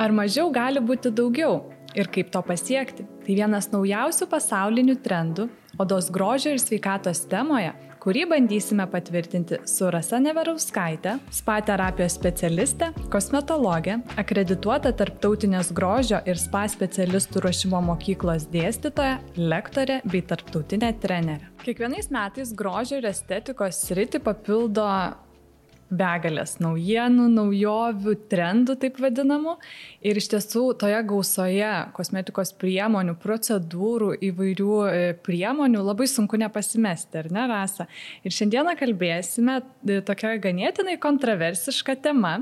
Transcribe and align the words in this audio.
Ar 0.00 0.12
mažiau 0.12 0.50
gali 0.52 0.80
būti 0.80 1.12
daugiau? 1.12 1.64
Ir 1.96 2.08
kaip 2.12 2.28
to 2.32 2.42
pasiekti? 2.44 3.06
Tai 3.24 3.34
vienas 3.38 3.70
naujausių 3.72 4.28
pasaulinių 4.28 4.98
trendų 5.04 5.48
odos 5.80 6.10
grožio 6.12 6.52
ir 6.52 6.60
sveikatos 6.60 7.22
temoje, 7.30 7.70
kurį 8.04 8.26
bandysime 8.30 8.84
patvirtinti 8.92 9.58
su 9.68 9.88
Rasa 9.92 10.20
Neverauskaitė, 10.22 11.16
spa 11.32 11.56
terapijos 11.64 12.14
specialistė, 12.16 12.92
kosmetologė, 13.12 13.98
akredituota 14.20 14.92
tarptautinės 14.96 15.72
grožio 15.76 16.20
ir 16.28 16.40
spa 16.40 16.66
specialistų 16.70 17.44
ruošimo 17.46 17.80
mokyklos 17.88 18.48
dėstytoja, 18.52 19.18
lektorė 19.36 20.02
bei 20.06 20.24
tarptautinė 20.24 20.92
trenerė. 21.02 21.52
Kiekvienais 21.64 22.12
metais 22.14 22.52
grožio 22.56 23.00
ir 23.00 23.08
estetikos 23.10 23.80
sritį 23.88 24.22
papildo 24.28 24.86
begalės 25.90 26.56
naujienų, 26.62 27.28
naujovių, 27.34 28.14
trendų 28.30 28.76
taip 28.82 28.98
vadinamų. 29.02 29.56
Ir 30.06 30.18
iš 30.18 30.30
tiesų 30.32 30.64
toje 30.80 30.98
gausoje 31.06 31.72
kosmetikos 31.96 32.52
priemonių, 32.58 33.16
procedūrų, 33.22 34.12
įvairių 34.30 34.78
e, 34.90 35.04
priemonių 35.26 35.84
labai 35.86 36.08
sunku 36.10 36.40
nepasimesti, 36.42 37.22
ar 37.22 37.30
ne, 37.34 37.46
Rasa? 37.50 37.86
Ir 38.26 38.34
šiandieną 38.34 38.74
kalbėsime 38.80 39.60
e, 39.62 40.00
tokia 40.06 40.34
ganėtinai 40.42 40.98
kontroversiška 41.02 41.98
tema, 42.02 42.40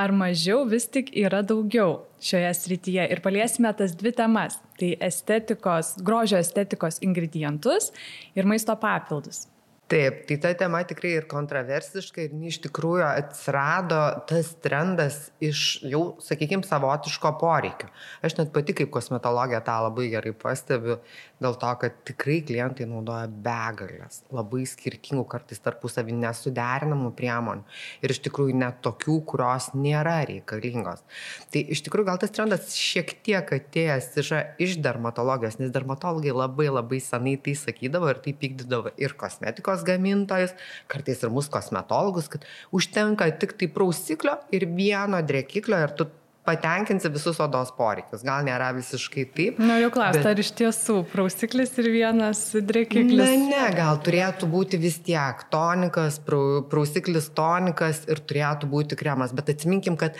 ar 0.00 0.14
mažiau 0.16 0.64
vis 0.68 0.88
tik 0.90 1.12
yra 1.18 1.44
daugiau 1.46 2.00
šioje 2.24 2.50
srityje. 2.56 3.06
Ir 3.12 3.22
paliesime 3.24 3.72
tas 3.76 3.94
dvi 3.96 4.12
temas- 4.16 4.58
tai 4.80 4.96
estetikos, 4.96 5.96
grožio 6.02 6.40
estetikos 6.40 6.98
ingredientus 7.04 7.92
ir 8.34 8.44
maisto 8.44 8.76
papildus. 8.76 9.46
Taip, 9.90 10.20
tai 10.28 10.36
ta 10.38 10.52
tema 10.54 10.84
tikrai 10.86 11.16
ir 11.18 11.24
kontroversiška 11.26 12.22
ir 12.22 12.34
iš 12.46 12.60
tikrųjų 12.62 13.02
atsirado 13.08 13.98
tas 14.30 14.52
trendas 14.62 15.16
iš 15.42 15.80
jau, 15.82 16.02
sakykime, 16.22 16.62
savotiško 16.62 17.32
poreikio. 17.40 17.88
Aš 18.22 18.36
net 18.38 18.52
pati 18.54 18.76
kaip 18.78 18.92
kosmetologė 18.94 19.58
tą 19.66 19.80
labai 19.88 20.06
gerai 20.12 20.30
pastebiu, 20.38 21.00
dėl 21.42 21.56
to, 21.58 21.70
kad 21.82 21.96
tikrai 22.06 22.36
klientai 22.46 22.86
naudoja 22.86 23.26
begalės, 23.26 24.20
labai 24.30 24.62
skirtingų, 24.70 25.24
kartais 25.32 25.58
tarpusavį 25.64 26.14
nesuderinamų 26.20 27.10
priemonių 27.18 27.66
ir 28.06 28.14
iš 28.14 28.22
tikrųjų 28.28 28.60
net 28.62 28.78
tokių, 28.86 29.18
kurios 29.32 29.72
nėra 29.74 30.20
reikalingos. 30.30 31.02
Tai 31.50 31.64
iš 31.66 31.82
tikrųjų 31.88 32.10
gal 32.12 32.22
tas 32.22 32.36
trendas 32.36 32.76
šiek 32.78 33.16
tiek 33.26 33.54
atėjęs 33.58 34.12
yra 34.22 34.44
iš 34.62 34.78
dermatologijos, 34.86 35.58
nes 35.58 35.74
dermatologai 35.74 36.30
labai 36.36 36.70
labai 36.70 37.02
senai 37.02 37.34
tai 37.42 37.58
sakydavo 37.58 38.14
ir 38.14 38.22
tai 38.22 38.38
pykdydavo 38.38 38.94
ir 39.00 39.18
kosmetikos 39.18 39.79
kosmetikos 39.80 39.88
gamintojus, 39.88 40.54
kartais 40.88 41.22
ir 41.22 41.32
mūsų 41.32 41.50
kosmetologus, 41.54 42.28
kad 42.30 42.46
užtenka 42.72 43.30
tik 43.40 43.56
tai 43.58 43.68
prausiklio 43.68 44.38
ir 44.52 44.66
vieno 44.66 45.20
drekiklio 45.22 45.78
ir 45.84 45.94
tu 45.96 46.06
patenkinsi 46.44 47.10
visus 47.12 47.38
odos 47.40 47.70
poreikius. 47.76 48.22
Gal 48.24 48.44
nėra 48.44 48.72
visiškai 48.74 49.26
taip. 49.36 49.58
Jau 49.60 49.90
klausti, 49.92 50.22
bet... 50.22 50.30
ar 50.30 50.40
iš 50.40 50.52
tiesų 50.56 50.96
prausiklis 51.12 51.74
ir 51.78 51.90
vienas 51.92 52.40
drėkiklis? 52.54 53.20
Ne, 53.20 53.50
ne, 53.52 53.66
gal 53.76 54.00
turėtų 54.02 54.48
būti 54.50 54.80
vis 54.80 54.98
tiek 55.04 55.44
tonikas, 55.52 56.18
prausiklis 56.24 57.30
tonikas 57.36 58.06
ir 58.08 58.22
turėtų 58.24 58.70
būti 58.72 58.98
kremas. 58.98 59.36
Bet 59.36 59.52
atsiminkim, 59.52 60.00
kad 60.00 60.16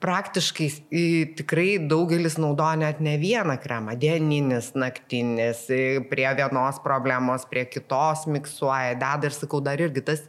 praktiškai 0.00 0.68
tikrai 1.36 1.74
daugelis 1.88 2.38
naudoja 2.40 2.78
net 2.80 3.00
ne 3.04 3.16
vieną 3.20 3.58
kremą- 3.60 3.96
dieninis, 4.02 4.72
naktinis, 4.74 5.66
prie 6.10 6.28
vienos 6.36 6.80
problemos, 6.80 7.44
prie 7.50 7.64
kitos 7.66 8.24
miksuoja, 8.26 8.94
deda 8.94 9.28
ir 9.28 9.34
sakau, 9.36 9.60
dar 9.62 9.76
irgi 9.76 10.04
tas, 10.04 10.22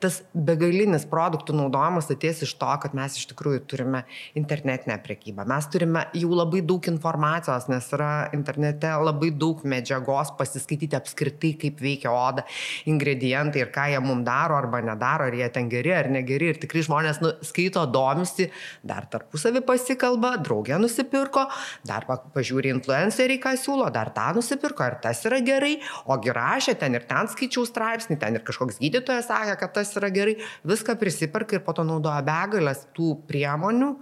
tas 0.00 0.22
begalinis 0.34 1.06
produktų 1.06 1.54
naudojimas 1.54 2.10
atės 2.10 2.42
iš 2.42 2.54
to, 2.58 2.72
kad 2.82 2.94
mes 2.94 3.16
iš 3.16 3.28
tikrųjų 3.32 3.60
turime 3.66 4.04
internetinę 4.34 4.98
prekybą. 5.04 5.46
Mes 5.46 5.66
turime 5.66 6.06
jau 6.14 6.30
labai 6.34 6.60
daug 6.60 6.82
informacijos, 6.82 7.68
nes 7.68 7.92
yra 7.92 8.28
internete 8.32 8.90
labai 9.04 9.30
daug 9.30 9.62
medžiagos 9.62 10.36
pasiskaityti 10.36 10.98
apskritai, 10.98 11.54
kaip 11.58 11.78
veikia 11.78 12.10
oda, 12.10 12.44
ingredientai 12.86 13.62
ir 13.62 13.70
ką 13.70 13.86
jie 13.92 14.00
mums 14.00 14.26
daro 14.26 14.56
arba 14.56 14.82
nedaro, 14.82 15.28
ar 15.30 15.32
jie 15.32 15.48
ten 15.52 15.68
geri 15.68 15.92
ar 15.92 16.10
negeri. 16.10 16.50
Ir 16.50 16.58
tikrai 16.58 16.82
žmonės 16.82 17.22
nu, 17.22 17.32
skaito, 17.42 17.86
domisi, 17.86 18.50
dar 18.82 19.06
tarpusavį 19.12 19.62
pasikalba, 19.68 20.34
draugė 20.42 20.78
nusipirko, 20.82 21.46
dar 21.88 22.06
pažiūri 22.08 22.72
influenceriai, 22.74 23.40
ką 23.42 23.54
siūlo, 23.60 23.90
dar 23.94 24.12
tą 24.16 24.30
nusipirko 24.36 24.88
ir 24.88 24.98
tas 25.04 25.22
yra 25.28 25.42
gerai, 25.44 25.74
ogi 26.12 26.32
rašė 26.34 26.76
ten 26.80 26.98
ir 26.98 27.06
ten 27.10 27.30
skaičiau 27.32 27.66
straipsnį, 27.68 28.18
ten 28.22 28.38
ir 28.38 28.46
kažkoks 28.46 28.80
gydytojas 28.82 29.28
sakė, 29.30 29.58
kad 29.60 29.76
tas 29.80 29.92
yra 30.00 30.12
gerai, 30.14 30.38
viską 30.68 30.96
prisiperka 31.00 31.58
ir 31.58 31.66
po 31.66 31.76
to 31.76 31.86
naudoja 31.86 32.24
begalės 32.26 32.86
tų 32.96 33.14
priemonių 33.28 33.92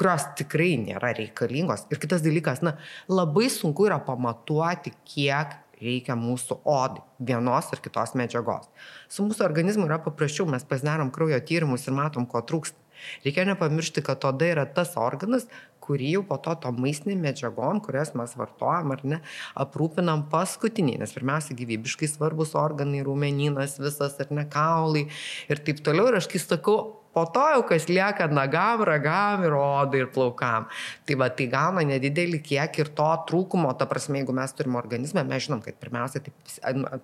kurios 0.00 0.22
tikrai 0.38 0.76
nėra 0.80 1.10
reikalingos. 1.16 1.82
Ir 1.92 1.98
kitas 2.00 2.22
dalykas, 2.24 2.62
na, 2.64 2.76
labai 3.10 3.50
sunku 3.52 3.88
yra 3.88 3.98
pamatuoti, 4.06 4.94
kiek 5.04 5.58
reikia 5.80 6.16
mūsų 6.18 6.60
odai 6.68 7.02
vienos 7.30 7.70
ar 7.72 7.80
kitos 7.84 8.14
medžiagos. 8.18 8.68
Su 9.12 9.24
mūsų 9.26 9.44
organizmu 9.46 9.88
yra 9.88 10.00
paprasčiau, 10.04 10.48
mes 10.50 10.64
pasidarom 10.68 11.12
kraujo 11.14 11.40
tyrimus 11.46 11.86
ir 11.88 11.96
matom, 11.96 12.28
ko 12.28 12.44
trūksta. 12.46 12.79
Reikia 13.24 13.46
nepamiršti, 13.48 14.04
kad 14.06 14.24
oda 14.28 14.48
yra 14.52 14.66
tas 14.66 14.96
organas, 15.00 15.48
kurį 15.80 16.12
jau 16.14 16.22
po 16.28 16.38
to 16.44 16.54
to 16.62 16.70
maistinėm 16.76 17.24
medžiagom, 17.24 17.80
kurias 17.82 18.12
mes 18.18 18.36
vartojam 18.38 18.94
ar 18.94 19.04
ne, 19.12 19.20
aprūpinam 19.58 20.26
paskutiniai, 20.32 21.00
nes 21.02 21.14
pirmiausia 21.16 21.56
gyvybiškai 21.58 22.10
svarbus 22.10 22.54
organai, 22.58 23.02
rūmenynas 23.06 23.80
visas 23.82 24.18
ar 24.22 24.30
ne 24.36 24.46
kaulai 24.50 25.08
ir 25.50 25.64
taip 25.66 25.82
toliau. 25.86 26.10
Ir 26.10 26.20
aš 26.20 26.30
kai 26.30 26.42
sakau, 26.42 26.99
Po 27.10 27.24
to 27.34 27.42
jau 27.42 27.62
kas 27.66 27.88
lieka 27.90 28.28
nagam, 28.30 28.84
ragam 28.86 29.42
ir 29.42 29.54
odai 29.58 30.04
ir 30.04 30.10
plaukam. 30.14 30.68
Tai 31.06 31.16
va, 31.18 31.26
tai 31.34 31.48
gauna 31.50 31.82
nedidelį 31.86 32.38
kiekį 32.46 32.84
ir 32.84 32.90
to 33.00 33.08
trūkumo, 33.26 33.72
ta 33.78 33.88
prasme, 33.90 34.20
jeigu 34.20 34.34
mes 34.36 34.54
turime 34.54 34.78
organizmą, 34.78 35.24
mes 35.26 35.48
žinom, 35.48 35.62
kad 35.64 35.74
pirmiausia, 35.82 36.22
taip, 36.22 36.52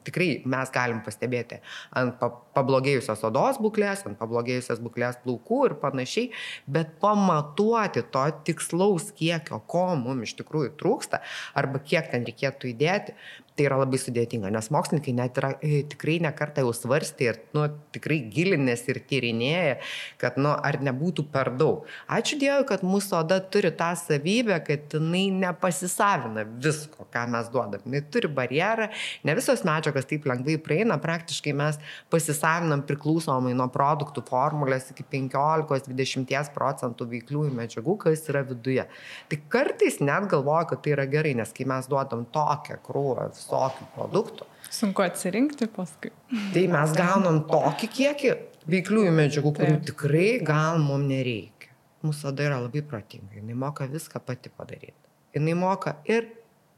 tikrai 0.06 0.28
mes 0.46 0.70
galim 0.74 1.00
pastebėti 1.06 1.58
ant 1.98 2.22
pablogėjusios 2.54 3.24
odos 3.26 3.58
būklės, 3.62 4.04
ant 4.06 4.18
pablogėjusios 4.20 4.82
būklės 4.84 5.18
plaukų 5.24 5.62
ir 5.70 5.76
panašiai, 5.82 6.30
bet 6.70 6.94
pamatuoti 7.02 8.04
to 8.14 8.28
tikslaus 8.46 9.10
kiekio, 9.16 9.58
ko 9.66 9.88
mums 9.98 10.30
iš 10.30 10.36
tikrųjų 10.38 10.76
trūksta, 10.78 11.22
arba 11.58 11.82
kiek 11.82 12.12
ten 12.14 12.24
reikėtų 12.28 12.70
įdėti, 12.76 13.18
tai 13.56 13.66
yra 13.70 13.78
labai 13.80 13.98
sudėtinga, 14.00 14.50
nes 14.52 14.68
mokslininkai 14.72 15.14
net 15.16 15.38
yra 15.40 15.54
e, 15.64 15.80
tikrai 15.88 16.18
nekartą 16.24 16.64
jau 16.64 16.74
svarstė 16.76 17.28
ir 17.30 17.38
nu, 17.56 17.64
tikrai 17.94 18.18
gilinės 18.32 18.84
ir 18.90 19.00
tyrinėja, 19.08 19.78
kad 20.20 20.36
nu, 20.40 20.50
ar 20.52 20.76
nebūtų 20.84 21.24
per 21.32 21.50
daug. 21.56 21.86
Ačiū 22.12 22.36
Dievui, 22.40 22.66
kad 22.68 22.84
mūsų 22.84 23.16
oda 23.22 23.38
turi 23.52 23.70
tą 23.76 23.88
savybę, 23.96 24.58
kad 24.66 24.96
jinai 24.98 25.24
nepasisavina 25.32 26.44
visko, 26.44 27.06
ką 27.12 27.24
mes 27.32 27.48
duodam. 27.52 27.84
Jinai 27.88 28.02
turi 28.12 28.30
barjerą, 28.36 28.90
ne 29.24 29.36
visos 29.38 29.64
medžiagos 29.66 30.08
taip 30.10 30.28
lengvai 30.28 30.58
praeina, 30.60 31.00
praktiškai 31.00 31.56
mes 31.56 31.80
pasisavinam 32.12 32.84
priklausomai 32.86 33.54
nuo 33.56 33.70
produktų 33.72 34.26
formulės 34.28 34.90
iki 34.92 35.06
15-20 35.16 36.52
procentų 36.56 37.08
veikliųjų 37.14 37.56
medžiagų, 37.56 37.96
kas 38.04 38.28
yra 38.28 38.44
viduje. 38.46 38.84
Tai 39.32 39.40
kartais 39.52 39.98
net 40.04 40.28
galvoju, 40.30 40.70
kad 40.74 40.84
tai 40.84 40.96
yra 40.98 41.08
gerai, 41.08 41.32
nes 41.40 41.56
kai 41.56 41.64
mes 41.68 41.88
duodam 41.88 42.26
tokią 42.34 42.80
krūvą 42.84 43.30
visokių 43.46 43.88
produktų. 43.94 44.46
Sunku 44.70 45.02
atsirinkti 45.02 45.68
paskui. 45.70 46.10
Tai 46.52 46.64
mes 46.72 46.94
gaunam 46.96 47.44
tokį 47.48 47.88
kiekį 47.88 48.32
veikliųjų 48.66 49.12
medžiagų, 49.14 49.52
kurių 49.54 49.76
Taip. 49.76 49.84
tikrai 49.92 50.30
gal 50.44 50.80
mums 50.82 51.06
nereikia. 51.06 51.70
Mūsų 52.04 52.32
oda 52.32 52.46
yra 52.46 52.58
labai 52.60 52.82
protinga, 52.86 53.38
jinai 53.38 53.54
moka 53.58 53.86
viską 53.86 54.20
pati 54.22 54.50
padaryti. 54.50 54.98
Jinai 55.34 55.54
moka 55.58 55.96
ir 56.04 56.28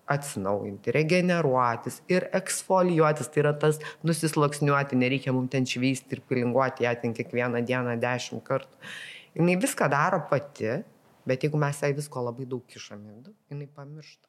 atsinaujinti, 0.09 0.93
regeneruotis 0.95 2.01
ir 2.09 2.29
eksfoliuotis, 2.37 3.29
tai 3.29 3.43
yra 3.43 3.53
tas 3.61 3.81
nusisloksniuoti, 4.09 4.97
nereikia 4.97 5.35
mums 5.37 5.53
ten 5.53 5.69
šveisti 5.69 6.17
ir 6.17 6.23
pilinguoti 6.29 6.87
ją 6.87 6.95
ten 7.03 7.17
kiekvieną 7.17 7.61
dieną 7.69 7.99
dešimt 8.01 8.45
kartų. 8.47 8.89
Jis 9.37 9.61
viską 9.65 9.91
daro 9.93 10.23
pati, 10.31 10.79
bet 11.29 11.45
jeigu 11.45 11.61
mes 11.61 11.83
jai 11.83 11.93
visko 11.97 12.25
labai 12.25 12.49
daug 12.49 12.65
kišame, 12.69 13.21
jinai 13.53 13.69
pamiršta. 13.69 14.28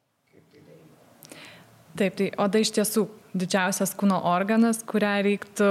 Taip, 1.98 2.14
tai 2.18 2.30
oda 2.38 2.60
iš 2.62 2.70
tiesų 2.76 3.06
didžiausias 3.34 3.92
kūno 3.98 4.20
organas, 4.26 4.82
reiktų, 4.86 5.70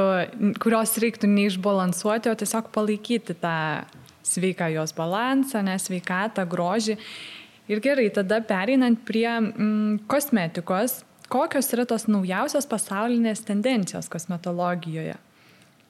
kurios 0.64 0.96
reiktų 1.00 1.30
neišbalansuoti, 1.32 2.32
o 2.32 2.36
tiesiog 2.40 2.72
palaikyti 2.76 3.36
tą 3.40 3.86
sveiką 4.28 4.70
jos 4.76 4.94
balansą, 4.96 5.64
nesveikatą, 5.66 6.46
grožį. 6.50 6.98
Ir 7.70 7.82
gerai, 7.86 8.10
tada 8.14 8.40
pereinant 8.42 9.00
prie 9.06 9.28
mm, 9.30 10.06
kosmetikos, 10.10 11.04
kokios 11.30 11.70
yra 11.76 11.86
tos 11.90 12.08
naujausios 12.10 12.68
pasaulinės 12.70 13.44
tendencijos 13.46 14.10
kosmetologijoje? 14.10 15.18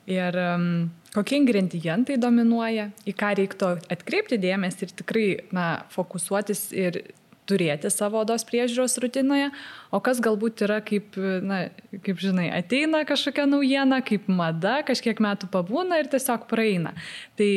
Ir 0.10 0.36
um, 0.42 0.90
kokie 1.14 1.38
ingredientai 1.38 2.18
dominuoja, 2.20 2.90
į 3.06 3.14
ką 3.18 3.32
reiktų 3.38 3.72
atkreipti 3.94 4.40
dėmesį 4.42 4.88
ir 4.88 4.94
tikrai 5.04 5.28
na, 5.56 5.68
fokusuotis 5.94 6.70
ir 6.74 7.04
turėti 7.50 7.92
savo 7.94 8.22
odos 8.22 8.46
priežiūros 8.48 8.98
rutinoje, 9.04 9.50
o 9.92 10.00
kas 10.04 10.22
galbūt 10.24 10.64
yra 10.68 10.80
kaip, 10.86 11.18
na, 11.18 11.66
kaip 12.06 12.22
žinai, 12.22 12.50
ateina 12.56 13.04
kažkokia 13.10 13.48
naujiena, 13.50 14.02
kaip 14.06 14.30
mada, 14.32 14.80
kažkiek 14.88 15.22
metų 15.24 15.50
pabūna 15.54 16.02
ir 16.02 16.12
tiesiog 16.12 16.48
praeina. 16.52 16.96
Tai 17.40 17.50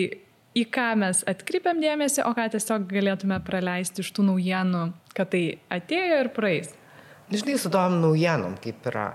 į 0.58 0.66
ką 0.72 0.88
mes 1.00 1.24
atkreipiam 1.28 1.80
dėmesį, 1.82 2.24
o 2.28 2.32
ką 2.36 2.48
tiesiog 2.54 2.86
galėtume 2.90 3.38
praleisti 3.44 4.04
iš 4.04 4.12
tų 4.16 4.28
naujienų, 4.32 4.86
kad 5.16 5.32
tai 5.34 5.44
atėjo 5.72 6.22
ir 6.24 6.32
praeis. 6.36 6.72
Žinai, 7.32 7.58
su 7.60 7.72
tom 7.72 8.00
naujienom 8.02 8.58
kaip 8.60 8.88
yra. 8.90 9.12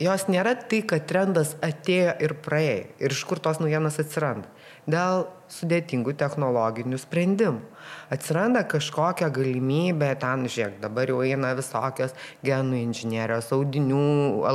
Jos 0.00 0.24
nėra 0.32 0.54
tai, 0.56 0.80
kad 0.88 1.04
trendas 1.06 1.52
atėjo 1.60 2.14
ir 2.24 2.32
praėjo. 2.40 2.86
Ir 3.04 3.12
iš 3.12 3.20
kur 3.28 3.38
tos 3.42 3.60
naujienos 3.60 4.00
atsiranda 4.00 4.48
dėl 4.90 5.26
sudėtingų 5.52 6.14
technologinių 6.18 6.98
sprendimų. 7.00 7.60
Atsiranda 8.10 8.62
kažkokia 8.68 9.28
galimybė, 9.34 10.12
ten, 10.22 10.46
žiūrėk, 10.50 10.80
dabar 10.82 11.10
jau 11.12 11.20
eina 11.26 11.52
visokios 11.58 12.14
genų 12.46 12.80
inžinierijos, 12.84 13.52
audinių 13.56 14.02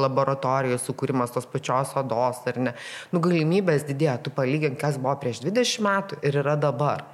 laboratorijos 0.05 0.87
sukūrimas 0.87 1.35
tos 1.35 1.47
pačios 1.49 1.93
odos, 1.99 2.41
ar 2.49 2.59
ne. 2.69 2.75
Nu, 3.13 3.21
galimybės 3.23 3.87
didėja, 3.87 4.17
tu 4.23 4.33
palygink, 4.35 4.79
kas 4.81 4.99
buvo 5.01 5.15
prieš 5.21 5.43
20 5.45 5.85
metų 5.85 6.19
ir 6.25 6.41
yra 6.43 6.57
dabar. 6.59 7.05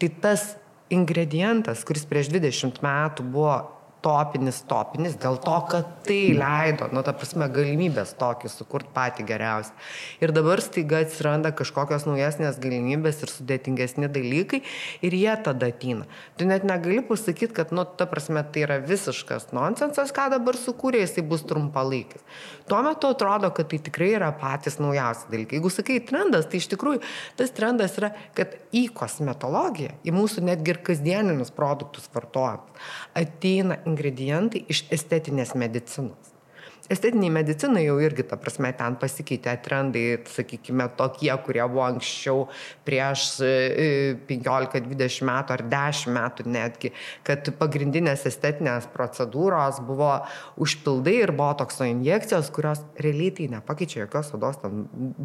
Tai 0.00 0.12
tas 0.24 0.54
ingredientas, 0.90 1.84
kuris 1.86 2.06
prieš 2.08 2.32
20 2.34 2.82
metų 2.84 3.26
buvo 3.30 3.58
topinis, 4.04 4.60
topinis, 4.68 5.16
dėl 5.20 5.36
to, 5.42 5.56
kad 5.70 5.88
tai 6.06 6.32
leido, 6.36 6.88
nu, 6.94 7.02
ta 7.04 7.12
prasme, 7.16 7.46
galimybės 7.52 8.14
tokį 8.20 8.50
sukurti 8.52 8.92
patį 8.94 9.26
geriausią. 9.28 9.74
Ir 10.24 10.32
dabar 10.36 10.62
staiga 10.64 11.02
atsiranda 11.04 11.52
kažkokios 11.56 12.06
naujesnės 12.08 12.60
galimybės 12.62 13.20
ir 13.24 13.32
sudėtingesni 13.32 14.08
dalykai 14.12 14.62
ir 15.06 15.16
jie 15.16 15.34
tada 15.44 15.68
atina. 15.72 16.08
Tu 16.40 16.48
net 16.48 16.64
negali 16.68 17.00
pasakyti, 17.06 17.52
kad, 17.56 17.74
nu, 17.76 17.84
ta 17.84 18.08
prasme, 18.10 18.42
tai 18.52 18.64
yra 18.66 18.80
visiškas 18.84 19.50
nonsensas, 19.56 20.14
ką 20.16 20.30
dabar 20.34 20.58
sukūrė, 20.58 21.04
jisai 21.04 21.26
bus 21.26 21.44
trumpalaikis. 21.48 22.24
Tuo 22.70 22.80
metu 22.86 23.10
atrodo, 23.12 23.52
kad 23.54 23.68
tai 23.70 23.82
tikrai 23.84 24.14
yra 24.16 24.32
patys 24.40 24.80
naujausi 24.80 25.28
dalykai. 25.32 25.58
Jeigu 25.58 25.72
sakai 25.74 26.00
trendas, 26.06 26.48
tai 26.48 26.62
iš 26.62 26.70
tikrųjų 26.72 27.02
tas 27.38 27.52
trendas 27.56 27.98
yra, 28.00 28.14
kad 28.38 28.56
į 28.76 28.86
kosmetologiją, 28.96 29.96
į 30.06 30.14
mūsų 30.14 30.46
netgi 30.46 30.74
ir 30.74 30.82
kasdieninius 30.86 31.52
produktus 31.54 32.08
vartojimus 32.14 32.70
ateina 33.14 33.76
ingredientai 33.92 34.66
iš 34.74 34.84
estetinės 34.98 35.56
medicinos 35.64 36.29
estetinėj 36.90 37.30
medicinoj 37.32 37.84
jau 37.84 37.96
irgi 38.02 38.24
ta 38.26 38.36
prasme 38.40 38.72
ten 38.76 38.96
pasikeitė 39.00 39.54
trendai 39.64 40.04
sakykime 40.28 40.88
tokie 40.98 41.30
kurie 41.44 41.62
buvo 41.62 41.84
anksčiau 41.86 42.46
prieš 42.86 43.26
e, 43.46 43.50
penkiolika 44.28 44.82
dvidešim 44.82 45.30
metų 45.30 45.54
ar 45.56 45.64
dešim 45.70 46.16
metų 46.18 46.46
netgi 46.50 46.92
kad 47.26 47.52
pagrindinės 47.60 48.26
estetinės 48.30 48.88
procedūros 48.94 49.78
buvo 49.86 50.12
užpildai 50.60 51.16
ir 51.20 51.34
botokso 51.38 51.86
injekcijos 51.86 52.50
kurios 52.54 52.82
realiai 52.98 53.34
tai 53.38 53.48
nepakeičia 53.54 54.04
jokios 54.04 54.32
odos 54.38 54.58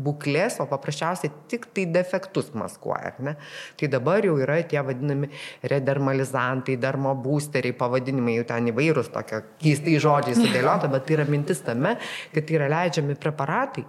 būklės 0.05 0.59
o 0.61 0.69
paprasčiausiai 0.69 1.33
tiktai 1.51 1.87
defektus 1.89 2.53
maskuoja 2.53 3.15
ne? 3.25 3.35
Tai 3.79 3.89
dabar 3.91 4.25
jau 4.25 4.37
yra 4.41 4.59
tie 4.69 4.81
vadinami 4.85 5.31
redermalizantai 5.65 6.77
dermobūsteriai 6.81 7.75
pavadinimai 7.77 8.37
jų 8.37 8.47
ten 8.53 8.69
įvairūs 8.71 9.11
tokie 9.15 9.41
keistais 9.61 10.03
žodžiais 10.05 10.39
sudėliota 10.43 10.91
bet 10.91 11.07
tai 11.07 11.17
yra 11.17 11.27
mintis 11.29 11.54
mintis 11.55 11.63
tame, 11.63 11.95
kad 12.33 12.51
yra 12.51 12.67
leidžiami 12.69 13.15
preparatai, 13.15 13.85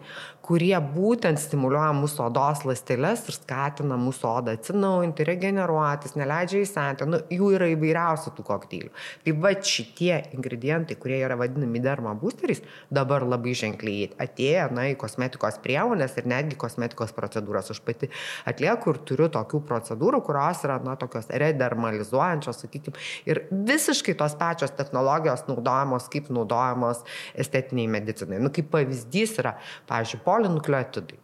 kurie 0.46 0.74
būtent 0.78 1.40
stimuliuoja 1.42 1.90
mūsų 1.96 2.22
odos 2.28 2.62
ląsteles 2.68 3.24
ir 3.26 3.34
skatina 3.34 3.96
mūsų 3.98 4.28
odą 4.30 4.54
atsinaujinti, 4.54 5.26
regeneruotis, 5.26 6.14
neleidžia 6.18 6.62
įsenti. 6.62 7.08
Nu, 7.10 7.20
jų 7.32 7.50
yra 7.56 7.68
įvairiausių 7.72 8.32
tų 8.36 8.44
kokteilių. 8.46 8.92
Tai 9.24 9.34
va 9.42 9.52
šitie 9.56 10.12
ingredientai, 10.36 10.98
kurie 11.00 11.18
yra 11.18 11.38
vadinami 11.40 11.82
derma 11.82 12.14
boosteriais, 12.18 12.62
dabar 12.94 13.26
labai 13.26 13.56
ženkliai 13.58 14.12
atėję 14.22 14.68
na, 14.76 14.86
į 14.92 14.98
kosmetikos 15.00 15.58
priemonės 15.64 16.14
ir 16.20 16.28
netgi 16.30 16.58
kosmetikos 16.60 17.14
procedūras. 17.16 17.72
Aš 17.74 17.82
pati 17.86 18.10
atlieku 18.46 18.94
ir 18.94 19.02
turiu 19.08 19.28
tokių 19.34 19.62
procedūrų, 19.66 20.22
kurios 20.28 20.62
yra 20.66 20.78
na, 20.84 20.94
tokios 21.00 21.26
redermalizuojančios, 21.30 22.62
sakykime, 22.62 23.02
ir 23.26 23.42
visiškai 23.50 24.14
tos 24.20 24.38
pačios 24.38 24.74
technologijos 24.78 25.46
naudojamos 25.50 26.06
kaip 26.12 26.30
naudojamos 26.30 27.02
estetiniai 27.34 27.90
medicinai. 27.98 28.38
Nu, 28.42 28.54
kaip 28.54 28.70
pavyzdys 28.70 29.36
yra, 29.42 29.56
pavyzdžiui, 29.90 30.22
polinukleotidai. 30.36 31.22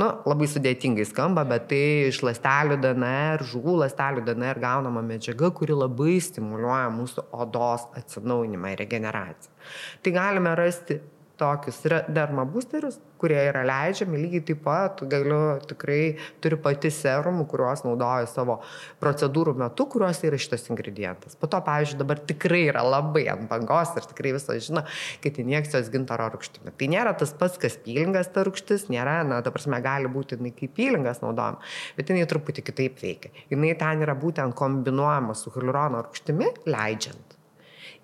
Nu, 0.00 0.06
labai 0.24 0.46
sudėtingai 0.48 1.04
skamba, 1.04 1.42
bet 1.44 1.66
tai 1.68 2.08
iš 2.08 2.22
lastelių 2.24 2.78
DNR, 2.80 3.42
žuvų 3.50 3.74
lastelių 3.82 4.22
DNR 4.24 4.60
gaunama 4.62 5.02
medžiaga, 5.04 5.50
kuri 5.52 5.76
labai 5.76 6.14
stimuliuoja 6.24 6.86
mūsų 6.94 7.26
odos 7.44 7.84
atsinaujinimą 8.00 8.72
ir 8.72 8.80
regeneraciją. 8.80 9.52
Tai 10.00 10.14
galime 10.16 10.54
rasti 10.56 10.96
tokius 11.42 11.82
derma 12.08 12.46
boosterius, 12.48 13.00
kurie 13.22 13.38
yra 13.38 13.62
leidžiami, 13.66 14.18
lygiai 14.18 14.44
taip 14.48 14.62
pat 14.64 15.02
galiu 15.10 15.40
tikrai, 15.70 16.16
turiu 16.42 16.58
pati 16.62 16.90
serumų, 16.94 17.46
kuriuos 17.50 17.84
naudoju 17.86 18.28
savo 18.30 18.58
procedūrų 19.02 19.54
metu, 19.62 19.86
kuriuos 19.92 20.22
yra 20.26 20.38
šitas 20.42 20.66
ingredientas. 20.72 21.36
Po 21.38 21.50
to, 21.50 21.60
pavyzdžiui, 21.66 22.00
dabar 22.02 22.22
tikrai 22.30 22.64
yra 22.70 22.82
labai 22.86 23.26
ant 23.32 23.46
bangos 23.50 23.94
ir 23.98 24.08
tikrai 24.10 24.34
visas 24.38 24.66
žino, 24.66 24.84
kad 25.22 25.38
injekcijos 25.42 25.90
gintaro 25.92 26.30
rūgštimi. 26.34 26.74
Tai 26.78 26.90
nėra 26.94 27.14
tas 27.18 27.34
pats, 27.38 27.60
kas 27.62 27.78
pylingas 27.84 28.32
ta 28.34 28.46
rūgštis, 28.48 28.88
nėra, 28.92 29.20
na, 29.28 29.42
ta 29.44 29.54
prasme, 29.54 29.78
gali 29.84 30.10
būti 30.12 30.38
jinai 30.38 30.54
kaip 30.56 30.74
pylingas 30.78 31.22
naudojama, 31.22 31.62
bet 31.98 32.10
jinai 32.10 32.26
truputį 32.30 32.66
kitaip 32.70 32.98
veikia. 33.02 33.30
Jinai 33.52 33.76
ten 33.78 34.02
yra 34.06 34.18
būtent 34.18 34.58
kombinuojama 34.58 35.38
su 35.38 35.54
hialurono 35.54 36.02
rūgštimi, 36.08 36.50
leidžiant 36.66 37.31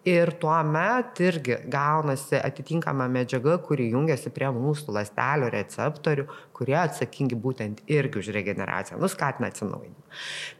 ir 0.08 0.32
tuomet 0.40 1.20
irgi 1.22 1.58
gaunasi 1.70 2.38
atitinkama 2.40 3.08
medžiaga, 3.12 3.58
kuri 3.64 3.90
jungiasi 3.92 4.32
prie 4.34 4.48
mūsų 4.54 4.94
ląstelių 4.96 5.50
receptorių, 5.54 6.26
kurie 6.56 6.76
atsakingi 6.80 7.38
būtent 7.38 7.84
irgi 7.90 8.22
už 8.22 8.32
regeneraciją, 8.36 8.98
nuskatina 9.02 9.50
atsinaujinimą. 9.52 9.96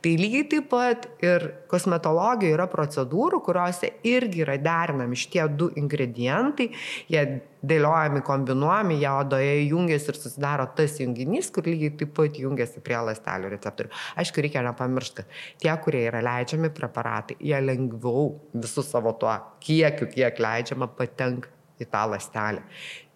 Tai 0.05 0.15
lygiai 0.21 0.47
taip 0.53 0.69
pat 0.73 1.07
ir 1.25 1.47
kosmetologijoje 1.71 2.57
yra 2.57 2.69
procedūrų, 2.71 3.41
kuriuose 3.47 3.95
irgi 4.07 4.45
yra 4.45 4.59
derinami 4.63 5.19
šitie 5.19 5.47
du 5.59 5.71
ingredientai, 5.81 6.71
jie 7.09 7.25
dėliojami, 7.63 8.23
kombinuojami, 8.27 9.01
jie 9.03 9.11
odoje 9.11 9.53
jungiasi 9.67 10.13
ir 10.13 10.21
susidaro 10.21 10.69
tas 10.79 10.99
junginys, 11.03 11.51
kur 11.55 11.67
lygiai 11.67 11.97
taip 11.99 12.15
pat 12.17 12.39
jungiasi 12.39 12.83
prie 12.85 12.99
ląstelių 13.09 13.53
receptorių. 13.57 13.93
Aišku, 14.23 14.45
reikia 14.45 14.63
nepamiršti, 14.67 15.27
tie, 15.65 15.75
kurie 15.83 16.05
yra 16.11 16.23
leidžiami 16.25 16.71
preparatai, 16.75 17.39
jie 17.43 17.59
lengviau 17.65 18.31
visų 18.55 18.87
savo 18.87 19.15
tuo 19.19 19.35
kiekiu, 19.65 20.11
kiek 20.13 20.43
leidžiama, 20.43 20.91
patenka 20.99 21.51
į 21.79 21.87
tą 21.93 22.05
lastelę. 22.11 22.63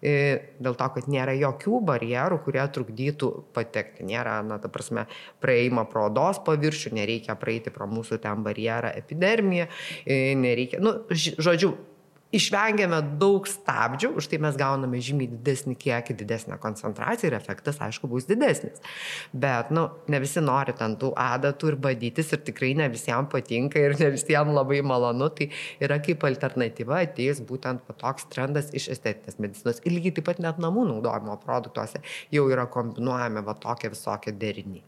Dėl 0.03 0.75
to, 0.79 0.87
kad 0.95 1.07
nėra 1.11 1.33
jokių 1.35 1.79
barjerų, 1.87 2.41
kurie 2.43 2.63
trukdytų 2.75 3.29
patekti. 3.55 4.03
Nėra, 4.07 4.37
na, 4.47 4.57
ta 4.59 4.71
prasme, 4.71 5.05
praeimo 5.43 5.85
pro 5.91 6.07
odos 6.09 6.39
paviršių, 6.43 6.93
nereikia 6.95 7.35
praeiti 7.39 7.71
pro 7.75 7.87
mūsų 7.91 8.19
ten 8.23 8.43
barjerą 8.43 8.91
epidermiją, 8.99 9.69
nereikia, 10.43 10.79
nu, 10.83 10.95
žodžiu, 11.11 11.73
išvengiame 12.33 12.99
daug 13.21 13.47
stabdžių, 13.49 14.13
už 14.19 14.27
tai 14.31 14.39
mes 14.43 14.57
gauname 14.59 14.99
žymiai 15.03 15.29
didesnį 15.31 15.75
kiekį, 15.79 16.15
didesnę 16.23 16.57
koncentraciją 16.63 17.29
ir 17.29 17.37
efektas, 17.37 17.79
aišku, 17.83 18.09
bus 18.11 18.27
didesnis. 18.29 18.81
Bet, 19.33 19.71
nu, 19.75 19.85
ne 20.11 20.21
visi 20.23 20.41
nori 20.43 20.75
ten 20.77 20.97
tų 21.01 21.13
adatų 21.19 21.73
ir 21.73 21.79
badytis 21.87 22.33
ir 22.33 22.43
tikrai 22.47 22.73
ne 22.79 22.89
visiems 22.93 23.29
patinka 23.31 23.81
ir 23.81 23.97
ne 23.99 24.11
visiems 24.15 24.53
labai 24.57 24.81
malonu, 24.85 25.29
tai 25.37 25.49
yra 25.83 25.99
kaip 26.03 26.25
alternatyva 26.29 27.03
ateis 27.05 27.41
būtent 27.45 27.85
toks 28.01 28.27
trendas 28.33 28.73
iš 28.73 28.89
estetinės 28.97 29.39
medicinos. 29.39 29.81
Ir 29.85 29.97
lygiai 29.97 30.17
taip 30.17 30.31
pat 30.31 30.41
net 30.43 30.61
namų 30.61 30.87
naudojimo 30.89 31.37
produktuose 31.45 32.01
jau 32.33 32.47
yra 32.51 32.65
kombinuojami 32.71 33.45
va 33.45 33.57
tokie 33.61 33.93
visokie 33.93 34.33
deriniai. 34.33 34.83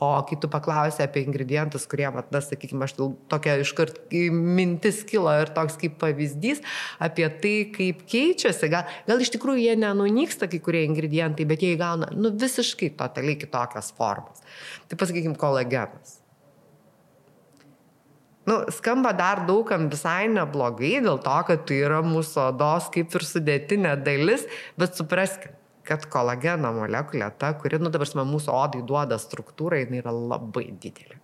O 0.00 0.22
kai 0.22 0.36
tu 0.38 0.46
paklausai 0.46 1.08
apie 1.08 1.24
ingredientus, 1.26 1.82
kurie, 1.90 2.06
vat, 2.14 2.28
na, 2.30 2.38
sakykime, 2.44 2.86
aš 2.86 2.94
tokia 3.32 3.56
iškart 3.58 3.96
mintis 4.30 5.00
kilo 5.08 5.32
ir 5.40 5.50
toks 5.56 5.74
kaip 5.80 5.96
pavyzdys 5.98 6.62
apie 7.02 7.26
tai, 7.42 7.56
kaip 7.74 8.04
keičiasi, 8.06 8.70
gal, 8.70 8.86
gal 9.08 9.24
iš 9.24 9.32
tikrųjų 9.34 9.64
jie 9.64 9.74
nenunyksta 9.82 10.46
kai 10.52 10.62
kurie 10.62 10.84
ingredientai, 10.86 11.48
bet 11.50 11.66
jie 11.66 11.74
įgauna, 11.74 12.12
nu, 12.14 12.30
visiškai 12.30 12.92
totaliai 13.00 13.40
kitokias 13.42 13.90
formas. 13.98 14.46
Tai 14.86 15.02
pasakykime, 15.02 15.34
kolagenas. 15.40 16.20
Nu, 18.48 18.62
skamba 18.70 19.10
dar 19.12 19.42
daugam 19.50 19.90
visai 19.92 20.30
neblogai 20.30 21.02
dėl 21.04 21.18
to, 21.26 21.38
kad 21.50 21.66
tai 21.68 21.82
yra 21.82 21.98
mūsų 22.06 22.46
odos 22.46 22.86
kaip 22.94 23.12
ir 23.18 23.26
sudėtinė 23.34 23.98
dalis, 24.06 24.46
bet 24.78 24.94
supraskim, 24.96 25.57
kad 25.88 26.04
kolageno 26.12 26.72
molekulė, 26.76 27.30
ta, 27.40 27.54
kuri, 27.58 27.80
nu 27.80 27.92
dabar 27.94 28.10
mūsų 28.28 28.52
odai 28.52 28.82
duoda 28.86 29.18
struktūrą, 29.20 29.80
jinai 29.84 30.02
yra 30.02 30.12
labai 30.14 30.68
didelė. 30.70 31.16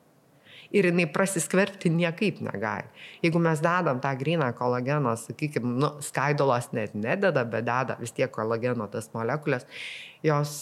Ir 0.75 0.89
jinai 0.89 1.05
prasiskverbti 1.13 1.93
niekaip 1.95 2.41
negali. 2.43 2.89
Jeigu 3.23 3.39
mes 3.43 3.61
dedam 3.63 4.01
tą 4.03 4.11
gryną 4.19 4.49
kolageno, 4.59 5.13
sakykime, 5.21 5.77
nu, 5.85 5.91
skaidolos 6.03 6.73
net 6.75 6.97
nededa, 6.99 7.45
bet 7.47 7.69
deda 7.69 7.99
vis 8.01 8.15
tiek 8.17 8.33
kolageno 8.35 8.89
tas 8.91 9.13
molekulės, 9.15 9.69
jos 10.27 10.57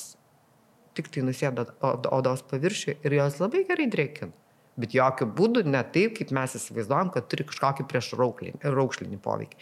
tik 0.99 1.09
tai 1.09 1.25
nusėda 1.25 1.64
odos 2.12 2.44
paviršių 2.50 2.99
ir 3.00 3.18
jos 3.23 3.40
labai 3.40 3.64
gerai 3.71 3.88
drėkina. 3.92 4.35
Bet 4.80 4.94
jokių 4.97 5.26
būdų 5.37 5.62
ne 5.68 5.82
taip, 5.92 6.14
kaip 6.16 6.30
mes 6.32 6.54
įsivaizduojam, 6.56 7.11
kad 7.12 7.26
turi 7.28 7.44
kažkokį 7.49 7.85
prieš 7.90 8.14
raukšlinį 8.16 9.18
poveikį. 9.21 9.59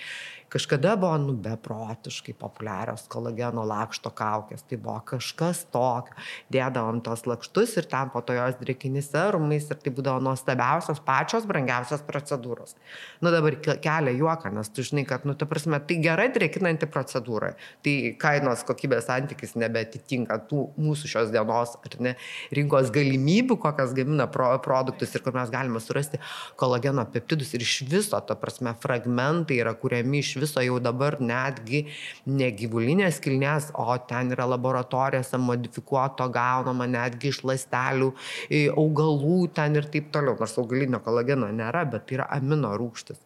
Kažkada 0.50 0.96
buvo, 0.98 1.14
nu, 1.22 1.32
beprotiškai 1.38 2.32
populiarios 2.34 3.04
kolageno 3.12 3.62
lakšto 3.70 4.10
kaukės. 4.10 4.64
Tai 4.66 4.80
buvo 4.82 4.96
kažkas 5.06 5.60
tokio. 5.70 6.16
Dėdavom 6.50 6.98
tos 7.06 7.22
lakštus 7.30 7.76
ir 7.78 7.86
ten 7.90 8.10
po 8.10 8.18
to 8.26 8.34
jos 8.34 8.56
drėkinis 8.58 9.12
serumais 9.12 9.68
ir 9.70 9.78
tai 9.78 9.92
būdavo 9.94 10.18
nuostabiausios, 10.26 10.98
pačios 11.06 11.46
brangiausios 11.46 12.02
procedūros. 12.08 12.74
Nu, 13.22 13.30
dabar 13.30 13.54
kelia 13.62 14.14
juoką, 14.16 14.50
nes 14.56 14.72
tu 14.74 14.82
žinai, 14.86 15.04
kad, 15.06 15.22
nu, 15.28 15.36
ta 15.38 15.46
prasme, 15.46 15.78
tai 15.86 16.00
gerai 16.02 16.26
drėkinanti 16.34 16.90
procedūra. 16.90 17.52
Tai 17.86 17.94
kainos 18.18 18.66
kokybės 18.66 19.06
santykis 19.06 19.54
nebetitinka 19.54 20.40
tų 20.50 20.64
mūsų 20.82 21.12
šios 21.14 21.30
dienos, 21.30 21.76
ar 21.78 21.96
ne, 22.02 22.16
rinkos 22.58 22.90
galimybių, 22.94 23.60
kokias 23.62 23.94
gamina 23.94 24.26
pro, 24.26 24.50
produktus 24.66 25.14
ir 25.14 25.22
kur 25.22 25.38
mes 25.38 25.54
galime 25.54 25.78
surasti 25.78 26.18
kolageno 26.58 27.06
peptidus 27.14 27.54
ir 27.54 27.62
iš 27.62 27.78
viso, 27.86 28.18
ta 28.18 28.34
prasme, 28.34 28.74
fragmentai 28.82 29.62
yra 29.62 29.78
kuriami 29.78 30.24
iš 30.24 30.39
viso 30.40 30.64
jau 30.64 30.78
dabar 30.82 31.18
netgi 31.20 31.84
ne 32.26 32.50
gyvulinės 32.56 33.20
kilnės, 33.24 33.70
o 33.78 33.96
ten 34.10 34.34
yra 34.34 34.48
laboratorijose 34.50 35.40
modifikuoto 35.40 36.28
gaunama 36.34 36.88
netgi 36.90 37.32
iš 37.34 37.42
lastelių, 37.46 38.12
augalų 38.74 39.40
ten 39.56 39.80
ir 39.80 39.90
taip 39.92 40.12
toliau, 40.14 40.38
nors 40.40 40.58
augalinio 40.60 41.02
kolageno 41.04 41.50
nėra, 41.54 41.86
bet 41.90 42.08
tai 42.08 42.20
yra 42.20 42.30
amino 42.36 42.76
rūgštis 42.78 43.20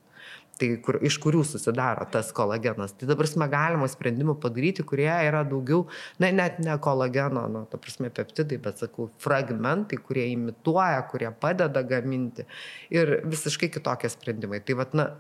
tai 0.59 0.69
kur, 0.85 0.99
iš 1.05 1.17
kurių 1.23 1.43
susidaro 1.47 2.07
tas 2.13 2.31
kolagenas. 2.35 2.95
Tai 2.99 3.09
dabar 3.11 3.27
mes 3.27 3.51
galima 3.51 3.89
sprendimų 3.91 4.37
padaryti, 4.43 4.85
kurie 4.87 5.11
yra 5.11 5.43
daugiau, 5.49 5.85
na, 6.23 6.31
net 6.35 6.61
ne 6.63 6.77
kolageno, 6.83 7.47
nu, 7.51 7.65
ta 7.71 7.81
prasme, 7.81 8.11
peptidai, 8.15 8.61
bet, 8.63 8.81
sakau, 8.83 9.09
fragmentai, 9.23 9.99
kurie 9.99 10.29
imituoja, 10.33 11.03
kurie 11.11 11.31
padeda 11.41 11.83
gaminti 11.87 12.47
ir 12.95 13.21
visiškai 13.27 13.71
kitokie 13.75 14.11
sprendimai. 14.13 14.63
Tai, 14.65 14.79
vad, 14.83 14.95
na, 14.99 15.11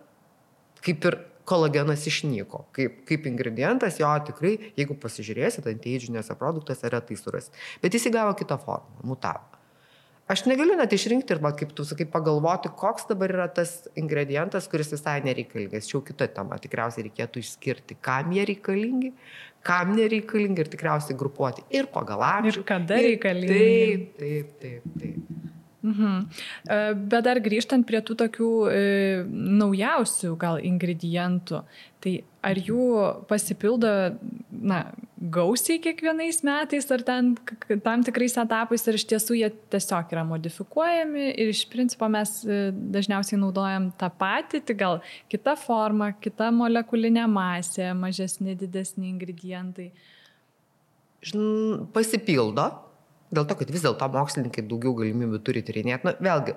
kaip 0.85 1.09
ir 1.11 1.19
kolagenas 1.49 2.07
išnyko. 2.09 2.65
Kaip, 2.77 3.03
kaip 3.09 3.27
ingredientas 3.31 3.99
jo 4.01 4.11
tikrai, 4.29 4.55
jeigu 4.79 4.97
pasižiūrėsite, 5.01 5.75
anteidžinėse 5.77 6.37
produktuose 6.41 6.93
retai 6.93 7.19
surasi. 7.21 7.53
Bet 7.83 7.97
jis 7.97 8.09
įgavo 8.11 8.37
kitą 8.39 8.59
formą, 8.63 9.05
mutavo. 9.05 9.55
Aš 10.25 10.47
negaliu 10.49 10.73
net 10.79 10.93
išrinkti 10.97 11.35
ir, 11.37 11.41
va, 11.45 11.51
kaip 11.53 11.75
tu 11.77 11.85
sakai, 11.85 12.07
pagalvoti, 12.09 12.71
koks 12.81 13.05
dabar 13.11 13.35
yra 13.35 13.45
tas 13.53 13.75
ingredientas, 14.01 14.71
kuris 14.73 14.95
visai 14.95 15.19
nereikalingas. 15.27 15.85
Čia 15.85 15.99
jau 15.99 16.05
kita 16.07 16.31
tema. 16.33 16.57
Tikriausiai 16.57 17.05
reikėtų 17.11 17.45
išskirti, 17.45 17.99
kam 18.01 18.33
jie 18.33 18.47
reikalingi, 18.49 19.13
kam 19.69 19.93
nereikalingi 19.99 20.65
ir 20.65 20.73
tikriausiai 20.73 21.19
grupuoti 21.21 21.67
ir 21.77 21.93
pagal 21.93 22.25
amžių. 22.25 22.63
Ir 22.65 22.69
kada 22.73 23.03
reikalingi. 23.05 23.59
Taip, 23.59 24.15
taip, 24.23 24.55
taip. 24.65 24.95
taip. 25.03 25.44
Mhm. 25.85 26.21
E, 26.64 26.76
bet 26.97 27.25
dar 27.26 27.41
grįžtant 27.45 27.85
prie 27.85 28.00
tų 28.00 28.17
tokių 28.23 28.50
e, 28.73 28.85
naujausių 29.29 30.31
gal 30.41 30.62
ingredientų, 30.64 31.61
tai 32.00 32.14
ar 32.45 32.61
jų 32.61 32.87
pasipildo, 33.29 33.91
na, 34.50 34.79
gausiai 35.33 35.81
kiekvienais 35.85 36.41
metais, 36.45 36.88
ar 36.93 37.05
ten 37.05 37.35
tam 37.85 38.05
tikrais 38.05 38.37
etapais, 38.41 38.85
ar 38.88 38.97
iš 38.97 39.05
tiesų 39.12 39.37
jie 39.38 39.50
tiesiog 39.73 40.12
yra 40.17 40.25
modifikuojami 40.29 41.26
ir 41.33 41.53
iš 41.53 41.64
principo 41.73 42.09
mes 42.12 42.33
e, 42.45 42.71
dažniausiai 42.73 43.41
naudojam 43.41 43.91
tą 44.00 44.09
patį, 44.09 44.62
tik 44.64 44.81
gal 44.81 45.03
kita 45.33 45.57
forma, 45.61 46.14
kita 46.17 46.49
molekulinė 46.53 47.26
masė, 47.29 47.93
mažesni, 47.97 48.57
didesni 48.57 49.12
ingredientai. 49.12 49.91
Pasipildo, 51.93 52.69
dėl 53.35 53.49
to, 53.49 53.57
kad 53.59 53.73
vis 53.75 53.85
dėlto 53.85 54.09
mokslininkai 54.14 54.64
daugiau 54.71 54.95
galimybių 55.00 55.41
turi 55.47 55.62
tyrinėti. 55.67 56.09
Na, 56.09 56.14
vėlgi, 56.23 56.57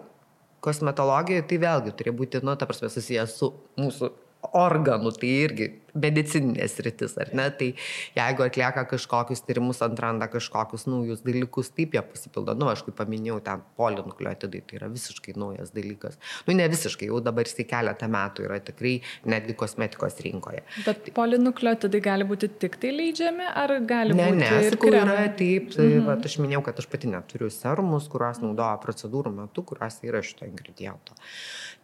kosmetologija 0.66 1.46
tai 1.50 1.60
vėlgi 1.64 1.94
turi 1.98 2.14
būti, 2.22 2.42
nu, 2.46 2.56
ta 2.60 2.70
prasme, 2.70 2.90
susijęs 2.94 3.36
su 3.40 3.52
mūsų 3.80 4.12
organų, 4.58 5.14
tai 5.18 5.34
irgi 5.48 5.70
medicininės 6.04 6.78
rytis, 6.86 7.16
ar 7.22 7.34
ne? 7.38 7.48
Tai 7.58 7.70
jeigu 8.18 8.46
atlieka 8.46 8.86
kažkokius 8.92 9.44
tyrimus, 9.48 9.82
atranda 9.86 10.30
kažkokius 10.32 10.88
naujus 10.90 11.24
dalykus, 11.26 11.72
taip 11.76 11.98
jie 11.98 12.04
pasipildo. 12.06 12.56
Nu, 12.58 12.70
aš 12.72 12.84
kaip 12.88 12.98
paminėjau, 13.00 13.40
ten 13.46 13.64
polinukleotidai 13.80 14.64
tai 14.68 14.80
yra 14.80 14.90
visiškai 14.92 15.36
naujas 15.40 15.74
dalykas. 15.76 16.18
Nu, 16.48 16.56
ne 16.58 16.68
visiškai, 16.72 17.10
jau 17.12 17.22
dabar 17.24 17.48
jisai 17.50 17.68
keletą 17.70 18.10
metų 18.12 18.48
yra 18.48 18.60
tikrai 18.64 18.98
netgi 19.30 19.56
kosmetikos 19.58 20.20
rinkoje. 20.26 20.64
Bet 20.86 21.12
polinukleotidai 21.18 22.02
gali 22.04 22.28
būti 22.28 22.50
tik 22.62 22.80
tai 22.82 22.94
leidžiami, 22.96 23.48
ar 23.64 23.78
gali 23.88 24.18
ne, 24.18 24.32
būti? 24.32 24.42
Ne, 24.44 24.52
sakau, 24.72 24.94
yra 24.94 25.20
taip. 25.38 25.72
Tai, 25.76 25.86
mhm. 25.86 26.08
va, 26.08 26.18
aš 26.30 26.40
minėjau, 26.44 26.64
kad 26.68 26.82
aš 26.82 26.90
pati 26.92 27.12
neturiu 27.12 27.50
serumus, 27.54 28.10
kuriuos 28.12 28.42
naudoja 28.44 28.78
procedūrų 28.84 29.34
metu, 29.42 29.64
kuriuos 29.68 30.02
yra 30.08 30.24
šito 30.26 30.48
ingrediento. 30.48 31.18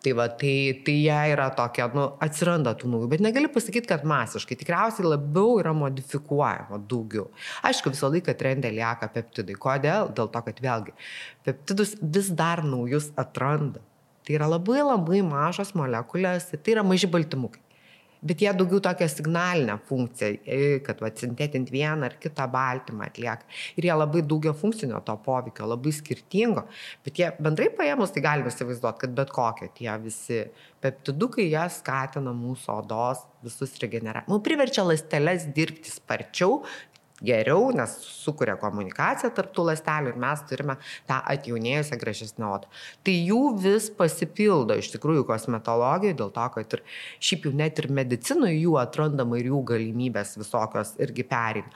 Tai 0.03 0.11
va, 0.19 0.27
tai, 0.27 0.81
tai 0.83 0.97
jie 0.99 1.19
yra 1.31 1.47
tokia, 1.55 1.87
nu, 1.95 2.09
atsiranda 2.23 2.73
tų 2.75 2.89
naujų, 2.91 3.07
bet 3.13 3.21
negali 3.23 3.47
pasakyti, 3.51 3.87
kad 3.87 4.02
masiškai, 4.07 4.57
tikriausiai 4.59 5.07
labiau 5.07 5.57
yra 5.61 5.73
modifikuojama 5.77 6.79
daugiau. 6.91 7.29
Aišku, 7.65 7.93
visą 7.93 8.11
laiką 8.13 8.35
trendė 8.39 8.73
lieka 8.75 9.09
peptidai. 9.13 9.57
Kodėl? 9.65 10.11
Dėl 10.15 10.31
to, 10.33 10.43
kad 10.47 10.61
vėlgi, 10.63 10.95
peptidus 11.47 11.95
vis 12.01 12.31
dar 12.33 12.63
naujus 12.67 13.11
atranda. 13.19 13.83
Tai 14.23 14.37
yra 14.37 14.47
labai 14.47 14.79
labai 14.85 15.19
mažos 15.27 15.73
molekulės, 15.75 16.51
tai 16.55 16.77
yra 16.77 16.85
maži 16.87 17.09
baltymukai 17.11 17.63
bet 18.23 18.41
jie 18.41 18.53
daugiau 18.57 18.81
tokią 18.83 19.07
signalinę 19.11 19.77
funkciją, 19.87 20.37
e, 20.45 20.79
kad 20.85 21.01
va, 21.03 21.11
sintetint 21.19 21.71
vieną 21.73 22.07
ar 22.07 22.17
kitą 22.21 22.47
baltymą 22.51 23.07
atlieka. 23.07 23.43
Ir 23.77 23.87
jie 23.89 23.97
labai 23.97 24.23
daugia 24.27 24.53
funkcinio 24.57 25.01
to 25.05 25.15
poveikio, 25.25 25.67
labai 25.69 25.93
skirtingo, 25.95 26.65
bet 27.05 27.19
jie 27.19 27.31
bendrai 27.43 27.69
paėmus, 27.77 28.13
tai 28.15 28.23
galime 28.25 28.53
įsivaizduoti, 28.53 29.03
kad 29.03 29.17
bet 29.17 29.33
kokie 29.35 29.69
tie 29.77 29.91
visi 30.03 30.45
peptidukai, 30.83 31.49
jie 31.51 31.67
skatina 31.71 32.33
mūsų 32.35 32.73
odos 32.79 33.23
visus 33.43 33.75
regeneravimus. 33.83 34.31
Nu, 34.31 34.39
priverčia 34.43 34.85
ląsteles 34.87 35.49
dirbti 35.55 35.91
sparčiau, 35.91 36.61
geriau, 37.25 37.71
nes 37.75 37.95
sukuria 38.03 38.55
komunikaciją 38.59 39.31
tarptų 39.35 39.67
ląstelių 39.69 40.13
ir 40.13 40.19
mes 40.23 40.43
turime 40.49 40.75
tą 41.09 41.19
atjaunėjusią 41.33 41.99
gražesnę 42.01 42.49
odą. 42.49 42.69
Tai 43.05 43.15
jų 43.15 43.41
vis 43.63 43.89
pasipildo 43.97 44.77
iš 44.79 44.91
tikrųjų 44.95 45.25
kosmetologijoje, 45.29 46.17
dėl 46.19 46.33
to, 46.35 46.47
kad 46.57 46.77
ir 46.77 46.83
šiaip 47.23 47.47
jau 47.47 47.55
net 47.63 47.81
ir 47.81 47.89
medicinoje 48.01 48.59
jų 48.59 48.77
atrandama 48.83 49.39
ir 49.39 49.51
jų 49.51 49.63
galimybės 49.73 50.37
visokios 50.41 50.95
irgi 51.03 51.27
perina. 51.27 51.71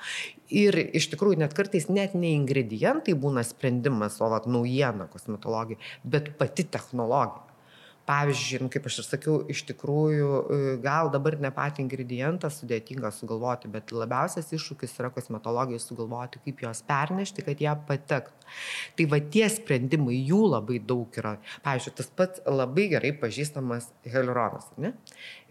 Ir 0.47 0.77
iš 0.95 1.09
tikrųjų 1.11 1.41
net 1.41 1.55
kartais 1.55 1.89
net 1.91 2.13
ne 2.15 2.31
ingredientai 2.37 3.17
būna 3.19 3.43
sprendimas, 3.43 4.21
o 4.23 4.31
vat, 4.31 4.47
naujiena 4.47 5.09
kosmetologija, 5.11 5.79
bet 6.07 6.35
pati 6.39 6.63
technologija 6.63 7.46
pavyzdžiui, 8.07 8.61
nu, 8.63 8.69
kaip 8.71 8.85
aš 8.87 9.01
ir 9.01 9.05
sakiau, 9.05 9.35
iš 9.51 9.65
tikrųjų 9.67 10.29
e, 10.31 10.57
gal 10.83 11.11
dabar 11.11 11.35
ne 11.43 11.51
patį 11.53 11.83
ingredientą 11.83 12.49
sudėtinga 12.53 13.11
sugalvoti, 13.11 13.69
bet 13.71 13.91
labiausias 13.91 14.53
iššūkis 14.55 14.95
yra 15.01 15.11
kosmetologijai 15.15 15.81
sugalvoti, 15.83 16.41
kaip 16.45 16.63
juos 16.63 16.81
pernešti, 16.87 17.43
kad 17.43 17.63
jie 17.63 17.73
patektų. 17.89 18.47
Tai 18.97 19.09
va 19.11 19.19
tie 19.35 19.45
sprendimai, 19.51 20.21
jų 20.23 20.39
labai 20.53 20.79
daug 20.79 21.19
yra. 21.19 21.35
Pavyzdžiui, 21.67 21.95
tas 21.99 22.11
pats 22.21 22.43
labai 22.47 22.87
gerai 22.95 23.11
pažįstamas 23.19 23.91
hialuronas. 24.07 24.71
Ne? 24.79 24.93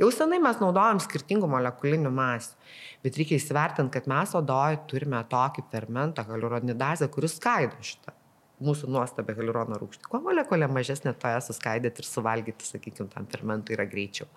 Jau 0.01 0.09
senai 0.15 0.41
mes 0.43 0.61
naudojam 0.63 1.03
skirtingų 1.05 1.51
molekulinių 1.53 2.13
masių, 2.17 2.57
bet 3.05 3.21
reikia 3.21 3.37
įsivertinti, 3.37 3.93
kad 3.99 4.09
mes 4.09 4.33
odoje 4.39 4.81
turime 4.89 5.21
tokį 5.29 5.69
fermentą, 5.73 6.25
hialuronidazę, 6.25 7.13
kuris 7.13 7.37
skaido 7.37 7.85
šitą 7.85 8.16
mūsų 8.65 8.91
nuostabę 8.93 9.35
hialurono 9.37 9.79
rūgštį. 9.81 10.07
Kuo 10.11 10.21
molekulė 10.25 10.69
mažesnė, 10.73 11.13
to 11.21 11.33
ją 11.33 11.43
suskaidyti 11.45 12.03
ir 12.03 12.09
suvalgyti, 12.09 12.69
sakykime, 12.69 13.11
tam 13.13 13.27
fermentui 13.33 13.77
yra 13.77 13.85
greičiau. 13.91 14.29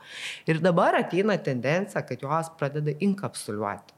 Ir 0.49 0.59
dabar 0.63 0.97
ateina 0.99 1.37
tendencija, 1.43 2.03
kad 2.07 2.25
jos 2.25 2.51
pradeda 2.59 2.95
inkapsuliuoti. 3.05 3.95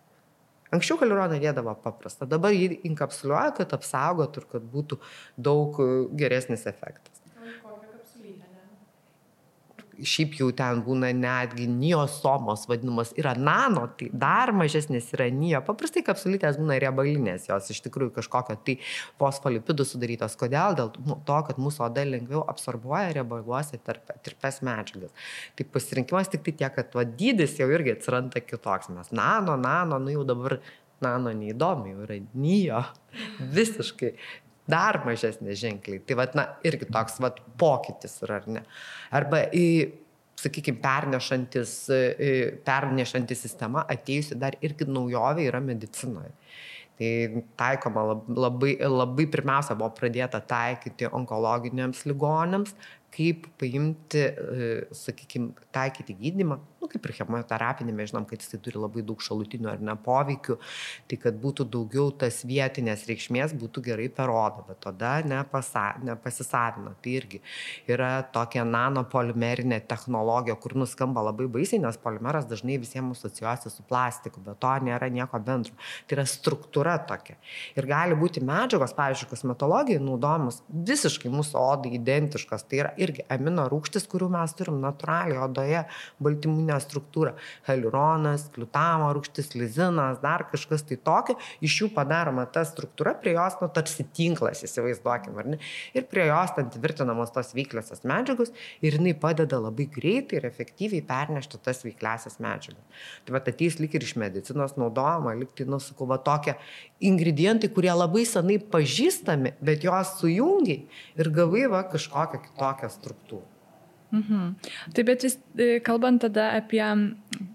Anksčiau 0.72 1.02
hialuroną 1.02 1.40
dėdavo 1.42 1.74
paprastą, 1.84 2.28
dabar 2.30 2.54
jį 2.56 2.78
inkapsuliuoja, 2.88 3.56
kad 3.58 3.74
apsaugotų 3.76 4.44
ir 4.44 4.52
kad 4.54 4.70
būtų 4.76 5.02
daug 5.50 5.82
geresnis 6.16 6.64
efektas 6.70 7.21
šiaip 10.08 10.36
jau 10.40 10.50
ten 10.56 10.82
būna 10.86 11.12
netgi 11.16 11.68
niosomos 11.70 12.68
vadinamos, 12.70 13.14
yra 13.20 13.34
nano, 13.38 13.86
tai 13.98 14.10
dar 14.14 14.52
mažesnės 14.56 15.12
yra 15.16 15.30
nio. 15.34 15.62
Paprastai 15.68 16.04
kapsulytės 16.08 16.60
būna 16.62 16.80
riebalinės, 16.82 17.48
jos 17.50 17.72
iš 17.74 17.82
tikrųjų 17.88 18.14
kažkokio 18.18 18.58
tai 18.66 18.78
fosfolipidų 19.22 19.88
sudarytos. 19.88 20.38
Kodėl? 20.40 20.78
Dėl 20.80 20.92
to, 20.98 21.40
kad 21.48 21.62
mūsų 21.62 21.86
oda 21.88 22.06
lengviau 22.08 22.44
absorbuoja 22.52 23.16
riebaluose 23.18 23.80
tirpes 23.82 24.62
medžiagas. 24.66 25.16
Tai 25.58 25.68
pasirinkimas 25.74 26.32
tik 26.32 26.46
tai 26.48 26.56
tiek, 26.64 26.76
kad 26.78 26.96
va, 26.98 27.06
dydis 27.06 27.58
jau 27.60 27.70
irgi 27.72 27.96
atsiranda 27.96 28.44
kitoks. 28.44 28.92
Mes 28.96 29.12
nano, 29.16 29.58
nano, 29.60 30.00
nu 30.02 30.14
jau 30.14 30.28
dabar 30.28 30.60
nano 31.02 31.34
neįdomi, 31.34 31.96
jau 31.96 32.06
yra 32.06 32.18
nijo. 32.38 32.82
Visiškai 33.56 34.14
dar 34.70 35.02
mažesnė 35.06 35.56
ženkliai. 35.58 36.02
Tai 36.06 36.18
vad, 36.20 36.36
na, 36.38 36.48
irgi 36.68 36.88
toks 36.92 37.20
vad 37.24 37.40
pokytis 37.62 38.20
yra, 38.26 38.42
ar 38.42 38.50
ne. 38.58 38.64
Arba 39.18 39.44
į, 39.56 39.66
sakykime, 40.42 40.82
pernešantis, 40.84 41.76
pernešantis 42.68 43.46
sistema 43.46 43.86
atėjusi 43.92 44.38
dar 44.42 44.58
irgi 44.66 44.88
naujovė 44.90 45.48
yra 45.50 45.62
medicinoje. 45.64 46.34
Tai 47.02 47.12
taikoma 47.58 48.04
labai, 48.30 48.76
labai 48.86 49.26
pirmiausia 49.34 49.74
buvo 49.78 49.90
pradėta 49.98 50.42
taikyti 50.46 51.08
onkologiniams 51.10 52.04
ligonėms, 52.06 52.76
kaip 53.12 53.48
paimti, 53.60 54.28
sakykime, 54.96 55.56
taikyti 55.74 56.16
gydimą, 56.20 56.60
nu, 56.82 56.90
kaip 56.90 57.06
ir 57.06 57.14
chemoterapinė, 57.20 57.94
mes 57.94 58.10
žinom, 58.10 58.26
kad 58.30 58.42
jisai 58.42 58.60
turi 58.64 58.80
labai 58.82 59.04
daug 59.06 59.22
šalutinių 59.22 59.70
ar 59.70 59.84
ne 59.86 59.94
poveikių, 60.02 60.58
tai 61.12 61.20
kad 61.22 61.38
būtų 61.42 61.68
daugiau 61.70 62.10
tas 62.24 62.42
vietinės 62.48 63.06
reikšmės, 63.10 63.54
būtų 63.62 63.84
gerai 63.86 64.08
per 64.10 64.34
odą, 64.34 64.66
bet 64.68 64.82
tada 64.86 65.14
nepasa, 65.28 65.92
nepasisavina. 66.02 66.96
Tai 67.02 67.14
irgi 67.20 67.42
yra 67.92 68.10
tokia 68.34 68.66
nanopolimerinė 68.66 69.82
technologija, 69.90 70.58
kur 70.62 70.76
nuskamba 70.82 71.24
labai 71.30 71.48
baisiai, 71.52 71.82
nes 71.84 72.00
polimeras 72.02 72.50
dažnai 72.50 72.80
visiems 72.82 73.22
asocijuosi 73.22 73.70
su 73.70 73.86
plastiku, 73.86 74.42
bet 74.42 74.60
to 74.64 74.74
nėra 74.88 75.12
nieko 75.14 75.40
bendro. 75.46 75.78
Tai 76.08 76.18
yra 76.18 76.26
struktūra 76.30 76.98
tokia. 77.10 77.38
Ir 77.78 77.86
gali 77.90 78.18
būti 78.18 78.42
medžiagos, 78.46 78.96
pavyzdžiui, 78.98 79.30
kosmetologijai 79.36 80.02
naudojamos 80.02 80.62
visiškai 80.90 81.30
mūsų 81.30 81.62
odai 81.62 81.94
identiškos. 82.00 82.66
Tai 82.66 82.82
yra 82.82 82.94
irgi 83.02 83.26
amino 83.30 83.68
rūgštis, 83.70 84.08
kurių 84.10 84.32
mes 84.34 84.58
turim 84.58 84.82
natūraliai 84.82 85.42
odoje, 85.46 85.86
baltymų 86.24 86.71
cheminę 86.72 86.80
struktūrą- 86.80 87.34
heliuronas, 87.68 88.50
glutamo 88.54 89.12
rūgštis, 89.14 89.56
lizinas, 89.56 90.20
dar 90.22 90.46
kažkas 90.52 90.84
tai 90.88 90.98
tokio, 90.98 91.38
iš 91.62 91.82
jų 91.82 91.94
padaroma 91.94 92.46
ta 92.52 92.62
struktūra, 92.62 93.20
prie 93.20 93.34
jos, 93.34 93.58
nu, 93.62 93.68
tarsi 93.68 94.04
tinklas, 94.04 94.64
įsivaizduokim, 94.64 95.38
ar 95.38 95.46
ne? 95.46 95.58
Ir 95.94 96.04
prie 96.04 96.28
jos 96.28 96.52
ten 96.56 96.70
tvirtinamos 96.70 97.32
tos 97.34 97.54
veikliosios 97.54 98.04
medžiagos 98.04 98.52
ir 98.82 98.94
jinai 98.94 99.14
padeda 99.14 99.60
labai 99.60 99.88
greitai 99.88 100.38
ir 100.38 100.46
efektyviai 100.46 101.02
pernešti 101.02 101.60
tas 101.62 101.84
veikliasias 101.84 102.40
medžiagas. 102.40 102.84
Tai 103.26 103.34
va, 103.34 103.40
ateis 103.40 103.80
lik 103.80 103.96
ir 103.96 104.02
iš 104.02 104.16
medicinos 104.16 104.78
naudojama, 104.78 105.36
lik 105.36 105.56
tai, 105.56 105.66
nusakau, 105.66 106.08
va 106.08 106.18
tokie 106.18 106.56
ingredientai, 107.00 107.70
kurie 107.70 107.92
labai 107.92 108.26
senai 108.26 108.60
pažįstami, 108.60 109.56
bet 109.62 109.84
juos 109.84 110.20
sujungiai 110.20 110.88
ir 111.18 111.30
gavai 111.30 111.68
va 111.68 111.84
kažkokią 111.84 112.42
kitokią 112.48 112.90
struktūrą. 112.90 113.61
Mhm. 114.12 114.56
Taip, 114.92 115.06
bet 115.08 115.24
vis 115.24 115.38
e, 115.56 115.80
kalbant 115.84 116.22
tada 116.26 116.52
apie 116.58 116.84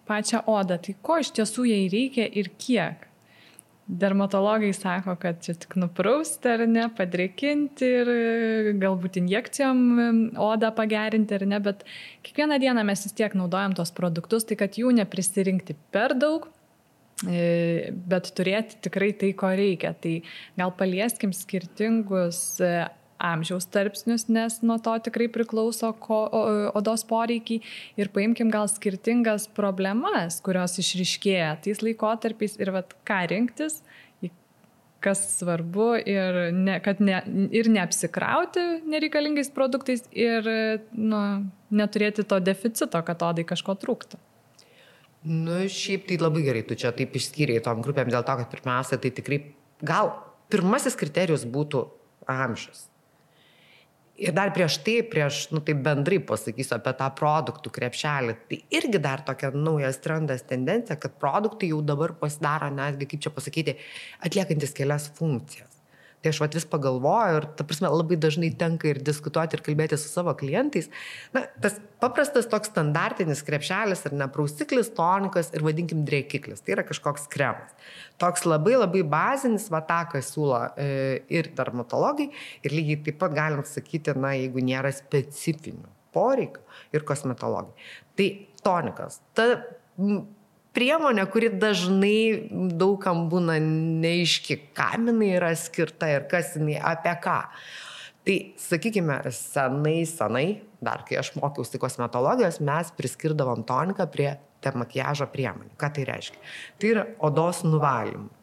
pačią 0.09 0.41
odą, 0.49 0.79
tai 0.81 0.97
ko 1.05 1.19
iš 1.21 1.35
tiesų 1.37 1.67
jai 1.69 1.85
reikia 1.93 2.27
ir 2.33 2.49
kiek? 2.57 3.05
Dermatologai 3.87 4.73
sako, 4.75 5.15
kad 5.23 5.45
čia 5.45 5.53
tik 5.63 5.77
nuprausti 5.79 6.51
ar 6.51 6.65
ne, 6.67 6.89
padrėkinti 6.97 7.91
ir 8.01 8.11
e, 8.11 8.73
galbūt 8.83 9.21
injekcijom 9.21 9.85
odą 10.43 10.73
pagerinti 10.75 11.37
ar 11.37 11.47
ne, 11.47 11.61
bet 11.63 11.85
kiekvieną 12.27 12.59
dieną 12.65 12.83
mes 12.89 13.05
vis 13.07 13.15
tiek 13.15 13.37
naudojam 13.39 13.77
tos 13.79 13.93
produktus, 13.95 14.49
tai 14.49 14.59
kad 14.59 14.81
jų 14.81 14.97
neprisirinkti 14.97 15.77
per 15.95 16.17
daug, 16.19 16.49
e, 17.29 17.93
bet 17.93 18.33
turėti 18.35 18.81
tikrai 18.89 19.13
tai, 19.21 19.35
ko 19.39 19.53
reikia. 19.61 19.93
Tai 19.93 20.17
gal 20.59 20.75
palieskim 20.81 21.37
skirtingus 21.37 22.43
amžiaus 23.23 23.69
tarpsnius, 23.73 24.27
nes 24.33 24.61
nuo 24.67 24.79
to 24.83 24.95
tikrai 25.09 25.29
priklauso 25.33 25.93
ko, 26.03 26.23
odos 26.77 27.07
poreikiai 27.09 27.63
ir 28.01 28.11
paimkim 28.15 28.51
gal 28.53 28.69
skirtingas 28.71 29.49
problemas, 29.57 30.41
kurios 30.45 30.79
išriškėja 30.83 31.57
tais 31.65 31.83
laikotarpiais 31.85 32.59
ir 32.61 32.73
vat, 32.77 32.97
ką 33.09 33.23
rinktis, 33.33 33.81
kas 35.07 35.21
svarbu 35.39 35.91
ir, 36.09 36.39
ne, 36.57 36.79
kad 36.83 37.01
ne, 37.05 37.21
ir 37.55 37.69
neapsikrauti 37.71 38.65
nereikalingais 38.91 39.53
produktais 39.55 40.07
ir 40.11 40.49
nu, 40.97 41.21
neturėti 41.71 42.25
to 42.27 42.41
deficito, 42.43 43.03
kad 43.07 43.23
odai 43.23 43.47
kažko 43.47 43.77
trūktų. 43.83 44.19
Nu, 45.27 45.59
šiaip 45.71 46.07
tai 46.07 46.19
labai 46.21 46.45
gerai, 46.47 46.63
tu 46.67 46.77
čia 46.79 46.93
taip 46.95 47.17
išskyrei 47.19 47.59
tom 47.63 47.83
grupėm 47.83 48.11
dėl 48.13 48.23
to, 48.27 48.35
kad 48.41 48.51
pirmiausia, 48.53 48.99
tai 49.03 49.11
tikrai 49.15 49.41
gal 49.83 50.13
pirmasis 50.53 50.95
kriterijus 50.99 51.47
būtų 51.51 51.83
amžius. 52.31 52.87
Ir 54.17 54.33
dar 54.33 54.49
prieš 54.57 54.79
tai, 54.81 55.03
prieš, 55.05 55.43
nu 55.53 55.61
tai 55.61 55.75
bendrai 55.77 56.17
pasakysiu 56.25 56.79
apie 56.79 56.95
tą 56.97 57.11
produktų 57.19 57.73
krepšelį, 57.77 58.37
tai 58.49 58.59
irgi 58.79 59.01
dar 59.05 59.21
tokia 59.27 59.51
naujas 59.53 60.01
trendas 60.01 60.47
tendencija, 60.49 60.97
kad 61.01 61.19
produktai 61.21 61.69
jau 61.75 61.83
dabar 61.85 62.15
pasidaro 62.17 62.71
netgi, 62.73 63.11
kaip 63.13 63.27
čia 63.27 63.35
pasakyti, 63.37 63.77
atliekantis 64.25 64.73
kelias 64.77 65.11
funkcijas. 65.19 65.76
Tai 66.27 66.33
aš 66.35 66.41
vat 66.43 66.57
vis 66.59 66.65
pagalvoju 66.67 67.37
ir, 67.39 67.45
ta 67.55 67.63
prasme, 67.63 67.87
labai 67.87 68.17
dažnai 68.19 68.49
tenka 68.59 68.89
ir 68.91 68.99
diskutuoti 69.07 69.55
ir 69.55 69.61
kalbėti 69.63 69.95
su 69.95 70.09
savo 70.11 70.33
klientais. 70.35 70.89
Na, 71.31 71.45
tas 71.63 71.77
paprastas 72.03 72.49
toks 72.51 72.73
standartinis 72.73 73.45
krepšelis 73.47 74.03
ar 74.09 74.17
neprausiklis, 74.25 74.91
tonikas 74.97 75.53
ir 75.55 75.63
vadinkim 75.63 76.03
drėkiklis. 76.09 76.65
Tai 76.67 76.75
yra 76.75 76.87
kažkoks 76.89 77.29
kremas. 77.31 77.77
Toks 78.19 78.43
labai 78.43 78.75
labai 78.75 79.05
bazinis, 79.07 79.69
va 79.71 79.85
tą, 79.87 80.01
ką 80.11 80.25
siūlo 80.27 80.65
e, 80.75 80.89
ir 81.31 81.53
dermatologai, 81.55 82.33
ir 82.67 82.75
lygiai 82.75 83.05
taip 83.07 83.23
pat 83.23 83.39
galim 83.39 83.63
sakyti, 83.63 84.17
na, 84.19 84.35
jeigu 84.35 84.67
nėra 84.67 84.91
specifinių 84.99 85.87
poreikių 86.17 86.67
ir 86.99 87.07
kosmetologai. 87.07 87.87
Tai 88.19 88.31
tonikas. 88.67 89.23
Ta 89.39 89.53
priemonė, 90.77 91.25
kuri 91.33 91.51
dažnai 91.57 92.49
daugam 92.77 93.27
būna 93.33 93.57
neiški, 93.63 94.59
kam 94.77 95.09
jinai 95.11 95.33
yra 95.39 95.53
skirta 95.57 96.11
ir 96.13 96.29
kas 96.31 96.55
jinai 96.59 96.79
apie 96.93 97.15
ką. 97.25 97.41
Tai, 98.27 98.37
sakykime, 98.59 99.21
senai, 99.33 100.01
senai, 100.11 100.47
dar 100.83 101.05
kai 101.07 101.21
aš 101.21 101.33
mokiausi 101.39 101.81
kosmetologijos, 101.83 102.59
mes 102.65 102.91
priskirdavom 102.99 103.63
toniką 103.69 104.09
prie 104.11 104.33
makiažo 104.67 105.29
priemonių. 105.31 105.77
Ką 105.79 105.93
tai 105.95 106.09
reiškia? 106.09 106.41
Tai 106.83 106.89
yra 106.91 107.05
odos 107.23 107.63
nuvalymų 107.63 108.36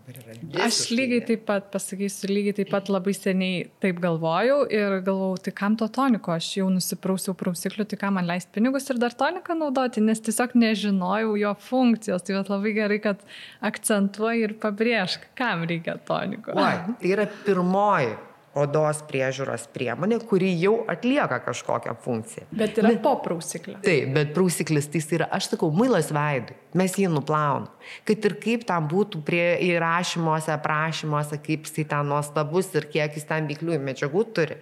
dabar 0.00 0.18
yra. 0.22 0.64
Aš 0.66 0.78
lygiai 0.94 1.22
taip 1.28 1.44
pat 1.48 1.68
pasakysiu, 1.74 2.30
lygiai 2.32 2.56
taip 2.60 2.70
pat 2.72 2.88
labai 2.92 3.14
seniai 3.16 3.66
taip 3.82 4.00
galvojau 4.02 4.62
ir 4.72 4.96
galvojau, 5.06 5.42
tai 5.44 5.54
kam 5.60 5.76
to 5.80 5.88
toniko, 5.92 6.32
aš 6.34 6.48
jau 6.58 6.70
nusiprausiau 6.72 7.36
prausiklių, 7.38 7.86
tai 7.90 8.00
kam 8.00 8.16
man 8.18 8.28
leisti 8.30 8.54
pinigus 8.56 8.88
ir 8.90 9.00
dar 9.02 9.14
toniką 9.16 9.56
naudoti, 9.58 10.02
nes 10.04 10.22
tiesiog 10.24 10.56
nežinojau 10.58 11.36
jo 11.40 11.54
funkcijos. 11.68 12.24
Tai 12.26 12.40
labai 12.48 12.74
gerai, 12.76 12.98
kad 13.04 13.22
akcentuoji 13.70 14.48
ir 14.48 14.56
pabrėžk, 14.62 15.30
kam 15.38 15.68
reikia 15.68 15.98
toniko. 16.08 16.56
Oi, 16.56 16.96
tai 17.00 17.14
yra 17.14 17.28
pirmoji 17.44 18.16
odos 18.58 19.02
priežiūros 19.06 19.68
priemonė, 19.74 20.18
kuri 20.26 20.50
jau 20.58 20.80
atlieka 20.90 21.38
kažkokią 21.44 21.94
funkciją. 22.02 22.48
Bet 22.50 22.80
yra 22.82 22.92
po 23.02 23.14
prausiklio. 23.22 23.76
Taip, 23.84 24.10
bet 24.16 24.32
prausiklis 24.34 24.90
tai 24.90 25.02
yra, 25.20 25.28
aš 25.36 25.52
sakau, 25.52 25.70
muilas 25.74 26.10
veidui, 26.14 26.56
mes 26.78 26.96
jį 26.98 27.12
nuplaunam. 27.14 27.68
Kad 28.08 28.26
ir 28.26 28.36
kaip 28.42 28.66
tam 28.68 28.88
būtų 28.90 29.22
prie 29.26 29.44
įrašymuose, 29.70 30.50
aprašymuose, 30.56 31.38
kaip 31.44 31.68
jis 31.68 31.86
ten 31.86 32.10
nuostabus 32.10 32.72
ir 32.74 32.90
kiek 32.90 33.14
jis 33.14 33.28
ten 33.28 33.46
veikliųjų 33.50 33.80
medžiagų 33.86 34.26
turi, 34.34 34.58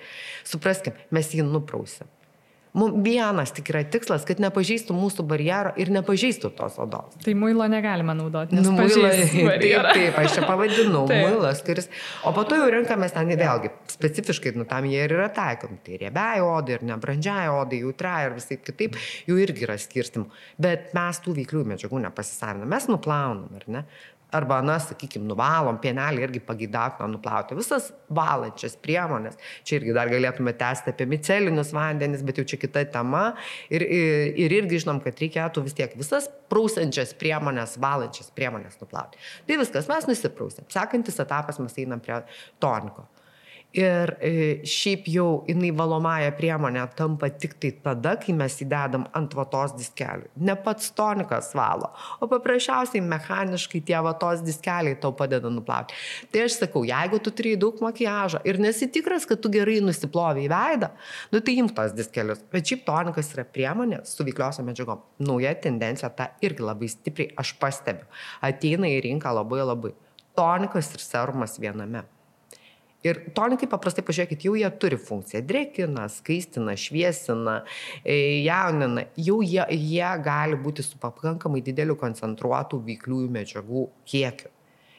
supraskim, 0.47 0.97
mes 1.15 1.33
jį 1.33 1.49
nuprausim. 1.49 2.11
Mums 2.79 3.01
vienas 3.05 3.53
tik 3.57 3.73
yra 3.73 3.83
tikslas, 3.91 4.25
kad 4.29 4.41
nepažeistų 4.43 4.95
mūsų 4.97 5.25
barjero 5.29 5.73
ir 5.81 5.91
nepažeistų 5.95 6.51
tos 6.59 6.79
odos. 6.83 7.17
Tai 7.25 7.35
muilo 7.39 7.67
negalima 7.71 8.15
naudoti. 8.17 8.57
Nu, 8.57 8.73
muilo, 8.77 9.11
taip, 9.63 9.89
taip, 9.91 10.19
aš 10.23 10.37
čia 10.37 10.45
pavadinu, 10.47 11.05
muilas, 11.11 11.63
kuris. 11.67 11.91
O 12.29 12.33
po 12.37 12.45
to 12.49 12.59
jau 12.61 12.69
renkamės 12.73 13.17
ten 13.17 13.33
vėlgi, 13.39 13.73
specifiškai, 13.95 14.55
nu 14.59 14.67
tam 14.69 14.87
jie 14.91 15.03
ir 15.05 15.17
yra 15.17 15.31
taikomi. 15.35 15.81
Tai 15.85 15.99
riebiai 16.05 16.45
odai 16.45 16.79
ir 16.79 16.87
nebrandžiai 16.93 17.49
odai, 17.53 17.83
jautrai 17.83 18.21
ir 18.29 18.37
visai 18.39 18.61
kitaip, 18.63 18.99
jų 19.29 19.41
irgi 19.43 19.67
yra 19.67 19.79
skirstimų. 19.81 20.29
Bet 20.63 20.95
mes 20.99 21.23
tų 21.25 21.35
veiklių 21.41 21.65
medžiagų 21.75 22.05
nepasisavinam, 22.07 22.71
mes 22.71 22.89
nuplaunam, 22.91 23.59
ar 23.59 23.67
ne? 23.75 23.85
Arba, 24.35 24.61
na, 24.65 24.77
sakykime, 24.83 25.25
nuvalom, 25.29 25.79
pienelį 25.83 26.25
irgi 26.27 26.43
pagydautina 26.45 27.09
nuplauti. 27.11 27.57
Visas 27.59 27.91
valančias 28.13 28.77
priemonės. 28.83 29.39
Čia 29.67 29.79
irgi 29.81 29.95
dar 29.97 30.11
galėtume 30.13 30.53
tęsti 30.59 30.93
apie 30.93 31.09
micelinius 31.09 31.73
vandenis, 31.77 32.25
bet 32.27 32.41
jau 32.41 32.47
čia 32.49 32.61
kita 32.61 32.85
tema. 32.93 33.25
Ir, 33.73 33.85
ir, 33.85 34.33
ir 34.45 34.57
irgi 34.61 34.83
žinom, 34.85 35.01
kad 35.05 35.21
reikėtų 35.23 35.65
vis 35.65 35.77
tiek 35.79 35.95
visas 35.99 36.29
prausančias 36.53 37.15
priemonės, 37.19 37.79
valančias 37.81 38.33
priemonės 38.37 38.81
nuplauti. 38.83 39.21
Tai 39.49 39.61
viskas, 39.63 39.89
mes 39.91 40.11
nusiprausėm. 40.11 40.69
Sekantis 40.73 41.21
etapas 41.25 41.61
mes 41.63 41.81
einam 41.81 42.05
prie 42.05 42.21
toniko. 42.63 43.09
Ir 43.79 44.11
e, 44.25 44.31
šiaip 44.67 45.05
jau 45.13 45.45
jinai 45.47 45.69
valomąją 45.77 46.33
priemonę 46.35 46.83
tampa 46.97 47.29
tik 47.31 47.53
tai 47.63 47.71
tada, 47.85 48.17
kai 48.19 48.33
mes 48.35 48.57
įdedam 48.65 49.05
ant 49.15 49.37
vatos 49.39 49.75
diskelių. 49.77 50.33
Ne 50.49 50.57
pats 50.65 50.89
tonikas 50.97 51.53
valo, 51.55 51.93
o 52.19 52.27
paprasčiausiai 52.31 53.05
mechaniškai 53.05 53.83
tie 53.87 54.01
vatos 54.03 54.43
diskeliai 54.47 54.99
tau 54.99 55.13
padeda 55.15 55.53
nuplauti. 55.53 55.95
Tai 56.33 56.43
aš 56.49 56.59
sakau, 56.65 56.83
jeigu 56.89 57.23
tu 57.23 57.31
turi 57.31 57.55
daug 57.61 57.79
makiažo 57.85 58.43
ir 58.49 58.59
nesitikras, 58.63 59.29
kad 59.29 59.45
tu 59.45 59.53
gerai 59.53 59.79
nusiplovi 59.85 60.49
į 60.49 60.53
veidą, 60.57 60.91
nu 61.31 61.45
tai 61.45 61.59
imk 61.63 61.77
tos 61.79 61.95
diskelius. 61.95 62.43
Bet 62.51 62.67
šiaip 62.67 62.87
tonikas 62.89 63.31
yra 63.37 63.47
priemonė 63.47 64.03
su 64.09 64.27
veikliosiom 64.27 64.73
medžiagom. 64.73 65.07
Nauja 65.23 65.55
tendencija, 65.63 66.11
ta 66.11 66.33
irgi 66.43 66.67
labai 66.67 66.91
stipriai 66.91 67.37
aš 67.39 67.55
pastebiu. 67.63 68.11
Ateina 68.43 68.91
į 68.91 69.03
rinką 69.07 69.39
labai 69.39 69.63
labai. 69.63 69.95
Tonikas 70.39 70.95
ir 70.97 71.05
serumas 71.05 71.61
viename. 71.63 72.09
Ir 73.07 73.21
tonikai 73.31 73.69
paprastai, 73.71 74.03
pažiūrėkit, 74.03 74.43
jau 74.49 74.57
jie 74.59 74.69
turi 74.83 74.99
funkciją. 74.99 75.45
Drekina, 75.47 76.09
skaistina, 76.11 76.75
šviesina, 76.75 77.61
e, 78.03 78.17
jaunina. 78.43 79.07
Jau 79.15 79.39
jie, 79.45 79.63
jie 79.71 80.11
gali 80.25 80.59
būti 80.59 80.83
su 80.83 80.99
pakankamai 80.99 81.63
dideliu 81.63 81.95
koncentruotų 82.01 82.83
veikliųjų 82.91 83.35
medžiagų 83.39 83.85
kiekiu. 84.09 84.51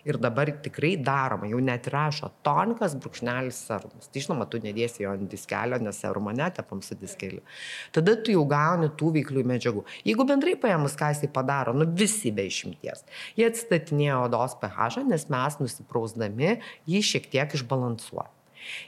Ir 0.07 0.19
dabar 0.21 0.51
tikrai 0.63 0.93
daroma, 1.03 1.49
jau 1.51 1.59
net 1.63 1.89
rašo 1.91 2.29
tonikas, 2.45 2.95
brūkšnelis 3.01 3.59
serumas. 3.67 4.07
Tai 4.07 4.23
žinoma, 4.23 4.47
tu 4.49 4.61
nedėsi 4.63 5.03
jo 5.03 5.11
ant 5.15 5.29
diskelio, 5.31 5.79
nes 5.83 5.99
serumą 5.99 6.33
netepam 6.37 6.81
su 6.85 6.97
diskeliu. 6.99 7.43
Tada 7.95 8.15
tu 8.15 8.33
jau 8.35 8.45
gauni 8.49 8.91
tų 8.99 9.13
veiklių 9.19 9.45
medžiagų. 9.53 9.85
Jeigu 10.07 10.25
bendrai 10.29 10.55
paėmus, 10.59 10.97
ką 10.99 11.11
jisai 11.13 11.31
padaro, 11.35 11.75
nu 11.75 11.87
visi 11.99 12.31
be 12.35 12.47
išimties. 12.49 13.05
Jie 13.39 13.47
atstatinėja 13.49 14.23
odos 14.25 14.57
pH, 14.61 15.05
nes 15.09 15.29
mes 15.31 15.61
nusiprausdami 15.61 16.57
jį 16.89 17.05
šiek 17.13 17.31
tiek 17.31 17.57
išbalansuojame. 17.59 18.35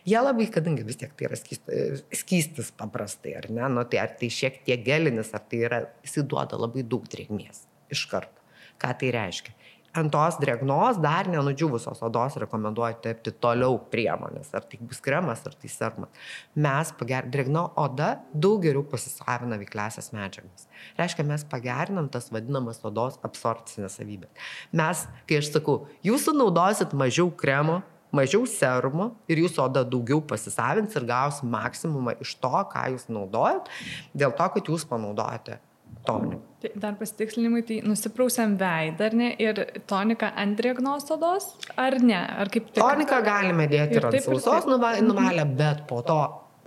Jie 0.05 0.19
labai, 0.19 0.47
kadangi 0.51 0.83
vis 0.85 0.99
tiek 0.99 1.13
tai 1.15 1.27
yra 1.29 1.37
skystis, 1.39 2.03
skystis 2.21 2.71
paprastai, 2.77 3.35
ar 3.39 3.47
ne, 3.53 3.63
nu, 3.71 3.85
tai 3.87 4.01
ar 4.03 4.13
tai 4.19 4.29
šiek 4.33 4.61
tiek 4.67 4.83
gelinis, 4.85 5.31
ar 5.37 5.45
tai 5.47 5.63
yra, 5.67 5.81
jisai 6.05 6.25
duoda 6.27 6.59
labai 6.59 6.83
daug 6.83 7.07
drėgmės 7.11 7.65
iš 7.93 8.05
karto. 8.11 8.41
Ką 8.81 8.93
tai 8.97 9.11
reiškia? 9.13 9.53
Ant 9.97 10.11
tos 10.13 10.37
drėgnos, 10.39 10.99
dar 11.03 11.27
nenudžiūvusios 11.31 12.01
odos 12.05 12.37
rekomenduoju 12.41 12.99
tepti 13.03 13.33
toliau 13.43 13.77
priemonės, 13.91 14.53
ar 14.55 14.65
tai 14.67 14.79
bus 14.79 15.01
kremas, 15.03 15.43
ar 15.47 15.55
tai 15.59 15.71
sermas. 15.71 16.27
Mes 16.55 16.93
pager... 16.99 17.27
drėgna 17.31 17.65
oda 17.79 18.11
daug 18.33 18.61
geriau 18.63 18.83
pasisavina 18.87 19.59
veikliasias 19.61 20.11
medžiagas. 20.15 20.67
Reiškia, 20.99 21.25
mes 21.27 21.45
pagerinam 21.51 22.09
tas 22.11 22.29
vadinamas 22.31 22.81
odos 22.87 23.19
absorpcinės 23.27 23.97
savybės. 23.99 24.31
Mes, 24.75 25.05
kai 25.29 25.41
aš 25.41 25.51
sakau, 25.55 25.81
jūs 26.05 26.27
sunaudosit 26.27 26.95
mažiau 26.97 27.31
kremo, 27.43 27.81
mažiau 28.15 28.45
serumo 28.49 29.11
ir 29.31 29.43
jūsų 29.43 29.65
oda 29.65 29.83
daugiau 29.87 30.21
pasisavins 30.27 30.95
ir 30.95 31.07
gaus 31.07 31.41
maksimumą 31.43 32.17
iš 32.23 32.35
to, 32.43 32.53
ką 32.71 32.87
jūs 32.95 33.07
naudojat, 33.11 33.67
dėl 34.15 34.35
to, 34.35 34.47
kad 34.55 34.71
jūs 34.71 34.87
panaudojate 34.87 35.59
toniką. 36.05 36.39
Tai 36.61 36.71
dar 36.81 36.97
pasitikslinimui, 36.99 37.63
tai 37.65 37.79
nusiprausiam 37.85 38.53
veidą, 38.59 39.07
ar 39.07 39.15
ne, 39.17 39.31
ir 39.41 39.63
toniką 39.89 40.29
ant 40.37 40.59
drėgnos 40.59 41.07
odos, 41.15 41.47
ar 41.79 41.97
ne, 42.03 42.19
ar 42.19 42.51
kaip 42.53 42.69
tik. 42.69 42.81
Toniką 42.81 43.21
galime 43.25 43.65
dėti 43.71 43.97
ir, 43.97 44.07
ant 44.09 44.19
sausos 44.27 44.67
mhm. 44.69 45.07
nuvalę, 45.07 45.45
bet 45.57 45.85
po 45.89 46.03
to, 46.05 46.19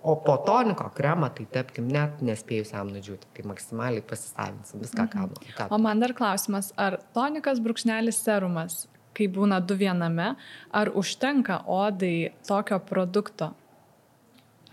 o 0.02 0.16
po 0.24 0.36
toniko 0.46 0.88
kremą 0.96 1.30
tai 1.36 1.46
tepkim 1.58 1.86
net 1.94 2.24
nespėjus 2.26 2.74
jam 2.74 2.90
nudžiūti, 2.94 3.30
tai 3.36 3.46
maksimaliai 3.48 4.02
pasisavinsim 4.08 4.82
viską, 4.82 5.06
ką 5.12 5.28
mhm. 5.28 5.36
norime. 5.36 5.68
O 5.70 5.80
man 5.86 6.02
dar 6.02 6.16
klausimas, 6.16 6.72
ar 6.76 6.98
tonikas 7.14 7.62
brūkšnelis 7.62 8.18
serumas, 8.26 8.84
kai 9.14 9.28
būna 9.30 9.60
du 9.62 9.78
viename, 9.78 10.32
ar 10.74 10.90
užtenka 10.90 11.62
odai 11.70 12.32
tokio 12.48 12.80
produkto? 12.82 13.52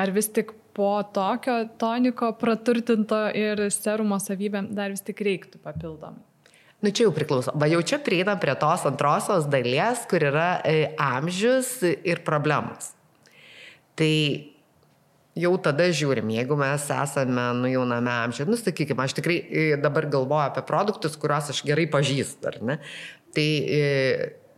Ar 0.02 0.10
vis 0.10 0.32
tik 0.34 0.56
po 0.76 0.94
tokio 1.14 1.64
toniko 1.82 2.32
praturtinto 2.40 3.28
ir 3.38 3.64
serumo 3.74 4.20
savybėm 4.22 4.72
dar 4.76 4.94
vis 4.94 5.04
tik 5.06 5.24
reiktų 5.26 5.62
papildomai? 5.64 6.24
Nu 6.82 6.90
čia 6.90 7.06
jau 7.06 7.14
priklauso. 7.14 7.54
Va 7.54 7.68
jau 7.70 7.82
čia 7.86 8.00
prieinam 8.02 8.40
prie 8.42 8.56
tos 8.58 8.88
antrosios 8.90 9.46
dalies, 9.46 10.02
kur 10.10 10.24
yra 10.32 10.64
e, 10.66 10.96
amžius 10.98 11.76
ir 11.86 12.24
problemos. 12.26 12.96
Tai 13.94 14.14
jau 15.38 15.52
tada 15.62 15.86
žiūrim, 15.94 16.32
jeigu 16.34 16.58
mes 16.60 16.88
esame 16.96 17.46
nu 17.60 17.70
jauname 17.70 18.12
amžiuje, 18.26 18.50
nu 18.50 18.58
sakykime, 18.58 19.06
aš 19.06 19.16
tikrai 19.20 19.38
e, 19.46 19.66
dabar 19.80 20.10
galvoju 20.10 20.48
apie 20.48 20.66
produktus, 20.68 21.16
kuriuos 21.22 21.54
aš 21.54 21.62
gerai 21.68 21.86
pažįstu, 21.92 22.50
ar 22.50 22.58
ne? 22.66 22.80
Tai 23.32 23.48
e, 23.62 23.86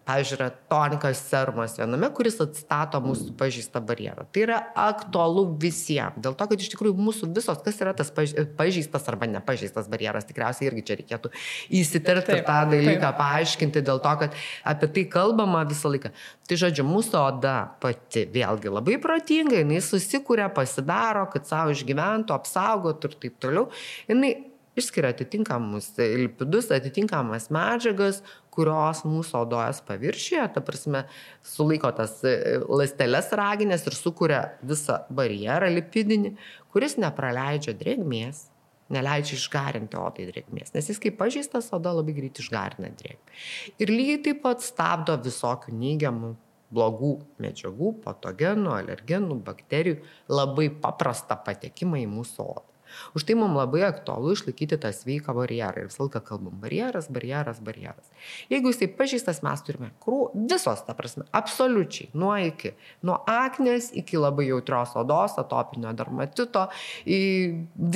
pavyzdžiui, 0.07 0.37
yra 0.37 0.49
tonikas 0.71 1.21
serumas 1.29 1.77
viename, 1.79 2.09
kuris 2.15 2.39
atstato 2.43 2.99
mūsų 3.03 3.33
pažįstą 3.39 3.81
barjerą. 3.87 4.25
Tai 4.35 4.43
yra 4.45 4.59
aktualu 4.83 5.45
visiems. 5.61 6.19
Dėl 6.23 6.35
to, 6.39 6.47
kad 6.51 6.63
iš 6.65 6.71
tikrųjų 6.73 6.97
mūsų 6.99 7.29
visos, 7.35 7.61
kas 7.65 7.81
yra 7.83 7.95
tas 7.97 8.11
pažįstas 8.13 9.09
arba 9.11 9.29
nepažįstas 9.31 9.89
barjeras, 9.91 10.27
tikriausiai 10.29 10.69
irgi 10.69 10.85
čia 10.89 10.99
reikėtų 11.01 11.33
įsiterpti 11.79 12.37
ir 12.37 12.45
tą 12.47 12.59
dalyką 12.73 13.01
taip. 13.07 13.19
paaiškinti, 13.21 13.85
dėl 13.89 14.03
to, 14.03 14.15
kad 14.23 14.39
apie 14.73 14.91
tai 14.97 15.07
kalbama 15.17 15.65
visą 15.69 15.91
laiką. 15.93 16.13
Tai 16.49 16.59
žodžiu, 16.59 16.87
mūsų 16.87 17.19
oda 17.23 17.57
pati 17.83 18.25
vėlgi 18.33 18.73
labai 18.73 18.99
protinga, 19.03 19.61
jinai 19.61 19.79
susikūrė, 19.83 20.49
pasidaro, 20.55 21.29
kad 21.31 21.47
savo 21.47 21.75
išgyventų, 21.75 22.35
apsaugotų 22.35 23.11
ir 23.11 23.21
taip 23.23 23.39
toliau. 23.43 23.69
Jinai 24.11 24.35
išskiria 24.79 25.11
atitinkamus 25.13 25.91
lipidus, 25.97 26.71
atitinkamas 26.73 27.49
medžiagas, 27.53 28.23
kurios 28.53 29.03
mūsų 29.07 29.41
odos 29.43 29.81
paviršiuje, 29.87 30.45
ta 30.55 30.63
prasme, 30.65 31.03
sulaiko 31.45 31.91
tas 31.97 32.19
e, 32.27 32.59
lasteles 32.69 33.31
raginės 33.33 33.87
ir 33.89 33.97
sukuria 33.97 34.41
visą 34.61 35.01
barjerą 35.13 35.71
lipidinį, 35.73 36.35
kuris 36.73 36.97
nepraleidžia 37.01 37.75
drėgmės, 37.79 38.47
neleidžia 38.93 39.37
išgarinti 39.39 39.97
odai 39.99 40.27
drėgmės, 40.29 40.73
nes 40.75 40.89
jis 40.91 41.01
kaip 41.01 41.17
pažįstas 41.21 41.71
oda 41.75 41.93
labai 41.97 42.15
greit 42.17 42.41
išgarina 42.43 42.91
drėgmę. 42.99 43.37
Ir 43.81 43.93
lygiai 43.93 44.21
taip 44.27 44.43
pat 44.45 44.65
stabdo 44.65 45.17
visokių 45.23 45.73
neigiamų 45.79 46.35
blogų 46.73 47.13
medžiagų, 47.43 47.93
patogenų, 48.03 48.73
alergenų, 48.79 49.39
bakterijų 49.45 49.99
labai 50.33 50.69
paprastą 50.83 51.37
patekimą 51.45 52.01
į 52.01 52.07
mūsų 52.09 52.47
odą. 52.55 52.72
Už 53.17 53.25
tai 53.27 53.35
mums 53.39 53.57
labai 53.57 53.83
aktualu 53.87 54.33
išlaikyti 54.35 54.79
tą 54.81 54.91
sveiką 54.95 55.35
barjerą. 55.37 55.83
Ir 55.83 55.89
visą 55.91 56.05
laiką 56.05 56.21
kalbam 56.27 56.59
barjeras, 56.63 57.09
barjeras, 57.13 57.61
barjeras. 57.63 58.11
Jeigu 58.51 58.73
jisai 58.73 58.89
pažįstas, 58.99 59.41
mes 59.45 59.65
turime 59.65 59.91
krū, 60.03 60.31
visos, 60.49 60.83
ta 60.87 60.95
prasme, 60.97 61.27
absoliučiai, 61.35 62.11
nuo 62.17 62.33
iki, 62.39 62.73
nuo 63.05 63.19
aknės 63.29 63.91
iki 63.99 64.19
labai 64.21 64.49
jautrios 64.49 64.95
odos, 64.99 65.37
atopinio 65.41 65.93
dermatito, 65.97 66.67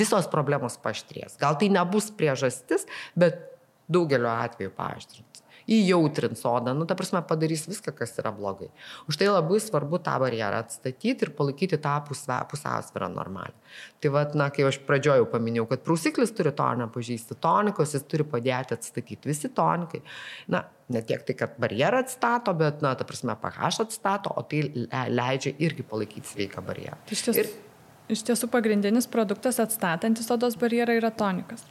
visos 0.02 0.30
problemos 0.32 0.78
paštrės. 0.82 1.38
Gal 1.40 1.58
tai 1.60 1.70
nebus 1.72 2.10
priežastis, 2.14 2.88
bet 3.18 3.44
daugeliu 3.88 4.30
atveju 4.30 4.74
paaštrins 4.76 5.47
įjautrins 5.68 6.40
odą, 6.48 6.72
nu, 6.76 6.86
ta 6.88 6.96
prasme, 6.96 7.20
padarys 7.28 7.66
viską, 7.68 7.92
kas 7.98 8.16
yra 8.20 8.32
blogai. 8.34 8.70
Už 9.10 9.18
tai 9.20 9.28
labai 9.28 9.60
svarbu 9.60 10.00
tą 10.04 10.16
barjerą 10.22 10.62
atstatyti 10.64 11.26
ir 11.26 11.32
palaikyti 11.36 11.78
tą 11.84 11.94
pusiausvyrą 12.08 13.10
normalią. 13.12 13.54
Tai 14.00 14.12
vad, 14.14 14.34
na, 14.38 14.48
kai 14.54 14.64
aš 14.68 14.80
pradžiojau 14.88 15.28
paminėjau, 15.28 15.66
kad 15.68 15.84
prausiklis 15.84 16.32
turi 16.36 16.54
to 16.56 16.68
nepažįsti, 16.82 17.36
tonikos 17.44 17.94
jis 17.96 18.08
turi 18.08 18.26
padėti 18.28 18.78
atstatyti. 18.78 19.28
Visi 19.28 19.52
tonikai, 19.52 20.00
na, 20.48 20.64
ne 20.88 21.04
tiek 21.04 21.24
tai, 21.28 21.36
kad 21.36 21.60
barjerą 21.60 22.02
atstato, 22.06 22.56
bet, 22.56 22.80
na, 22.84 22.94
ta 22.96 23.04
prasme, 23.08 23.36
pH 23.36 23.84
atstato, 23.84 24.32
o 24.32 24.44
tai 24.48 24.64
leidžia 25.12 25.52
irgi 25.60 25.84
palaikyti 25.84 26.32
sveiką 26.32 26.64
barjerą. 26.64 26.96
Iš 27.12 27.28
tiesų, 27.28 27.44
ir, 27.44 27.67
iš 28.12 28.24
tiesų 28.28 28.48
pagrindinis 28.52 29.08
produktas 29.10 29.60
atstatantis 29.62 30.30
odos 30.32 30.56
barjerą 30.60 30.96
yra 30.98 31.10
tonikas. 31.14 31.64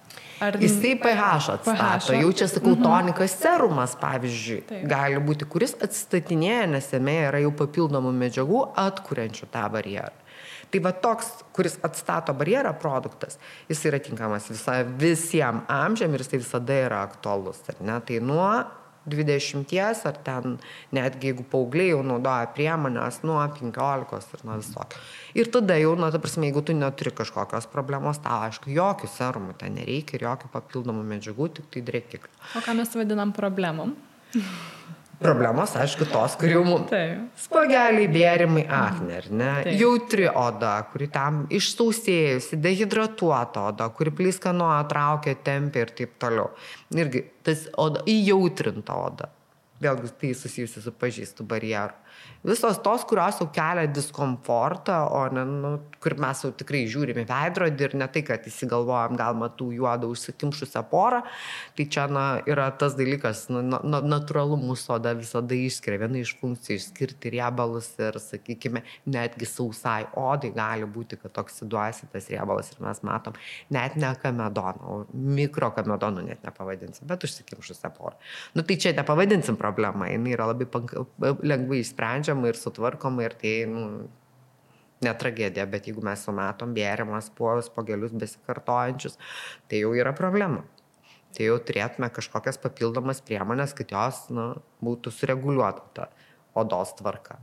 Ar... 0.43 0.57
Jisai 0.61 0.93
pH 1.01 1.25
atstato. 1.55 1.73
PH. 1.73 2.21
Jau 2.21 2.31
čia 2.37 2.47
sakau, 2.51 2.75
mhm. 2.75 2.85
tonikas 2.85 3.35
serumas, 3.41 3.97
pavyzdžiui, 4.01 4.61
Taip. 4.69 4.85
gali 4.89 5.21
būti, 5.23 5.49
kuris 5.49 5.75
atstatinėja, 5.83 6.67
nes 6.75 6.89
jame 6.93 7.17
yra 7.25 7.41
jau 7.43 7.51
papildomų 7.57 8.13
medžiagų 8.21 8.63
atkuriančių 8.87 9.49
tą 9.53 9.65
barjerą. 9.73 10.15
Tai 10.67 10.81
va 10.83 10.91
toks, 10.91 11.29
kuris 11.55 11.77
atstato 11.87 12.33
barjerą 12.35 12.73
produktas, 12.79 13.37
jis 13.69 13.85
yra 13.87 14.01
tinkamas 14.03 14.49
visa, 14.51 14.81
visiems 14.99 15.63
amžiam 15.71 16.11
ir 16.13 16.25
jisai 16.25 16.41
visada 16.41 16.81
yra 16.89 17.05
aktualus. 17.07 17.61
Tai 17.63 18.19
nuo 18.19 18.49
20 19.07 19.73
ar 20.09 20.19
ten 20.25 20.57
netgi 20.95 21.31
jeigu 21.31 21.45
paaugliai 21.51 21.93
jau 21.93 22.03
naudoja 22.05 22.49
priemonės 22.55 23.21
nuo 23.27 23.39
15 23.59 24.37
ir 24.37 24.45
nuo 24.47 24.57
visokio. 24.59 25.01
Ir 25.37 25.51
tada 25.53 25.77
jau, 25.79 25.95
na, 25.99 26.11
ta 26.13 26.21
prasme, 26.23 26.47
jeigu 26.49 26.63
tu 26.65 26.75
neturi 26.77 27.13
kažkokios 27.15 27.69
problemos, 27.71 28.21
tau 28.23 28.43
aišku, 28.47 28.71
jokių 28.73 29.11
serumų 29.17 29.57
ten 29.61 29.77
nereikia 29.79 30.19
ir 30.19 30.27
jokių 30.27 30.51
papildomų 30.53 31.05
medžiagų, 31.15 31.51
tik 31.59 31.69
tai 31.73 31.85
drėkiklių. 31.91 32.33
O 32.57 32.63
ką 32.65 32.77
mes 32.77 32.95
vadinam 32.97 33.35
problemom? 33.35 33.95
Problemos, 35.17 35.71
aišku, 35.73 36.05
tos, 36.11 36.35
kurių 36.37 36.59
mums. 36.61 36.91
Spageliai, 37.41 38.05
bėrimai, 38.11 38.67
akne, 38.69 39.15
ar 39.17 39.29
ne? 39.33 39.53
Taip. 39.65 39.79
Jautri 39.79 40.27
oda, 40.29 40.75
kuri 40.91 41.07
tam 41.09 41.39
išsausėjusi, 41.57 42.59
dehidratuota 42.61 43.63
oda, 43.71 43.87
kuri 43.97 44.13
pliskanoja, 44.19 44.83
traukia, 44.91 45.33
tempia 45.41 45.87
ir 45.87 45.93
taip 45.97 46.13
toliau. 46.21 46.51
Irgi 46.93 47.23
tas 47.47 47.65
oda, 47.81 48.05
įjautrinta 48.05 48.99
oda. 49.07 49.31
Vėlgi 49.81 50.13
tai 50.21 50.35
susijusi 50.37 50.85
su 50.85 50.93
pažįstu 50.93 51.45
barjeru 51.49 51.97
visos 52.47 52.79
tos, 52.83 53.03
kurios 53.07 53.41
jau 53.41 53.47
kelia 53.53 53.87
diskomfortą, 53.91 54.97
o 55.11 55.21
ne, 55.33 55.43
nu, 55.47 55.71
kur 56.03 56.15
mes 56.21 56.43
jau 56.45 56.51
tikrai 56.55 56.85
žiūrime 56.89 57.25
veidrodį 57.27 57.87
ir 57.87 57.95
ne 57.99 58.07
tai, 58.11 58.23
kad 58.27 58.45
įsigalvojam, 58.47 59.17
gal 59.19 59.35
matų 59.37 59.69
juodą 59.75 60.09
užsikimšusią 60.13 60.83
porą, 60.91 61.21
tai 61.77 61.87
čia 61.91 62.07
na, 62.11 62.25
yra 62.47 62.69
tas 62.79 62.95
dalykas, 62.97 63.47
nu, 63.51 63.63
na, 63.67 63.81
natūralu 63.83 64.59
mūsų 64.61 64.95
oda 64.97 65.13
visada 65.17 65.57
išskiria, 65.57 65.99
viena 66.05 66.21
iš 66.21 66.35
funkcijų 66.39 66.79
išskirti 66.79 67.33
riebalus 67.35 67.89
ir, 67.99 68.19
sakykime, 68.23 68.83
netgi 69.11 69.49
sausai 69.49 70.07
odai 70.17 70.53
gali 70.55 70.87
būti, 70.87 71.19
kad 71.21 71.41
oksiduojasi 71.43 72.11
tas 72.13 72.31
riebalas 72.31 72.71
ir 72.71 72.81
mes 72.85 73.03
matom 73.07 73.35
net 73.73 73.99
ne 73.99 74.13
kamedoną, 74.21 75.01
mikrokamedonų 75.11 76.27
net 76.29 76.47
nepavadinsim, 76.47 77.07
bet 77.09 77.27
užsikimšusią 77.27 77.91
porą. 77.97 78.15
Nu 78.55 78.63
tai 78.67 78.79
čia 78.79 78.95
nepavadinsim 78.95 79.59
problemą, 79.59 80.07
jinai 80.11 80.35
yra 80.37 80.51
labai 80.53 80.69
lengvai 81.43 81.81
išsprendžiama 81.83 82.36
sprendžiama 82.37 82.47
ir 82.47 82.55
sutvarkoma 82.55 83.23
ir 83.23 83.33
tai 83.33 83.65
nu, 83.65 84.09
ne 85.01 85.13
tragedija, 85.13 85.65
bet 85.65 85.87
jeigu 85.87 86.01
mes 86.01 86.23
sumatom 86.23 86.73
bėrimas 86.73 87.29
puolus 87.35 87.69
pagelius 87.69 88.13
besikartojančius, 88.13 89.17
tai 89.69 89.81
jau 89.81 89.93
yra 89.93 90.13
problema. 90.13 90.63
Tai 91.35 91.43
jau 91.45 91.57
turėtume 91.59 92.09
kažkokias 92.09 92.57
papildomas 92.57 93.21
priemonės, 93.21 93.73
kad 93.73 93.91
jos 93.91 94.29
nu, 94.29 94.55
būtų 94.81 95.11
sureguliuota 95.11 95.83
ta 95.93 96.09
odos 96.55 96.95
tvarka. 96.97 97.37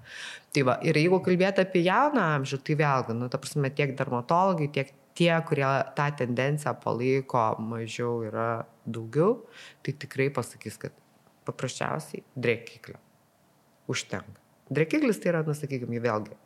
Tai 0.52 0.62
va, 0.66 0.78
ir 0.82 0.96
jeigu 0.96 1.20
kalbėti 1.22 1.62
apie 1.62 1.84
jauną 1.84 2.24
amžių, 2.40 2.58
tai 2.64 2.74
vėlgi, 2.74 3.14
nu, 3.14 3.28
ta 3.30 3.38
prasme, 3.38 3.70
tiek 3.70 3.94
dermatologai, 3.94 4.70
tiek 4.74 4.90
tie, 5.14 5.30
kurie 5.46 5.68
tą 5.94 6.10
tendenciją 6.18 6.74
palaiko 6.82 7.54
mažiau 7.62 8.24
yra 8.26 8.66
daugiau, 8.82 9.44
tai 9.86 9.94
tikrai 9.94 10.32
pasakys, 10.34 10.80
kad 10.80 10.96
paprasčiausiai 11.46 12.24
drekiklio 12.34 12.98
užtenka. 13.86 14.43
Drekiklis 14.72 15.20
tai 15.20 15.34
yra, 15.34 15.42
nu, 15.44 15.54
sakykime, 15.56 16.00
vėlgi, 16.00 16.36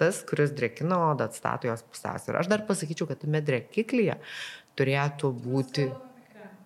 tas, 0.00 0.22
kuris 0.28 0.54
drekina 0.56 0.96
odą, 1.10 1.26
atstato 1.28 1.68
jos 1.68 1.82
pusiausvyrą. 1.92 2.40
Aš 2.40 2.48
dar 2.52 2.64
pasakyčiau, 2.68 3.08
kad 3.10 3.20
tame 3.24 3.42
drekiklyje 3.44 4.16
turėtų 4.80 5.34
būti... 5.44 5.90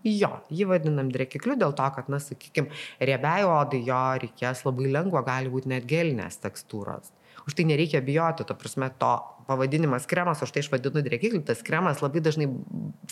Jo, 0.05 0.29
jį 0.53 0.67
vadinam 0.69 1.09
drekikliu 1.09 1.55
dėl 1.57 1.73
to, 1.73 1.85
kad, 1.97 2.11
na, 2.13 2.19
sakykime, 2.21 2.69
riebiai 3.01 3.47
odai 3.49 3.81
jo 3.87 4.01
reikės 4.21 4.61
labai 4.67 4.91
lengvo, 4.93 5.23
gali 5.25 5.49
būti 5.49 5.71
net 5.73 5.87
gelinės 5.89 6.37
tekstūros. 6.43 7.09
Už 7.49 7.57
tai 7.57 7.65
nereikia 7.69 8.03
bijoti, 8.05 8.45
to 8.45 8.57
prasme, 8.57 8.91
to 9.01 9.15
pavadinimas 9.49 10.05
kremas, 10.09 10.45
už 10.45 10.53
tai 10.53 10.61
aš 10.61 10.69
vadinu 10.73 11.01
drekikliu, 11.05 11.41
tas 11.45 11.65
kremas 11.65 12.05
labai 12.05 12.21
dažnai 12.25 12.51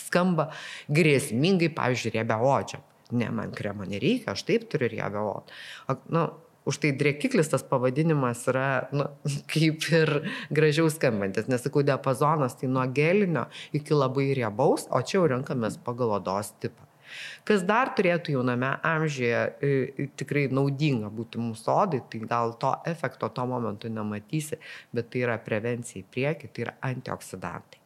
skamba 0.05 0.51
grėsmingai, 0.93 1.73
pavyzdžiui, 1.73 2.13
riebia 2.19 2.37
odžia. 2.37 2.81
Ne, 3.13 3.27
man 3.33 3.51
kremo 3.53 3.85
nereikia, 3.85 4.33
aš 4.33 4.45
taip 4.47 4.69
turiu 4.71 4.89
riebę 4.93 5.21
odą. 5.21 5.97
Nu, 6.13 6.23
Už 6.65 6.79
tai 6.79 6.93
driekiklis 6.95 7.51
tas 7.51 7.65
pavadinimas 7.67 8.45
yra, 8.51 8.87
nu, 8.95 9.09
kaip 9.51 9.83
ir 9.91 10.13
gražiau 10.53 10.87
skambantis, 10.91 11.49
nesakau, 11.51 11.83
diapazonas 11.83 12.55
tai 12.59 12.71
nuo 12.71 12.85
gelinio 12.95 13.49
iki 13.75 13.95
labai 13.97 14.31
riebaus, 14.37 14.87
o 14.91 15.01
čia 15.03 15.19
jau 15.19 15.29
renkamės 15.35 15.79
pagal 15.83 16.17
odos 16.19 16.53
tipą. 16.63 16.87
Kas 17.45 17.61
dar 17.67 17.91
turėtų 17.97 18.33
jauname 18.37 18.71
amžiuje 18.87 20.07
tikrai 20.17 20.47
naudinga 20.49 21.11
būti 21.13 21.41
mūsų 21.41 21.75
odai, 21.75 22.01
tai 22.09 22.23
gal 22.25 22.55
to 22.57 22.71
efekto 22.89 23.29
tuo 23.35 23.45
momentu 23.49 23.91
nematysi, 23.91 24.57
bet 24.95 25.11
tai 25.13 25.25
yra 25.27 25.37
prevencija 25.43 26.01
į 26.01 26.09
priekį, 26.15 26.49
tai 26.49 26.65
yra 26.67 26.75
antioksidantai. 26.89 27.81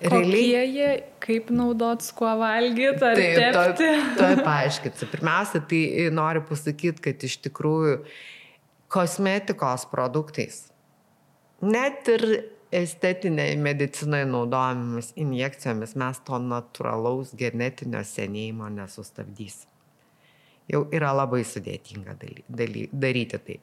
Realiai 0.00 0.66
jie, 0.74 0.88
kaip 1.24 1.50
naudot, 1.54 2.02
kuo 2.18 2.32
valgyti, 2.40 3.04
ar 3.04 3.16
taip, 3.16 3.38
tepti? 3.56 3.90
To 4.18 4.30
paaiškinsiu. 4.44 5.08
Pirmiausia, 5.12 5.62
tai 5.70 6.08
noriu 6.14 6.42
pasakyti, 6.48 7.04
kad 7.08 7.24
iš 7.28 7.38
tikrųjų 7.46 7.94
kosmetikos 8.92 9.86
produktais, 9.90 10.66
net 11.64 12.10
ir 12.12 12.26
estetinėje 12.76 13.56
medicinoje 13.62 14.26
naudojamomis 14.28 15.12
injekcijomis 15.16 15.96
mes 15.98 16.20
to 16.26 16.42
natūralaus 16.42 17.32
genetinio 17.38 18.02
senėjimo 18.04 18.68
nesustabdysim 18.74 19.75
jau 20.70 20.82
yra 20.94 21.12
labai 21.14 21.42
sudėtinga 21.46 22.16
daly, 22.20 22.44
daly, 22.48 22.84
daryti 22.92 23.38
tai. 23.46 23.56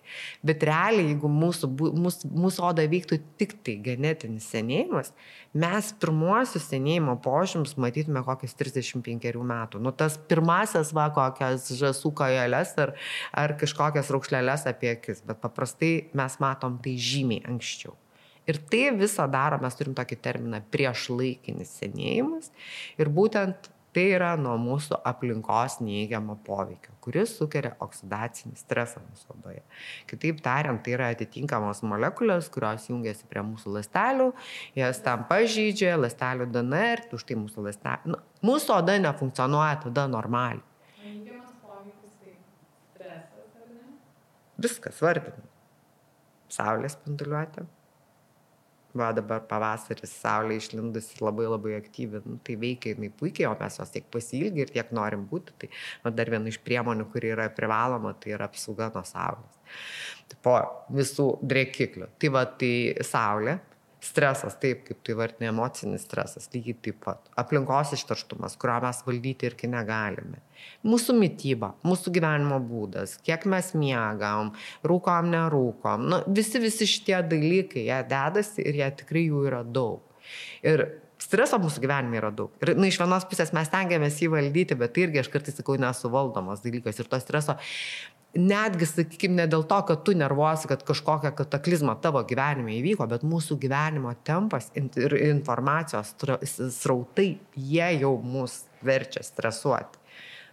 Bet 0.46 0.64
realiai, 0.68 1.10
jeigu 1.12 1.32
mūsų, 1.32 1.70
mūsų, 2.00 2.32
mūsų 2.46 2.66
oda 2.70 2.86
vyktų 2.90 3.20
tik 3.42 3.58
tai 3.66 3.76
genetinis 3.84 4.48
senėjimas, 4.54 5.12
mes 5.54 5.92
pirmuosius 6.02 6.70
senėjimo 6.72 7.18
požymus 7.24 7.76
matytume 7.82 8.24
kokias 8.26 8.56
35 8.60 9.34
metų. 9.54 9.82
Nu, 9.84 9.92
tas 9.96 10.16
pirmasis 10.30 10.94
va 10.96 11.10
kokias 11.16 11.68
žasų 11.80 12.14
kojelės 12.22 12.76
ar, 12.84 12.96
ar 13.36 13.58
kažkokias 13.60 14.14
raukšlelės 14.14 14.68
apie 14.72 14.94
akis, 14.96 15.26
bet 15.28 15.44
paprastai 15.44 15.94
mes 16.16 16.40
matom 16.44 16.80
tai 16.84 16.96
žymiai 17.00 17.44
anksčiau. 17.52 17.98
Ir 18.44 18.58
tai 18.68 18.90
visą 19.00 19.24
daro, 19.32 19.56
mes 19.64 19.76
turim 19.80 19.94
tokį 19.96 20.18
terminą 20.24 20.60
prieš 20.74 21.08
laikinis 21.14 21.78
senėjimas. 21.80 22.50
Ir 23.00 23.08
būtent 23.08 23.70
tai 23.94 24.06
yra 24.16 24.34
nuo 24.40 24.54
mūsų 24.62 24.98
aplinkos 25.08 25.78
neįgiamo 25.84 26.36
poveikio, 26.46 26.94
kuris 27.04 27.36
sukelia 27.38 27.74
oksidacinį 27.84 28.58
stresą 28.60 29.04
mūsų 29.06 29.36
odoje. 29.36 29.62
Kitaip 30.10 30.42
tariant, 30.46 30.82
tai 30.86 30.96
yra 30.98 31.12
atitinkamos 31.14 31.84
molekulės, 31.88 32.50
kurios 32.54 32.90
jungiasi 32.90 33.28
prie 33.30 33.44
mūsų 33.46 33.76
ląstelių, 33.78 34.32
jas 34.80 35.02
tam 35.06 35.28
pažydžia, 35.30 35.94
ląstelių 36.02 36.50
DNR, 36.54 37.06
už 37.14 37.28
tai 37.30 37.40
mūsų 37.40 37.68
ląstelė. 37.70 38.16
Nu, 38.16 38.22
mūsų 38.50 38.78
oda 38.80 38.98
nefunkcionuoja 39.06 39.78
tada 39.86 40.08
normaliai. 40.12 40.64
Tai 40.98 41.14
Viskas 44.64 45.00
vardinu. 45.02 45.48
Saulės 46.54 46.94
spinduliuotė 46.94 47.66
va 48.98 49.10
dabar 49.16 49.42
pavasaris, 49.50 50.14
saulė 50.22 50.60
išlindusi 50.60 51.22
labai 51.24 51.48
labai 51.50 51.76
aktyvi, 51.80 52.22
nu, 52.28 52.38
tai 52.46 52.56
veikia 52.62 52.94
jinai 52.94 53.10
puikiai, 53.20 53.50
o 53.50 53.56
mes 53.60 53.80
jos 53.80 53.94
tiek 53.94 54.06
pasilgi 54.14 54.64
ir 54.64 54.74
tiek 54.74 54.94
norim 54.96 55.26
būti. 55.30 55.56
Tai 55.64 55.70
va, 56.06 56.14
dar 56.14 56.32
viena 56.34 56.52
iš 56.52 56.60
priemonių, 56.66 57.10
kuri 57.14 57.34
yra 57.34 57.50
privaloma, 57.54 58.14
tai 58.22 58.36
yra 58.38 58.50
apsauga 58.52 58.92
nuo 58.94 59.06
saulės. 59.08 59.60
Tai 60.32 60.40
po 60.46 60.58
visų 60.94 61.28
drėkiklių. 61.42 62.12
Tai 62.22 62.34
va, 62.38 62.46
tai 62.60 62.74
saulė, 63.08 63.58
Stresas, 64.04 64.58
taip 64.60 64.82
kaip 64.88 65.00
tu 65.00 65.14
įvardinai, 65.14 65.48
emocinis 65.54 66.04
stresas, 66.04 66.50
lygiai 66.52 66.76
taip 66.84 66.98
pat. 67.06 67.30
Aplinkos 67.40 67.94
ištarštumas, 67.96 68.58
kurio 68.60 68.82
mes 68.84 69.00
valdyti 69.08 69.48
irgi 69.48 69.70
negalime. 69.72 70.42
Mūsų 70.88 71.16
mytyba, 71.16 71.72
mūsų 71.88 72.12
gyvenimo 72.18 72.58
būdas, 72.64 73.16
kiek 73.24 73.48
mes 73.52 73.72
miegam, 73.80 74.52
rūkom, 74.84 75.32
nerūkom. 75.32 76.10
Nu, 76.12 76.20
visi, 76.36 76.60
visi 76.64 76.90
šitie 76.90 77.22
dalykai, 77.32 77.86
jie 77.88 78.02
dedasi 78.12 78.68
ir 78.68 78.82
jie 78.82 78.92
tikrai 79.04 79.24
jų 79.30 79.48
yra 79.48 79.64
daug. 79.64 80.04
Ir 80.68 80.86
streso 81.24 81.60
mūsų 81.62 81.84
gyvenime 81.84 82.20
yra 82.20 82.32
daug. 82.36 82.52
Ir 82.64 82.74
nu, 82.78 82.88
iš 82.90 83.00
vienos 83.02 83.26
pusės 83.30 83.54
mes 83.56 83.72
tengiamės 83.72 84.20
jį 84.22 84.30
valdyti, 84.34 84.78
bet 84.80 84.96
tai 84.96 85.08
irgi 85.08 85.22
aš 85.24 85.32
kartais 85.34 85.58
sakau 85.60 85.78
nesuvaldomas 85.80 86.64
dalykas. 86.66 87.00
Ir 87.00 87.10
to 87.12 87.20
streso 87.24 87.56
netgi, 88.34 88.88
sakykime, 88.90 89.38
ne 89.38 89.48
dėl 89.50 89.66
to, 89.70 89.80
kad 89.88 90.04
tu 90.06 90.16
nervuosi, 90.18 90.68
kad 90.72 90.84
kažkokia 90.86 91.34
kataklizma 91.38 91.96
tavo 92.02 92.24
gyvenime 92.26 92.74
įvyko, 92.80 93.08
bet 93.10 93.26
mūsų 93.28 93.60
gyvenimo 93.62 94.14
tempas 94.26 94.72
ir 94.78 95.18
informacijos 95.30 96.16
srautai, 96.74 97.36
jie 97.56 97.90
jau 98.02 98.16
mus 98.22 98.64
verčia 98.86 99.24
stresuoti. 99.26 100.02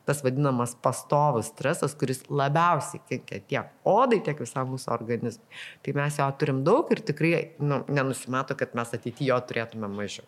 Tas 0.08 0.22
vadinamas 0.24 0.72
pastovus 0.82 1.50
stresas, 1.52 1.92
kuris 1.94 2.22
labiausiai 2.32 3.02
kenkia 3.06 3.38
tiek 3.46 3.68
odai, 3.86 4.18
tiek 4.24 4.40
visam 4.42 4.72
mūsų 4.72 4.90
organizmui. 4.94 5.60
Tai 5.84 5.94
mes 6.00 6.16
jo 6.18 6.26
turim 6.40 6.62
daug 6.66 6.88
ir 6.90 7.02
tikrai 7.04 7.32
nu, 7.62 7.82
nenusimato, 7.86 8.56
kad 8.58 8.74
mes 8.74 8.96
ateityje 8.96 9.28
jo 9.28 9.38
turėtume 9.46 9.92
mažiau. 9.92 10.26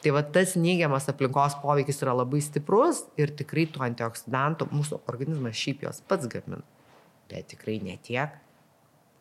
Tai 0.00 0.14
va 0.16 0.22
tas 0.22 0.54
neigiamas 0.56 1.10
aplinkos 1.12 1.58
poveikis 1.60 2.00
yra 2.06 2.16
labai 2.22 2.40
stiprus 2.46 3.04
ir 3.20 3.34
tikrai 3.42 3.66
tų 3.68 3.84
antioksidantų 3.90 4.70
mūsų 4.72 5.02
organizmas 5.10 5.60
šiaip 5.66 5.84
jos 5.90 6.00
pats 6.08 6.30
gamina 6.30 6.62
bet 7.30 7.50
tikrai 7.52 7.78
ne 7.84 7.96
tiek, 8.02 8.34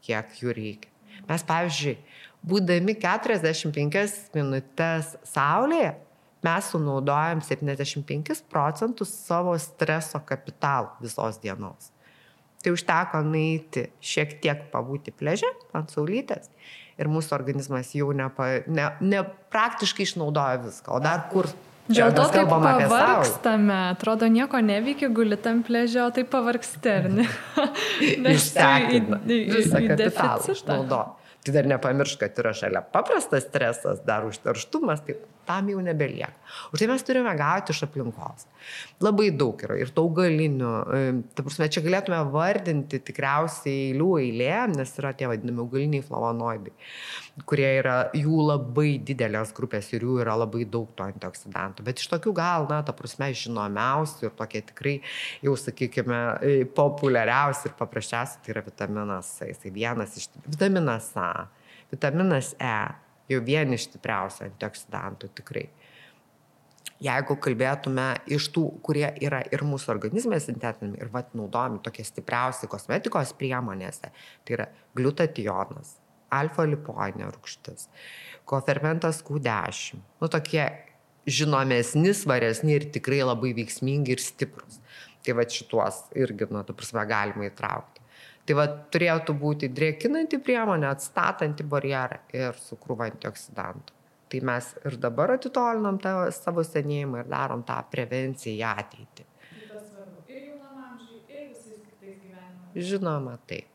kiek 0.05 0.39
jų 0.41 0.55
reikia. 0.55 0.93
Mes, 1.27 1.43
pavyzdžiui, 1.47 1.95
būdami 2.47 2.95
45 3.01 4.35
minutės 4.35 5.15
saulėje, 5.27 5.95
mes 6.45 6.71
sunaudojam 6.71 7.41
75 7.43 8.43
procentus 8.51 9.11
savo 9.25 9.55
streso 9.59 10.21
kapitalo 10.25 10.93
visos 11.01 11.39
dienos. 11.41 11.91
Tai 12.63 12.73
užteko 12.73 13.21
nueiti 13.25 13.87
šiek 14.01 14.37
tiek 14.41 14.67
pabūti 14.73 15.13
pležę 15.13 15.49
ant 15.77 15.93
saulytės 15.93 16.49
ir 16.97 17.09
mūsų 17.11 17.35
organizmas 17.37 17.93
jau 17.95 18.09
nepa, 18.15 18.47
ne, 18.65 18.89
ne, 19.01 19.21
praktiškai 19.53 20.07
išnaudoja 20.07 20.61
viską. 20.63 20.97
O 20.97 21.01
dar 21.03 21.27
kur 21.31 21.49
Dėl 21.87 22.11
to 22.15 22.25
taip 22.33 22.49
pavargstame, 22.51 23.77
atrodo, 23.93 24.27
nieko 24.31 24.59
neveikia, 24.63 25.07
guli 25.13 25.37
tam 25.39 25.61
pležė, 25.67 26.01
o 26.03 26.09
taip 26.15 26.29
pavargsti, 26.33 26.91
ar 26.91 27.07
ne? 27.13 27.27
Išsekina. 28.35 29.21
Visą 29.23 29.81
kapitalą 29.85 30.53
išnaudo. 30.55 31.01
Tai 31.47 31.55
dar 31.55 31.69
nepamiršk, 31.71 32.19
kad 32.25 32.41
yra 32.43 32.51
šalia 32.57 32.81
paprastas 32.91 33.45
stresas, 33.47 34.01
dar 34.03 34.25
užterštumas, 34.27 35.05
tai 35.07 35.15
tam 35.47 35.69
jau 35.71 35.81
nebelieka. 35.83 36.35
Už 36.73 36.81
tai 36.81 36.87
mes 36.91 37.03
turime 37.07 37.31
gauti 37.39 37.73
iš 37.73 37.83
aplinkos. 37.87 38.45
Labai 39.03 39.29
daug 39.35 39.61
yra 39.63 39.77
ir 39.79 39.91
augalinių. 39.95 40.71
E, 40.97 40.99
ta 41.35 41.45
prasme, 41.45 41.69
čia 41.71 41.83
galėtume 41.85 42.19
vardinti 42.33 42.99
tikriausiai 43.07 43.91
eilių 43.91 44.09
eilė, 44.21 44.51
nes 44.75 44.93
yra 44.99 45.13
tie 45.17 45.29
vadinami 45.31 45.63
augaliniai 45.63 46.05
flavonoidai, 46.05 46.73
kurie 47.47 47.69
yra 47.79 47.97
jų 48.17 48.41
labai 48.49 48.89
didelės 49.07 49.53
grupės 49.57 49.91
ir 49.95 50.05
jų 50.07 50.19
yra 50.25 50.37
labai 50.43 50.67
daug 50.69 50.91
to 50.97 51.07
antioksidantų. 51.07 51.87
Bet 51.87 52.03
iš 52.03 52.11
tokių 52.13 52.35
gal, 52.37 52.67
na, 52.71 52.81
ta 52.85 52.95
prasme, 52.97 53.31
žinomiausių 53.37 54.29
ir 54.29 54.37
tokie 54.37 54.63
tikrai, 54.71 54.95
jau 55.45 55.55
sakykime, 55.59 56.21
e, 56.43 56.61
populiariausi 56.77 57.69
ir 57.71 57.77
paprasčiausi 57.79 58.43
tai 58.43 58.55
yra 58.55 58.65
vitaminas 58.67 59.35
A. 59.41 59.51
Jisai 59.51 59.73
vienas 59.73 60.15
iš 60.19 60.29
vitaminas 60.45 61.11
A, 61.19 61.47
vitaminas 61.91 62.53
E 62.59 63.06
jau 63.31 63.41
vieni 63.43 63.77
iš 63.77 63.89
stipriausių 63.89 64.47
antioksidantų 64.47 65.31
tikrai. 65.41 65.67
Jeigu 67.03 67.35
kalbėtume 67.37 68.07
iš 68.33 68.47
tų, 68.55 68.63
kurie 68.85 69.05
yra 69.21 69.43
ir 69.53 69.61
mūsų 69.67 69.91
organizme 69.93 70.39
sintetinami 70.41 70.97
ir 70.97 71.11
vat, 71.13 71.29
naudojami 71.37 71.83
tokie 71.85 72.05
stipriausi 72.07 72.69
kosmetikos 72.71 73.35
priemonėse, 73.37 74.09
tai 74.41 74.55
yra 74.57 74.65
gliutationas, 74.97 75.99
alfa 76.33 76.65
lipoinė 76.65 77.29
rūgštis, 77.29 77.85
kofermentas 78.49 79.21
Q10, 79.27 80.01
nu 80.23 80.31
tokie 80.33 80.65
žinomesni, 81.27 82.15
svaresni 82.15 82.77
ir 82.79 82.87
tikrai 82.95 83.21
labai 83.25 83.53
veiksmingi 83.57 84.15
ir 84.15 84.23
stiprus. 84.23 84.81
Tai 85.25 85.35
va 85.35 85.43
šituos 85.51 86.05
irgi, 86.15 86.47
nu, 86.55 86.63
tu 86.63 86.73
prasme, 86.77 87.03
galima 87.09 87.49
įtraukti. 87.49 87.96
Tai 88.47 88.55
va 88.55 88.65
turėtų 88.95 89.35
būti 89.35 89.67
drėkinanti 89.75 90.39
priemonė, 90.39 90.87
atstatanti 90.93 91.65
barjerą 91.67 92.21
ir 92.31 92.59
su 92.63 92.77
krūva 92.79 93.09
antioksidantų. 93.11 93.95
Tai 94.31 94.43
mes 94.49 94.69
ir 94.87 94.95
dabar 95.03 95.35
atitolinam 95.35 95.99
tą 96.03 96.13
savo 96.35 96.63
senėjimą 96.67 97.23
ir 97.23 97.31
darom 97.31 97.63
tą 97.67 97.79
prevenciją 97.91 98.55
į 98.55 98.83
ateitį. 98.83 99.27
Žinoma, 102.77 103.39
taip. 103.49 103.67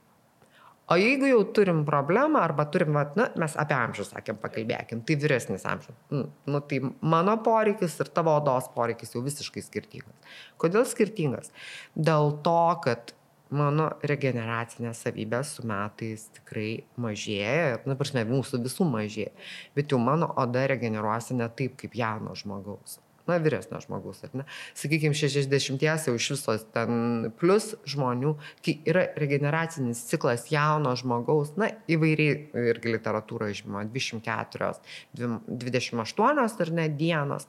O 0.93 0.97
jeigu 0.99 1.29
jau 1.31 1.41
turim 1.57 1.85
problemą, 1.89 2.43
arba 2.43 2.67
turim, 2.69 2.93
vat, 2.99 3.15
na, 3.17 3.29
mes 3.39 3.55
apie 3.61 3.75
amžių 3.77 4.05
sakėm, 4.09 4.39
pakalbėkim, 4.43 5.01
tai 5.09 5.17
vyresnis 5.23 5.65
amžius. 5.69 5.97
Nu, 6.13 6.27
nu, 6.51 6.61
tai 6.69 6.83
mano 7.15 7.39
poreikis 7.47 7.95
ir 8.03 8.11
tavo 8.13 8.35
odos 8.37 8.69
poreikis 8.75 9.15
jau 9.15 9.23
visiškai 9.25 9.63
skirtingas. 9.65 10.37
Kodėl 10.61 10.85
skirtingas? 10.91 11.53
Dėl 11.97 12.35
to, 12.45 12.59
kad 12.85 13.15
mano 13.55 13.91
regeneracinės 14.09 15.05
savybės 15.07 15.57
su 15.57 15.67
metais 15.69 16.29
tikrai 16.39 16.83
mažėja, 17.01 17.83
na, 17.87 17.97
prasme, 18.01 18.25
mūsų 18.29 18.63
visų 18.67 18.89
mažėja, 18.89 19.33
bet 19.77 19.95
jau 19.95 20.01
mano 20.03 20.33
oda 20.41 20.67
regeneruosi 20.73 21.39
ne 21.39 21.49
taip 21.57 21.79
kaip 21.81 21.97
jauno 21.99 22.37
žmogaus 22.39 23.01
na, 23.27 23.39
vyresnio 23.39 23.81
žmogus, 23.83 24.23
ar 24.27 24.35
ne? 24.35 24.47
Sakykime, 24.79 25.15
60 25.15 25.83
jau 26.09 26.15
iš 26.19 26.29
visos 26.35 26.65
ten 26.75 27.31
plus 27.39 27.73
žmonių, 27.89 28.35
kai 28.65 28.77
yra 28.89 29.07
regeneracinis 29.19 30.03
ciklas 30.11 30.49
jauno 30.53 30.95
žmogaus, 30.99 31.55
na, 31.61 31.71
įvairiai 31.93 32.67
irgi 32.73 32.97
literatūroje 32.97 33.63
žinoma, 33.63 33.87
24, 33.93 34.75
28 35.15 36.67
ar 36.67 36.77
ne 36.81 36.91
dienos. 36.91 37.49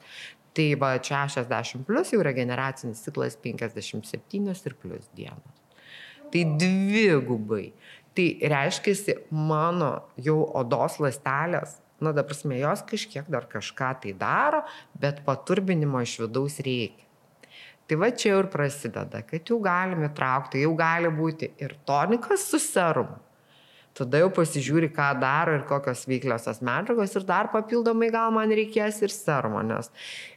Tai 0.54 0.68
va 0.78 0.92
60 1.02 1.82
plus 1.88 2.14
jau 2.14 2.22
regeneracinis 2.22 3.02
ciklas 3.08 3.40
57 3.42 4.54
ir 4.54 4.76
plus 4.78 5.10
dienos. 5.18 5.63
Tai 6.34 6.44
dvigubai. 6.58 7.68
Tai 8.14 8.28
reiškia, 8.54 9.20
mano 9.34 9.94
jau 10.22 10.42
odos 10.58 11.00
lastelės 11.02 11.80
nu, 12.04 12.12
da 12.14 12.24
prasme, 12.28 12.58
jos 12.60 12.84
kažkiek 12.90 13.30
dar 13.32 13.48
kažką 13.50 13.94
tai 14.04 14.14
daro, 14.20 14.64
bet 15.00 15.24
paturbinimo 15.28 16.02
iš 16.04 16.18
vidaus 16.26 16.60
reikia. 16.66 17.08
Tai 17.88 18.00
va 18.00 18.10
čia 18.16 18.38
ir 18.40 18.50
prasideda, 18.52 19.22
kad 19.28 19.50
jau 19.50 19.60
galime 19.64 20.10
traukti, 20.16 20.62
jau 20.64 20.74
gali 20.80 21.12
būti 21.12 21.52
ir 21.64 21.76
tonikas 21.88 22.46
su 22.52 22.60
serumu, 22.64 23.18
tada 23.98 24.24
jau 24.24 24.30
pasižiūri, 24.34 24.90
ką 24.94 25.10
daro 25.22 25.54
ir 25.58 25.66
kokios 25.70 26.04
veikliosios 26.10 26.62
medžiagos 26.66 27.14
ir 27.18 27.26
dar 27.28 27.50
papildomai 27.54 28.10
gal 28.14 28.34
man 28.34 28.54
reikės 28.54 29.00
ir 29.06 29.14
serumo, 29.14 29.62
nes 29.66 29.92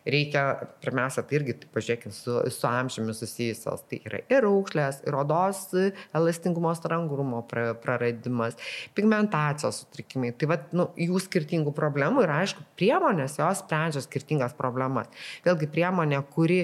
reikia, 0.06 0.42
pirmiausia, 0.84 1.24
tai 1.26 1.38
irgi, 1.40 1.56
tai 1.62 1.70
pažiūrėkime, 1.74 2.14
su, 2.14 2.36
su 2.52 2.68
amžiumi 2.68 3.14
susijusios, 3.16 3.82
tai 3.90 4.00
yra 4.06 4.20
ir 4.32 4.46
aukšlės, 4.50 5.00
ir 5.08 5.16
odos 5.18 5.62
elastingumo 5.76 6.74
strangrumo 6.78 7.42
praradimas, 7.50 8.58
pigmentacijos 8.96 9.82
sutrikimai, 9.82 10.34
tai 10.36 10.50
va, 10.52 10.60
nu, 10.76 10.90
jų 11.00 11.24
skirtingų 11.26 11.74
problemų 11.76 12.26
ir 12.26 12.36
aišku, 12.36 12.68
priemonės 12.78 13.40
jos 13.40 13.64
sprendžia 13.64 14.04
skirtingas 14.04 14.54
problemas. 14.58 15.10
Vėlgi 15.46 15.70
priemonė, 15.72 16.20
kuri 16.36 16.60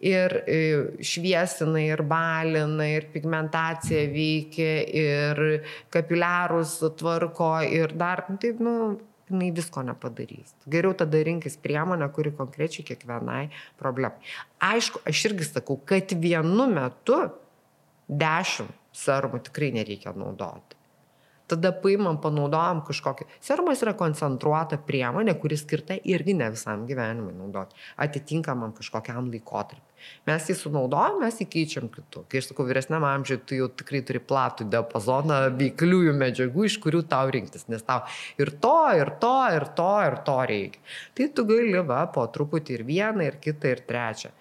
ir 0.00 0.34
e, 0.46 0.58
šviesina, 1.04 1.80
ir 1.84 2.02
balina, 2.08 2.86
ir 2.88 3.06
pigmentacija 3.12 4.06
veikia, 4.12 4.72
ir 4.88 5.42
kapiliarus 5.92 6.78
tvarko, 6.98 7.52
ir 7.68 7.94
dar, 8.00 8.24
taip, 8.40 8.62
nu, 8.64 8.74
jinai 9.30 9.52
visko 9.54 9.84
nepadarys. 9.86 10.56
Geriau 10.70 10.96
tada 10.98 11.20
rinkis 11.26 11.58
priemonę, 11.62 12.10
kuri 12.14 12.32
konkrečiai 12.36 12.88
kiekvienai 12.88 13.44
problemai. 13.78 14.34
Aišku, 14.70 15.04
aš 15.06 15.24
irgi 15.30 15.46
sakau, 15.52 15.78
kad 15.86 16.16
vienu 16.18 16.66
metu 16.72 17.22
dešimt 18.10 18.76
serumų 18.96 19.44
tikrai 19.46 19.70
nereikia 19.76 20.16
naudoti 20.18 20.80
tada 21.50 21.72
paimam, 21.82 22.18
panaudojam 22.22 22.82
kažkokį. 22.86 23.26
Serumas 23.42 23.82
yra 23.84 23.94
koncentruota 23.98 24.78
priemonė, 24.86 25.34
kuri 25.40 25.58
skirta 25.58 25.96
irgi 26.08 26.36
ne 26.38 26.50
visam 26.54 26.86
gyvenimui 26.88 27.34
naudoti, 27.36 27.78
atitinkamam 28.04 28.74
kažkokiam 28.76 29.30
laikotarpiu. 29.32 29.89
Mes 30.28 30.48
jį 30.50 30.56
sunaudojam, 30.58 31.20
mes 31.24 31.38
jį 31.40 31.46
keičiam 31.54 31.86
kitų. 31.92 32.24
Kai 32.30 32.40
aš 32.42 32.50
sakau, 32.50 32.66
vyresniam 32.68 33.06
amžiui, 33.06 33.40
tu 33.46 33.58
jau 33.58 33.68
tikrai 33.82 34.02
turi 34.06 34.22
platų 34.22 34.68
diapazoną 34.72 35.42
veikliųjų 35.60 36.16
medžiagų, 36.20 36.66
iš 36.68 36.80
kurių 36.84 37.04
tau 37.10 37.30
rinktis, 37.32 37.68
nes 37.72 37.84
tau 37.86 38.02
ir 38.40 38.52
to, 38.64 38.76
ir 38.98 39.14
to, 39.22 39.36
ir 39.56 39.68
to, 39.78 39.92
ir 40.08 40.18
to 40.26 40.36
reikia. 40.52 40.84
Tai 41.16 41.30
tu 41.36 41.46
gali 41.48 41.86
va 41.92 42.02
po 42.12 42.26
truputį 42.32 42.78
ir 42.78 42.86
vieną, 42.88 43.30
ir 43.30 43.40
kitą, 43.42 43.74
ir 43.74 43.86
trečią 43.88 44.34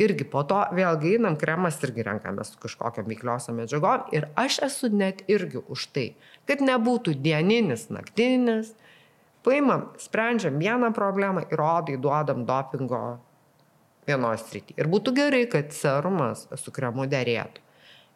irgi 0.00 0.26
po 0.28 0.42
to 0.48 0.60
vėlgi 0.76 1.16
einam, 1.16 1.36
kremas 1.40 1.78
irgi 1.84 2.04
renkamės 2.06 2.52
su 2.52 2.60
kažkokiam 2.60 3.08
veikliosiam 3.08 3.56
medžiagom 3.60 4.10
ir 4.16 4.28
aš 4.38 4.60
esu 4.68 4.90
net 4.92 5.22
irgi 5.32 5.62
už 5.72 5.88
tai, 5.96 6.08
kad 6.48 6.60
nebūtų 6.64 7.16
dieninis, 7.24 7.88
naktinis, 7.92 8.74
paimam, 9.46 9.88
sprendžiam 10.02 10.58
vieną 10.60 10.92
problemą 10.96 11.46
ir 11.52 11.62
odai 11.62 11.96
duodam 12.02 12.44
dopingo 12.48 13.18
vienos 14.08 14.46
srity. 14.46 14.76
Ir 14.78 14.90
būtų 14.92 15.14
gerai, 15.16 15.44
kad 15.50 15.74
serumas 15.76 16.46
su 16.60 16.74
kremu 16.74 17.08
dėrėtų. 17.10 17.62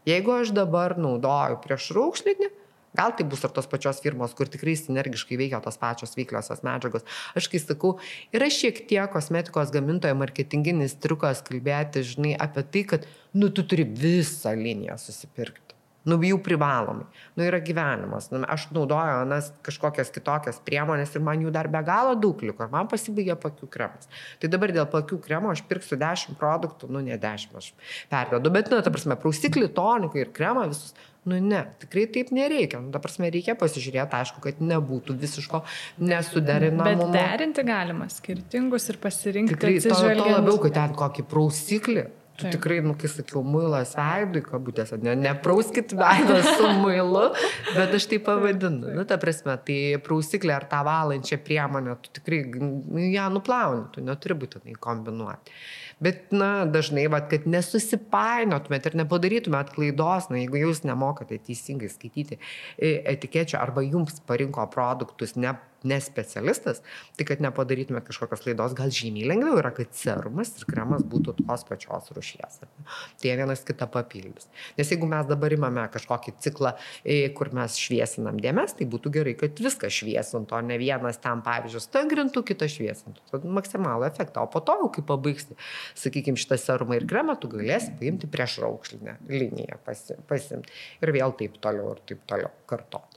Jeigu 0.09 0.33
aš 0.38 0.55
dabar 0.57 0.96
naudoju 0.98 1.61
prieš 1.64 1.90
raukšlinį, 1.96 2.50
Gal 2.90 3.12
tai 3.14 3.22
bus 3.22 3.44
ir 3.46 3.53
tos 3.55 3.68
pačios 3.70 4.00
firmos, 4.03 4.33
kur 4.35 4.48
tikrai 4.50 4.72
sinergiškai 4.74 5.37
veikia 5.38 5.61
tos 5.62 5.79
pačios 5.79 6.16
veikliosios 6.18 6.64
medžiagos. 6.66 7.05
Aš 7.38 7.46
kai 7.53 7.61
sakau, 7.62 7.92
yra 8.35 8.48
šiek 8.50 8.83
tiek 8.90 9.12
kosmetikos 9.14 9.70
gamintojo 9.70 10.16
marketinginis 10.18 10.96
triukas 10.98 11.44
kalbėti, 11.46 12.03
žinai, 12.03 12.35
apie 12.35 12.64
tai, 12.66 12.83
kad, 12.94 13.07
nu, 13.31 13.53
tu 13.55 13.62
turi 13.62 13.87
visą 13.87 14.57
liniją 14.59 14.98
susipirkti. 14.98 15.69
Nu, 16.08 16.16
jų 16.24 16.38
privalomai. 16.40 17.04
Nu, 17.36 17.44
yra 17.44 17.60
gyvenimas. 17.60 18.30
Nu, 18.32 18.40
aš 18.48 18.70
naudoju 18.72 19.26
nas 19.28 19.50
kažkokias 19.66 20.12
kitokias 20.14 20.60
priemonės 20.64 21.12
ir 21.12 21.24
man 21.26 21.42
jų 21.44 21.52
dar 21.52 21.68
be 21.72 21.82
galo 21.84 22.14
daug 22.16 22.40
liko. 22.44 22.68
Man 22.72 22.88
pasibaigė 22.88 23.36
pakių 23.40 23.68
kremas. 23.72 24.08
Tai 24.40 24.48
dabar 24.52 24.72
dėl 24.72 24.88
pakių 24.88 25.20
kremo 25.26 25.52
aš 25.52 25.60
pirksiu 25.68 26.00
10 26.00 26.40
produktų, 26.40 26.88
nu, 26.88 27.04
ne 27.04 27.20
10 27.20 27.60
aš 27.60 27.72
pervedu, 28.12 28.52
bet, 28.54 28.72
nu, 28.72 28.80
ta 28.80 28.92
prasme, 28.92 29.18
prausiklį, 29.20 29.68
toniką 29.76 30.22
ir 30.22 30.32
kremą 30.36 30.70
visus 30.72 30.96
Nu 31.24 31.36
ne, 31.36 31.66
tikrai 31.78 32.06
taip 32.08 32.30
nereikia. 32.32 32.78
Nu, 32.80 32.88
ta 32.94 33.00
prasme, 33.02 33.28
reikia 33.28 33.52
pasižiūrėti, 33.60 34.16
aišku, 34.16 34.40
kad 34.40 34.62
nebūtų 34.64 35.18
visiško 35.20 35.60
nesuderinamumo. 36.00 37.10
Bet 37.12 37.18
derinti 37.18 37.64
galima 37.68 38.06
skirtingus 38.08 38.88
ir 38.88 38.96
pasirinkti. 39.02 39.52
Tikrai 39.52 39.74
to, 39.84 39.92
to 39.92 40.30
labiau, 40.30 40.56
kad 40.64 40.78
ten 40.78 40.96
kokį 40.96 41.26
prausiklį. 41.28 42.06
Tu 42.40 42.46
Taip. 42.46 42.55
tikrai, 42.57 42.79
nu, 42.81 42.94
kai 42.96 43.09
sakiau, 43.12 43.42
muilas 43.44 43.90
veidui, 43.98 44.40
kabutėse, 44.40 44.96
ne, 45.05 45.12
neprauskit 45.20 45.92
veidą 45.92 46.38
su 46.46 46.70
muilu, 46.81 47.26
bet 47.74 47.92
aš 47.98 48.07
tai 48.09 48.18
pavadinu. 48.24 48.94
Nu, 48.96 49.05
ta 49.09 49.18
prasme, 49.20 49.59
tai 49.66 49.76
prausiklė 50.07 50.55
ar 50.57 50.64
tą 50.70 50.81
valančią 50.87 51.37
priemonę, 51.44 51.98
tu 52.00 52.14
tikrai 52.16 52.40
nu, 52.57 53.05
ją 53.05 53.29
nuplauni, 53.35 53.90
tu 53.92 54.05
neturi 54.07 54.38
būtinai 54.40 54.79
kombinuoti. 54.81 55.53
Bet, 56.00 56.31
na, 56.33 56.64
dažnai, 56.64 57.05
va, 57.12 57.20
kad 57.29 57.44
nesusipainiotumėt 57.44 58.88
ir 58.88 58.96
nepadarytumėt 59.03 59.74
klaidos, 59.74 60.31
na, 60.33 60.40
jeigu 60.40 60.62
jūs 60.62 60.81
nemokate 60.88 61.37
teisingai 61.44 61.92
skaityti 61.92 62.40
e, 62.40 62.94
etikečių 63.12 63.61
arba 63.61 63.85
jums 63.85 64.22
parinko 64.24 64.64
produktus 64.72 65.37
ne 65.37 65.53
ne 65.84 66.00
specialistas, 66.00 66.82
tai 67.16 67.26
kad 67.28 67.42
nepadarytume 67.42 68.02
kažkokios 68.04 68.44
laidos, 68.46 68.74
gal 68.78 68.92
žymiai 68.94 69.28
lengviau 69.30 69.58
yra, 69.60 69.72
kad 69.74 69.92
serumas 69.96 70.52
ir 70.58 70.66
kremas 70.68 71.04
būtų 71.06 71.36
tos 71.40 71.64
pačios 71.68 72.10
rušies. 72.16 72.60
Tai 72.60 73.28
jie 73.28 73.36
vienas 73.38 73.64
kitą 73.66 73.88
papildys. 73.90 74.48
Nes 74.78 74.92
jeigu 74.92 75.08
mes 75.10 75.28
dabar 75.28 75.54
imame 75.54 75.86
kažkokį 75.92 76.36
ciklą, 76.44 76.74
e, 77.04 77.22
kur 77.36 77.52
mes 77.56 77.78
šviesinam 77.80 78.40
dėmes, 78.42 78.76
tai 78.78 78.88
būtų 78.90 79.14
gerai, 79.18 79.36
kad 79.40 79.60
viską 79.60 79.90
šviesintų, 79.92 80.56
o 80.56 80.62
ne 80.66 80.78
vienas 80.80 81.20
ten, 81.22 81.44
pavyzdžiui, 81.46 81.84
stangrintų, 81.86 82.44
kitas 82.52 82.76
šviesintų. 82.76 83.24
Tad 83.32 83.46
maksimalų 83.58 84.08
efektą. 84.10 84.44
O 84.44 84.50
po 84.52 84.62
to, 84.64 84.76
kai 84.94 85.04
pabaigsi, 85.06 85.56
sakykime, 85.98 86.40
šitą 86.40 86.58
serumą 86.60 86.98
ir 87.00 87.08
kremą, 87.10 87.38
tu 87.40 87.50
galėsi 87.52 87.94
paimti 88.00 88.30
prieš 88.30 88.60
raukšlinę 88.64 89.18
liniją, 89.30 89.80
pasimti. 89.86 90.76
Ir 91.00 91.14
vėl 91.16 91.34
taip 91.38 91.56
toliau 91.62 91.94
ir 91.94 92.04
taip 92.08 92.26
toliau 92.30 92.52
kartoti. 92.70 93.10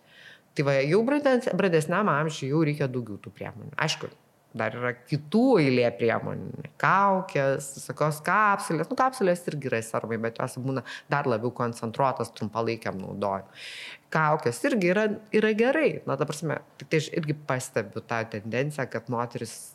Tai 0.54 0.68
va, 0.68 0.76
jau 0.86 1.02
bradesniam 1.06 2.12
amžiui 2.13 2.52
jau 2.52 2.62
reikia 2.66 2.89
daugiau 2.92 3.18
tų 3.22 3.32
priemonių. 3.34 3.74
Aišku, 3.82 4.10
dar 4.58 4.76
yra 4.78 4.92
kitų 5.10 5.44
eilė 5.63 5.88
priemonių. 5.98 6.68
Kaukės, 6.82 7.72
visokios 7.80 8.22
kapsulės. 8.26 8.89
Nu, 8.92 8.98
kapsulės 9.00 9.42
irgi 9.50 9.72
yra 9.72 9.82
servai, 9.86 10.20
bet 10.22 10.38
jos 10.42 10.60
būna 10.62 10.86
dar 11.12 11.30
labiau 11.30 11.52
koncentruotos 11.58 12.34
trumpalaikiam 12.38 13.01
naudojimui. 13.01 13.66
Kaukės 14.14 14.62
irgi 14.70 14.91
yra, 14.93 15.08
yra 15.34 15.54
gerai. 15.58 15.89
Na, 16.06 16.18
ta 16.20 16.30
prasme, 16.30 16.62
tik 16.78 16.91
tai 16.91 17.01
aš 17.01 17.10
irgi 17.18 17.38
pastebiu 17.49 18.06
tą 18.06 18.22
tendenciją, 18.36 18.86
kad 18.93 19.10
moteris 19.10 19.72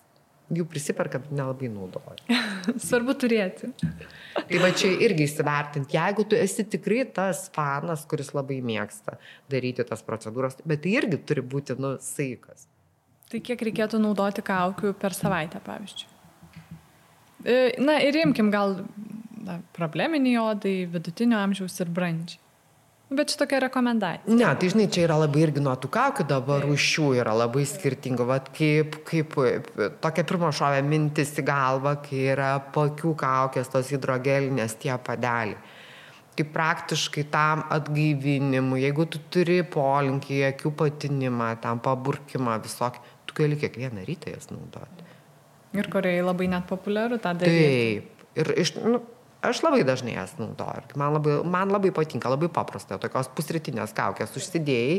jų 0.54 0.64
prisiperka, 0.68 1.20
bet 1.22 1.32
nelabai 1.34 1.68
naudoja. 1.72 2.40
Svarbu 2.88 3.14
turėti. 3.20 3.70
Tai 4.38 4.62
va 4.62 4.70
čia 4.76 4.90
irgi 5.04 5.26
įsivertinti, 5.26 5.96
jeigu 5.98 6.24
tu 6.28 6.38
esi 6.38 6.64
tikrai 6.68 7.02
tas 7.14 7.46
fanas, 7.54 8.04
kuris 8.08 8.32
labai 8.36 8.60
mėgsta 8.64 9.18
daryti 9.50 9.84
tas 9.88 10.04
procedūras, 10.06 10.58
bet 10.64 10.84
tai 10.84 10.96
irgi 11.00 11.20
turi 11.28 11.44
būti, 11.44 11.76
nu, 11.80 11.96
saikas. 12.02 12.68
Tai 13.28 13.42
kiek 13.44 13.60
reikėtų 13.68 14.00
naudoti 14.00 14.44
kaukių 14.44 14.94
per 14.96 15.16
savaitę, 15.16 15.60
pavyzdžiui? 15.64 16.14
E, 17.44 17.56
na 17.82 17.98
ir 18.02 18.16
imkim 18.18 18.48
gal 18.50 18.78
na, 19.44 19.60
probleminį 19.76 20.38
odai, 20.40 20.76
vidutinio 20.90 21.38
amžiaus 21.40 21.76
ir 21.84 21.92
brandžiai. 21.92 22.40
Bet 23.08 23.30
čia 23.32 23.38
tokia 23.40 23.62
rekomendacija. 23.64 24.36
Ne, 24.36 24.48
tai 24.60 24.68
žinai, 24.68 24.84
čia 24.92 25.06
yra 25.06 25.16
labai 25.22 25.46
irgi 25.46 25.62
nuo 25.64 25.72
tų 25.80 25.88
kaukių 25.94 26.26
dabar 26.28 26.66
rūšių 26.68 27.06
yra 27.22 27.32
labai 27.32 27.64
skirtingų. 27.64 28.26
Vat 28.28 28.50
kaip, 28.52 28.98
kaip 29.08 29.32
tokia 30.04 30.24
pirmo 30.28 30.50
šovė 30.52 30.82
mintis 30.84 31.32
į 31.40 31.46
galvą, 31.48 31.94
kai 32.04 32.26
yra 32.34 32.50
pakių 32.74 33.14
kaukės, 33.16 33.72
tos 33.72 33.94
hidrogelinės 33.94 34.76
tie 34.82 34.92
padeliai. 34.92 35.56
Kaip 36.36 36.52
praktiškai 36.54 37.24
tam 37.32 37.64
atgaivinimui, 37.74 38.84
jeigu 38.84 39.08
tu 39.10 39.24
turi 39.32 39.62
polinkį, 39.66 40.42
akių 40.52 40.76
patinimą, 40.78 41.54
tam 41.64 41.80
paburkimą 41.82 42.60
visokį, 42.62 43.02
tu 43.26 43.40
gali 43.40 43.56
kiekvieną 43.58 44.04
rytą 44.06 44.36
jas 44.36 44.52
naudoti. 44.52 45.08
Ir 45.80 45.88
Korejai 45.92 46.20
labai 46.28 46.52
net 46.52 46.68
populiaru 46.68 47.16
tą 47.24 47.32
daryti. 47.40 48.04
Taip. 48.04 48.26
Ir 48.38 48.52
iš, 48.60 48.76
nu, 48.84 49.00
Aš 49.38 49.60
labai 49.62 49.84
dažnai 49.86 50.16
jas 50.16 50.32
naudoju. 50.34 50.96
Man 50.98 51.12
labai, 51.14 51.34
man 51.46 51.70
labai 51.70 51.92
patinka, 51.94 52.30
labai 52.32 52.48
paprasta. 52.50 52.96
Tokios 52.98 53.28
pusrytinės 53.38 53.92
kaukės 53.94 54.34
užsidėjai, 54.34 54.96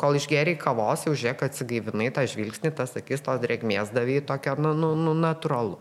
kol 0.00 0.18
išgeriai 0.18 0.58
kavos, 0.60 1.06
jau 1.06 1.14
žiūrėk, 1.16 1.46
atsigaivinai 1.46 2.10
tą 2.12 2.26
žvilgsnį, 2.28 2.74
tas 2.76 2.92
akis, 3.00 3.24
tos 3.24 3.40
drėgmės 3.40 3.94
davai, 3.96 4.18
tokia, 4.20 4.58
nu, 4.60 4.74
nu, 4.76 4.92
nu, 5.00 5.16
natūralu. 5.16 5.80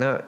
Na, 0.00 0.18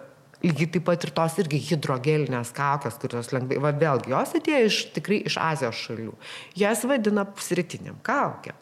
lygiai 0.40 0.70
taip 0.72 0.88
pat 0.88 1.04
ir 1.04 1.12
tos 1.20 1.36
irgi 1.44 1.60
hidrogelinės 1.68 2.54
kaukės, 2.56 2.96
kurios 3.02 3.28
lengvai, 3.36 3.60
va 3.60 3.76
vėlgi, 3.76 4.14
jos 4.14 4.32
atėjo 4.40 4.64
iš 4.70 4.82
tikrai 4.96 5.20
iš 5.28 5.36
Azijos 5.36 5.84
šalių. 5.84 6.16
Jas 6.64 6.88
vadina 6.88 7.28
pusrytiniam 7.28 8.00
kaukėm. 8.08 8.56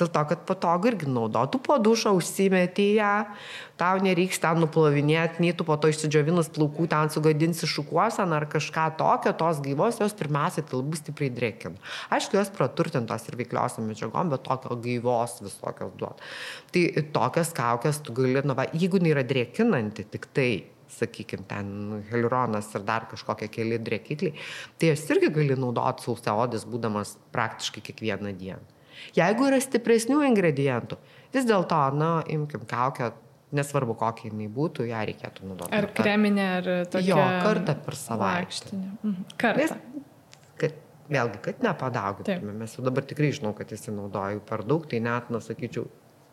Dėl 0.00 0.08
to, 0.08 0.22
kad 0.24 0.44
patogu 0.48 0.88
irgi 0.88 1.06
naudotų 1.12 1.58
po 1.66 1.76
dušą, 1.76 2.14
užsimeti 2.16 2.94
ją, 2.96 3.26
tau 3.76 4.00
nereiks 4.00 4.40
ten 4.40 4.62
nuplovinėti, 4.62 5.42
nei 5.44 5.52
tu 5.52 5.66
po 5.68 5.76
to 5.76 5.90
išsidžiovinus 5.92 6.48
plaukų 6.56 6.86
ten 6.88 7.12
sugadinsi 7.12 7.68
šukuoseną 7.68 8.38
ar 8.38 8.48
kažką 8.54 8.86
tokio, 8.96 9.34
tos 9.36 9.60
gyvos 9.64 10.00
jos 10.00 10.16
pirmiausia 10.16 10.64
tai 10.64 10.80
labai 10.80 10.96
stipriai 10.96 11.34
drėkina. 11.36 11.76
Aišku, 12.16 12.40
jos 12.40 12.52
praturtintos 12.56 13.28
ir 13.28 13.36
veikliosiam 13.42 13.84
medžiagom, 13.92 14.32
bet 14.32 14.46
tokio 14.48 14.80
gyvos 14.80 15.36
visokios 15.44 15.92
duot. 16.00 16.24
Tai 16.72 16.88
tokias 17.12 17.52
kaukės 17.60 18.00
tu 18.06 18.16
gali, 18.16 18.40
nu, 18.48 18.56
va, 18.56 18.70
jeigu 18.72 18.96
jinai 18.96 19.12
yra 19.18 19.28
drėkinanti, 19.28 20.08
tik 20.16 20.30
tai 20.32 20.50
sakykime, 20.92 21.44
ten 21.48 21.68
heliuronas 22.10 22.72
ir 22.76 22.84
dar 22.88 23.06
kažkokie 23.12 23.48
keli 23.52 23.80
drėkikliai, 23.80 24.36
tai 24.80 24.92
jas 24.92 25.04
irgi 25.12 25.32
gali 25.36 25.56
naudoti 25.56 26.08
sausiaodis, 26.08 26.68
būdamas 26.68 27.18
praktiškai 27.36 27.84
kiekvieną 27.90 28.32
dieną. 28.40 28.71
Jeigu 29.16 29.48
yra 29.48 29.58
stipresnių 29.62 30.22
ingredientų, 30.28 30.98
vis 31.34 31.48
dėlto, 31.48 31.80
na, 31.98 32.12
imkim 32.32 32.66
kaukę, 32.68 33.12
nesvarbu 33.56 33.96
kokia 34.00 34.30
jinai 34.30 34.48
būtų, 34.52 34.86
ją 34.88 35.02
reikėtų 35.10 35.48
naudoti. 35.48 35.74
Ar 35.76 35.88
kreminė, 35.96 36.46
ar 36.58 36.70
tokia. 36.92 37.08
Jo, 37.10 37.24
kartą 37.44 37.76
per 37.84 37.98
savaitę. 37.98 38.78
Mhm. 39.02 39.26
Kartą. 39.40 39.66
Nes, 39.66 40.06
kad, 40.60 40.78
vėlgi, 41.12 41.42
kad 41.48 41.66
nepadaugintume. 41.66 42.54
Mes 42.62 42.78
jau 42.78 42.86
dabar 42.86 43.04
tikrai 43.08 43.32
žinau, 43.36 43.52
kad 43.56 43.72
jis 43.72 43.90
naudoju 43.92 44.44
per 44.48 44.64
daug, 44.68 44.86
tai 44.88 45.02
net, 45.04 45.28
na, 45.32 45.42
sakyčiau, 45.44 45.88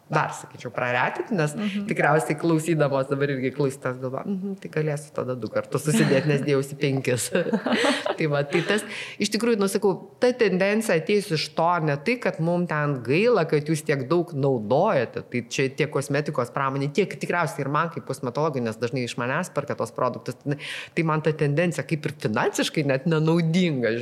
dar, 0.09 0.31
sakyčiau, 0.33 0.71
praretinti, 0.73 1.35
nes 1.37 1.53
mhm. 1.53 1.85
tikriausiai 1.89 2.37
klausydamos 2.39 3.09
dabar 3.11 3.29
irgi 3.29 3.51
klausytas 3.53 3.99
galva, 4.01 4.23
mhm, 4.25 4.55
tai 4.61 4.71
galėsiu 4.73 5.11
tada 5.13 5.35
du 5.37 5.49
kartus 5.53 5.85
susidėti, 5.85 6.31
nes 6.31 6.41
dėjausi 6.45 6.77
penkis. 6.81 7.27
tai 8.17 8.29
va, 8.31 8.41
tai 8.49 8.63
tas, 8.65 8.85
iš 9.21 9.29
tikrųjų, 9.35 9.59
nusakau, 9.61 9.93
ta 10.21 10.31
tendencija 10.33 10.97
ateis 10.97 11.29
iš 11.35 11.45
to, 11.57 11.67
ne 11.85 11.97
tai, 12.05 12.17
kad 12.23 12.39
mums 12.41 12.71
ten 12.71 12.97
gaila, 13.05 13.45
kad 13.49 13.69
jūs 13.69 13.85
tiek 13.85 14.07
daug 14.09 14.33
naudojate, 14.33 15.23
tai 15.29 15.43
čia 15.53 15.67
tiek 15.77 15.93
kosmetikos 15.93 16.49
pramonė, 16.55 16.89
tiek 16.97 17.13
tikriausiai 17.21 17.67
ir 17.67 17.71
man 17.73 17.93
kaip 17.93 18.09
kosmetologai, 18.09 18.65
nes 18.65 18.81
dažnai 18.81 19.05
iš 19.05 19.15
manęs 19.21 19.53
perka 19.53 19.77
tos 19.77 19.93
produktus, 19.95 20.39
tai, 20.41 20.57
tai 20.97 21.05
man 21.05 21.21
ta 21.25 21.35
tendencija 21.37 21.85
kaip 21.85 22.09
ir 22.09 22.17
finansiškai 22.25 22.87
net 22.89 23.05
nenaudinga, 23.09 23.93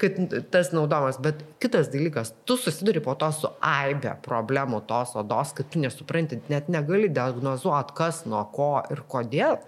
kad 0.00 0.22
tas 0.54 0.70
naudomas, 0.76 1.18
bet 1.22 1.42
kitas 1.62 1.90
dalykas, 1.90 2.36
tu 2.46 2.54
susiduri 2.60 3.02
po 3.02 3.18
to 3.18 3.32
su 3.34 3.50
aibe 3.66 4.14
problemų 4.24 4.84
tos 4.86 5.16
odos 5.18 5.39
ligos, 5.40 5.54
kad 5.54 5.68
tu 5.68 5.78
nesupranti, 5.78 6.40
net 6.48 6.68
negali 6.68 7.08
diagnozuoti, 7.08 7.94
kas 7.94 8.24
nuo 8.26 8.44
ko 8.52 8.82
ir 8.90 9.02
kodėl. 9.08 9.58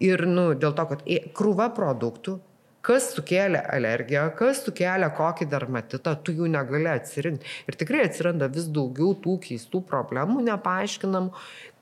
Ir 0.00 0.26
nu, 0.26 0.54
dėl 0.54 0.72
to, 0.74 0.86
kad 0.88 1.02
krūva 1.34 1.72
produktų, 1.74 2.40
kas 2.82 3.14
sukėlė 3.14 3.62
alergiją, 3.70 4.32
kas 4.34 4.64
sukėlė 4.64 5.12
kokį 5.14 5.46
dermatitą, 5.46 6.16
tu 6.24 6.32
jų 6.32 6.48
negali 6.50 6.88
atsirinkti. 6.90 7.46
Ir 7.68 7.76
tikrai 7.76 8.06
atsiranda 8.08 8.48
vis 8.48 8.66
daugiau 8.66 9.14
tų 9.14 9.38
keistų 9.44 9.84
problemų, 9.86 10.42
nepaaiškinam, 10.42 11.30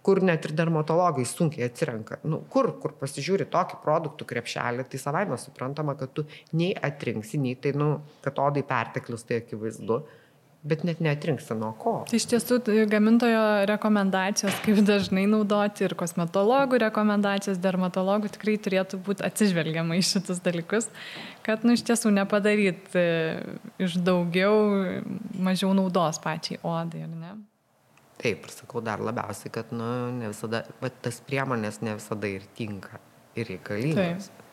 kur 0.03 0.23
net 0.23 0.45
ir 0.45 0.53
dermatologai 0.57 1.25
sunkiai 1.25 1.69
atsirenka. 1.69 2.21
Nu, 2.25 2.43
kur, 2.49 2.73
kur 2.81 2.93
pasižiūri 3.01 3.47
tokį 3.53 3.81
produktų 3.83 4.27
krepšelį, 4.29 4.87
tai 4.89 5.01
savai 5.01 5.27
mes 5.29 5.45
suprantama, 5.45 5.95
kad 5.97 6.13
tu 6.13 6.25
nei 6.53 6.73
atrinksi, 6.73 7.41
nei 7.41 7.57
tai, 7.57 7.75
nu, 7.77 8.01
kad 8.25 8.41
odai 8.41 8.65
perteklius, 8.65 9.25
tai 9.29 9.43
akivaizdu. 9.45 10.01
Mhm 10.01 10.20
bet 10.63 10.83
net 10.85 11.01
neatrinksi 11.01 11.55
nuo 11.57 11.71
ko. 11.81 11.93
Iš 12.13 12.27
tiesų 12.31 12.59
tai 12.67 12.83
gamintojo 12.91 13.43
rekomendacijos, 13.71 14.59
kaip 14.65 14.83
dažnai 14.85 15.25
naudoti 15.31 15.87
ir 15.87 15.95
kosmetologų 15.99 16.83
rekomendacijos, 16.85 17.61
dermatologų 17.63 18.33
tikrai 18.35 18.59
turėtų 18.61 19.01
būti 19.07 19.25
atsižvelgiama 19.25 19.97
į 19.97 20.05
šitus 20.11 20.43
dalykus, 20.45 20.91
kad 21.47 21.65
nu, 21.65 21.77
iš 21.79 21.85
tiesų 21.89 22.13
nepadaryti 22.13 23.01
e, 23.01 23.07
iš 23.81 23.97
daugiau, 24.05 25.01
mažiau 25.41 25.73
naudos 25.77 26.21
pačiai 26.21 26.61
odai, 26.61 27.07
ar 27.07 27.15
ne? 27.15 27.33
Taip, 28.21 28.45
ir 28.45 28.53
sakau 28.53 28.83
dar 28.85 29.01
labiausiai, 29.01 29.53
kad 29.55 29.73
nu, 29.73 29.89
ne 30.13 30.29
visada, 30.29 30.67
bet 30.83 31.01
tas 31.07 31.23
priemonės 31.25 31.81
ne 31.81 31.97
visada 31.97 32.29
ir 32.29 32.45
tinka 32.59 33.01
ir 33.39 33.49
reikalingos. 33.49 34.29
Taip. 34.29 34.47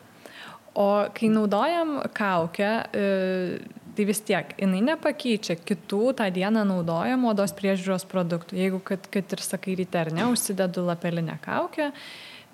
O 0.78 0.88
kai 1.12 1.28
naudojam 1.32 1.96
kaukę, 2.14 2.70
e, 2.94 3.58
tai 3.98 4.06
vis 4.06 4.20
tiek 4.22 4.52
jinai 4.54 4.78
nepakeičia 4.92 5.56
kitų 5.58 6.12
tą 6.20 6.28
dieną 6.30 6.62
naudojamų 6.68 7.32
odos 7.32 7.50
priežiūros 7.58 8.04
produktų. 8.06 8.54
Jeigu, 8.60 8.78
kad, 8.86 9.08
kad 9.10 9.34
ir 9.34 9.42
sakai 9.42 9.74
ryte 9.80 9.98
ar 9.98 10.12
ne, 10.14 10.28
užsidedu 10.30 10.84
lapelinę 10.86 11.34
kaukę, 11.42 11.88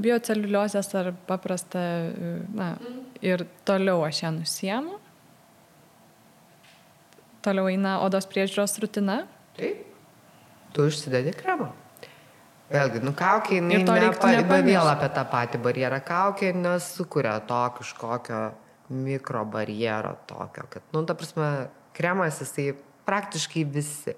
bioceliuliozės 0.00 0.88
ar 0.96 1.12
paprastą, 1.28 1.84
na, 2.56 2.70
ir 3.20 3.44
toliau 3.68 4.00
aš 4.08 4.22
ją 4.24 4.32
nusiemu. 4.38 4.96
Toliau 7.44 7.68
eina 7.68 7.98
odos 8.00 8.24
priežiūros 8.30 8.78
rutina. 8.80 9.26
Taip. 9.58 9.84
Tu 10.72 10.88
užsidedi 10.88 11.36
kremą. 11.36 11.68
Vėlgi, 12.72 13.04
nu 13.04 13.12
kaukė, 13.12 13.60
jinai 13.60 14.62
vėl 14.64 14.88
apie 14.88 15.12
tą 15.12 15.28
patį 15.28 15.60
barjerą. 15.62 16.00
Kaukė 16.08 16.54
nesukuria 16.56 17.36
to 17.44 17.60
kažkokio 17.76 18.46
mikrobarjero 18.88 20.16
tokio, 20.28 20.66
kad, 20.70 20.82
nu, 20.92 21.04
ta 21.08 21.16
prasme, 21.18 21.68
kremas 21.96 22.40
jisai 22.42 22.72
praktiškai 23.04 23.64
visi 23.64 24.16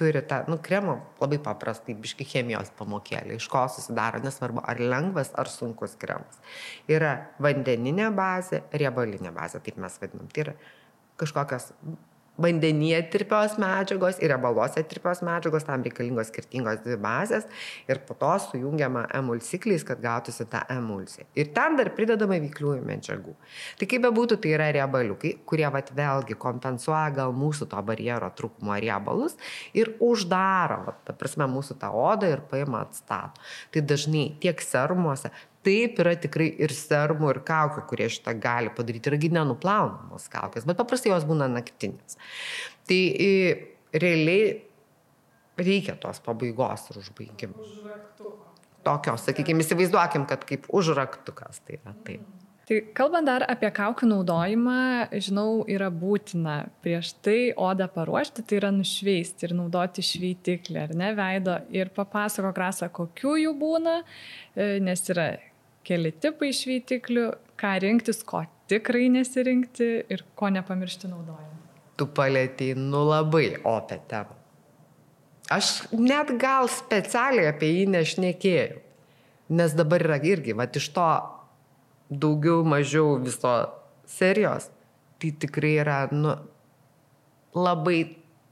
turi 0.00 0.22
tą, 0.24 0.42
nu, 0.48 0.56
kremo 0.62 0.96
labai 1.20 1.38
paprastai, 1.44 1.94
biški 1.98 2.24
chemijos 2.24 2.70
pamokėlė, 2.78 3.36
iš 3.36 3.48
ko 3.52 3.66
susidaro, 3.68 4.22
nesvarbu, 4.24 4.62
ar 4.64 4.80
lengvas, 4.80 5.32
ar 5.38 5.50
sunkus 5.52 5.96
kremas. 6.00 6.40
Yra 6.88 7.12
vandeninė 7.42 8.08
bazė, 8.16 8.62
riebalinė 8.72 9.34
bazė, 9.36 9.60
taip 9.66 9.80
mes 9.82 9.98
vadinam. 10.00 10.30
Tai 10.32 10.46
yra 10.46 10.54
kažkokios 11.20 11.68
vandenyje 12.40 13.00
tirpios 13.12 13.56
medžiagos 13.60 14.20
ir 14.22 14.32
riebaluose 14.32 14.82
tirpios 14.88 15.22
medžiagos, 15.26 15.66
tam 15.68 15.84
reikalingos 15.86 16.30
skirtingos 16.30 16.82
dvi 16.84 16.96
bazės 17.00 17.46
ir 17.90 18.00
po 18.06 18.16
to 18.20 18.32
sujungiama 18.46 19.06
emulsikliais, 19.16 19.84
kad 19.86 20.00
gautųsi 20.02 20.46
tą 20.50 20.62
emulsiją. 20.72 21.26
Ir 21.38 21.52
ten 21.56 21.76
dar 21.78 21.92
pridedama 21.96 22.38
veikliųjų 22.40 22.84
medžiagų. 22.86 23.34
Tai 23.80 23.90
kaip 23.90 24.04
bebūtų, 24.06 24.40
tai 24.42 24.54
yra 24.56 24.70
riebaliukai, 24.76 25.34
kurie 25.48 25.68
vat 25.72 25.92
vėlgi 25.96 26.38
kompensuoja 26.40 27.10
gal 27.20 27.34
mūsų 27.36 27.68
to 27.70 27.84
barjero 27.86 28.30
trūkumo 28.36 28.78
riebalus 28.80 29.36
ir 29.76 29.94
uždaro, 30.00 30.82
vat, 30.88 31.02
ta 31.06 31.16
prasme, 31.16 31.48
mūsų 31.50 31.78
tą 31.80 31.92
odą 31.96 32.32
ir 32.34 32.44
paima 32.50 32.84
atstato. 32.86 33.40
Tai 33.74 33.84
dažnai 33.84 34.30
tiek 34.42 34.62
serumuose, 34.64 35.32
Taip 35.66 35.98
yra 36.00 36.14
tikrai 36.16 36.48
ir 36.64 36.72
sermų, 36.72 37.34
ir 37.34 37.42
kaukių, 37.44 37.84
kurie 37.90 38.08
šitą 38.12 38.32
gali 38.40 38.72
padaryti. 38.72 39.12
Irgi 39.12 39.28
nenuplaunamos 39.36 40.30
kaukės, 40.32 40.64
bet 40.68 40.78
paprastai 40.78 41.12
jos 41.12 41.26
būna 41.28 41.50
naktinės. 41.52 42.16
Tai 42.88 43.00
realiai 43.92 44.54
reikia 45.60 45.96
tos 46.00 46.22
pabaigos 46.24 46.88
ir 46.90 47.00
užbaigimo. 47.02 47.70
Tokios, 48.86 49.26
sakykime, 49.28 49.60
įsivaizduokim, 49.60 50.24
kad 50.28 50.46
kaip 50.48 50.64
užraktukas 50.72 51.60
tai 51.66 51.76
yra 51.76 51.92
taip. 52.06 52.24
Tai 52.70 52.76
kalbant 52.94 53.26
dar 53.26 53.42
apie 53.50 53.66
kaukių 53.74 54.06
naudojimą, 54.06 54.74
žinau, 55.26 55.64
yra 55.66 55.88
būtina 55.90 56.68
prieš 56.84 57.10
tai 57.18 57.50
odą 57.58 57.88
paruošti, 57.90 58.44
tai 58.46 58.60
yra 58.60 58.70
nušveisti 58.70 59.48
ir 59.48 59.56
naudoti 59.58 60.04
šveitiklį, 60.06 60.78
ar 60.84 60.94
ne, 60.94 61.08
veido. 61.18 61.56
Ir 61.74 61.90
papasako 61.96 62.54
krasą, 62.54 62.86
kokių 62.94 63.34
jų 63.42 63.56
būna, 63.58 63.96
e, 64.54 64.76
nes 64.86 65.02
yra 65.10 65.32
keli 65.86 66.12
tipai 66.12 66.50
šveitiklių, 66.54 67.26
ką 67.60 67.72
rinktis, 67.84 68.22
ko 68.26 68.44
tikrai 68.70 69.08
nesirinkti 69.12 69.88
ir 70.12 70.24
ko 70.38 70.50
nepamiršti 70.54 71.10
naudojant. 71.10 71.56
Tu 71.98 72.06
palėtėjai 72.16 72.78
nu 72.78 73.02
labai 73.08 73.46
opę 73.66 73.98
temą. 74.08 74.36
Aš 75.50 75.90
net 75.92 76.30
gal 76.40 76.70
specialiai 76.70 77.50
apie 77.50 77.72
jį 77.72 77.88
nešnekėjau. 77.96 78.78
Nes 79.58 79.74
dabar 79.74 80.04
yra 80.06 80.20
irgi, 80.22 80.54
va 80.54 80.68
iš 80.78 80.86
to 80.94 81.08
daugiau 82.22 82.62
mažiau 82.62 83.16
viso 83.18 83.54
serijos, 84.06 84.68
tai 85.18 85.32
tikrai 85.42 85.72
yra, 85.82 85.98
nu, 86.14 86.36
labai 87.58 87.98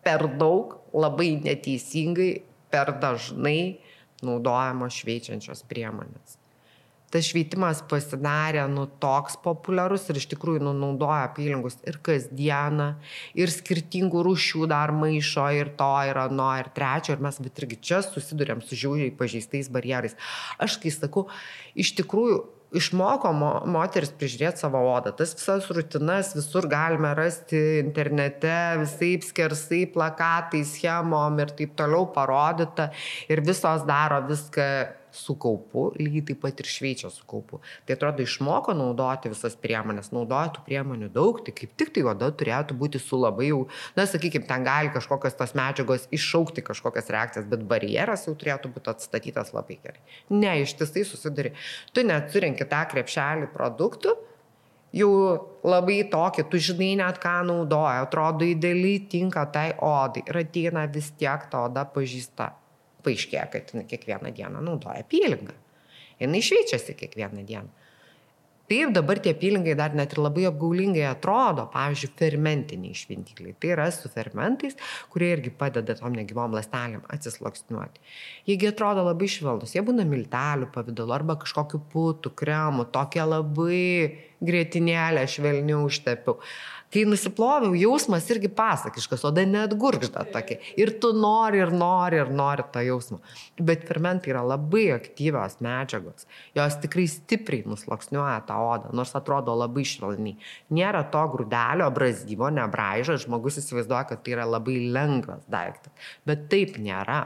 per 0.03 0.27
daug, 0.41 0.75
labai 0.91 1.31
neteisingai, 1.45 2.33
per 2.69 2.91
dažnai 2.99 3.79
naudojamos 4.27 4.99
šveičiančios 4.99 5.63
priemonės 5.71 6.35
tas 7.13 7.29
švietimas 7.31 7.81
pasidarė 7.89 8.67
nu 8.73 8.85
toks 9.03 9.39
populiarus 9.45 10.09
ir 10.11 10.21
iš 10.21 10.29
tikrųjų 10.35 10.65
nu 10.67 10.75
naudoja 10.77 11.31
pylingus 11.37 11.79
ir 11.89 12.01
kasdieną 12.05 12.91
ir 13.39 13.53
skirtingų 13.55 14.25
rūšių 14.27 14.69
dar 14.73 14.93
maišo 14.97 15.49
ir 15.57 15.73
to 15.81 15.93
ir 16.11 16.21
ano 16.27 16.51
ir 16.61 16.69
trečio 16.77 17.17
ir 17.17 17.25
mes 17.25 17.41
vat 17.41 17.65
irgi 17.65 17.81
čia 17.91 18.03
susiduriam 18.05 18.63
su 18.65 18.79
žiauriai 18.79 19.15
pažeistais 19.17 19.73
barjerais 19.73 20.19
aš 20.59 20.79
kai 20.83 20.95
sakau 20.95 21.29
iš 21.79 21.97
tikrųjų 22.03 22.45
išmoko 22.77 23.31
mo, 23.33 23.51
moteris 23.71 24.11
prižiūrėti 24.19 24.61
savo 24.61 24.83
odą. 24.91 25.15
Tas 25.17 25.33
visas 25.37 25.69
rutinas 25.73 26.35
visur 26.37 26.69
galime 26.69 27.15
rasti 27.17 27.61
internete, 27.81 28.55
visai 28.83 29.15
skersai, 29.25 29.87
plakatai, 29.95 30.65
schemom 30.69 31.41
ir 31.41 31.55
taip 31.59 31.73
toliau 31.79 32.09
parodyta. 32.13 32.91
Ir 33.33 33.45
visos 33.47 33.87
daro 33.89 34.21
viską 34.29 34.69
su 35.19 35.35
kaupu, 35.41 35.89
lygiai 35.99 36.25
taip 36.31 36.41
pat 36.45 36.61
ir 36.63 36.69
šveičia 36.71 37.11
su 37.13 37.27
kaupu. 37.29 37.61
Tai 37.87 37.97
atrodo, 37.97 38.25
išmoko 38.25 38.75
naudoti 38.77 39.33
visas 39.33 39.57
priemonės, 39.59 40.13
naudoja 40.15 40.53
tų 40.55 40.65
priemonių 40.69 41.11
daug, 41.15 41.43
tai 41.47 41.55
kaip 41.59 41.75
tik 41.81 41.93
tai 41.97 42.05
oda 42.09 42.31
turėtų 42.31 42.77
būti 42.79 43.03
su 43.03 43.19
labai 43.21 43.51
jau, 43.51 43.65
na, 43.99 44.07
sakykime, 44.09 44.47
ten 44.49 44.67
gali 44.67 44.93
kažkokios 44.95 45.37
tos 45.39 45.57
medžiagos 45.59 46.07
iššaukti 46.15 46.65
kažkokias 46.71 47.13
reakcijas, 47.15 47.51
bet 47.51 47.67
barjeras 47.69 48.29
jau 48.29 48.37
turėtų 48.39 48.73
būti 48.77 48.95
atstatytas 48.95 49.53
labai 49.57 49.81
gerai. 49.83 50.01
Ne, 50.31 50.55
ištisai 50.63 51.05
susiduri. 51.09 51.55
Tu 51.93 52.07
net 52.07 52.33
surinki 52.35 52.69
tą 52.69 52.85
krepšelį 52.93 53.51
produktų, 53.55 54.17
jau 54.95 55.11
labai 55.67 56.01
tokį, 56.11 56.47
tu 56.51 56.61
žinai 56.69 56.95
net 57.03 57.21
ką 57.23 57.41
naudoja, 57.49 58.07
atrodo 58.07 58.47
idealiai 58.49 59.03
tinka 59.11 59.45
tai 59.53 59.73
odai 59.85 60.25
ir 60.27 60.41
ateina 60.45 60.87
vis 60.89 61.11
tiek 61.19 61.45
ta 61.51 61.67
oda 61.69 61.85
pažįsta 61.85 62.53
paaiškėja, 63.07 63.49
kad 63.53 63.75
jinai 63.75 63.87
kiekvieną 63.91 64.33
dieną 64.37 64.63
naudoja 64.65 65.05
pylingą. 65.11 65.57
Jinai 66.19 66.43
šveičiasi 66.43 66.97
kiekvieną 66.99 67.45
dieną. 67.47 67.87
Taip, 68.69 68.91
dabar 68.93 69.17
tie 69.25 69.33
pylingai 69.33 69.73
dar 69.79 69.95
net 69.97 70.13
ir 70.13 70.19
labai 70.21 70.43
apgaulingai 70.51 71.07
atrodo, 71.09 71.65
pavyzdžiui, 71.73 72.11
fermentiniai 72.19 72.99
šventikliai. 73.01 73.55
Tai 73.57 73.71
yra 73.73 73.87
su 73.97 74.11
fermentais, 74.13 74.77
kurie 75.09 75.31
irgi 75.33 75.55
padeda 75.57 75.97
tom 75.97 76.13
negyvom 76.13 76.53
lastelėm 76.53 77.07
atsisloksniuoti. 77.09 78.03
Jiegi 78.51 78.69
atrodo 78.69 79.07
labai 79.07 79.31
švelnus, 79.33 79.73
jie 79.73 79.81
būna 79.87 80.05
miltelių 80.11 80.69
pavydalu 80.75 81.17
arba 81.17 81.39
kažkokiu 81.41 81.81
putų, 81.95 82.35
kremu, 82.37 82.85
tokia 82.93 83.25
labai 83.31 84.28
grėtinėlė 84.45 85.27
švelniau 85.31 85.87
užtepiau. 85.89 86.39
Kai 86.89 87.03
nusiploviau, 87.05 87.75
jausmas 87.77 88.25
irgi 88.33 88.49
pasakiškas, 88.57 89.21
oda 89.29 89.43
net 89.45 89.75
gurgžda 89.77 90.23
tokia. 90.33 90.57
Ir 90.81 90.95
tu 91.03 91.11
nori, 91.13 91.61
ir 91.61 91.69
nori, 91.69 92.17
ir 92.23 92.31
nori 92.33 92.65
tą 92.73 92.81
jausmą. 92.87 93.19
Bet 93.61 93.85
fermentai 93.91 94.33
yra 94.33 94.41
labai 94.55 94.87
aktyvios 94.95 95.59
medžiagos. 95.65 96.25
Jos 96.57 96.79
tikrai 96.81 97.05
stipriai 97.13 97.69
nusloksniuoja 97.69 98.39
tą 98.49 98.57
odą, 98.71 98.95
nors 98.97 99.13
atrodo 99.21 99.53
labai 99.61 99.85
švelniai. 99.85 100.39
Nėra 100.73 101.05
to 101.13 101.27
grūdelio, 101.35 101.91
brazyvo, 101.93 102.49
nebraižo, 102.57 103.19
žmogus 103.21 103.61
įsivaizduoja, 103.61 104.07
kad 104.15 104.25
tai 104.25 104.39
yra 104.39 104.49
labai 104.49 104.81
lengvas 104.89 105.45
daiktas. 105.53 105.93
Bet 106.25 106.49
taip 106.49 106.81
nėra. 106.81 107.21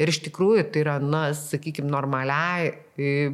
Ir 0.00 0.12
iš 0.12 0.22
tikrųjų 0.26 0.64
tai 0.72 0.84
yra, 0.84 0.96
na, 1.02 1.24
sakykime, 1.36 1.90
normaliai, 1.92 2.72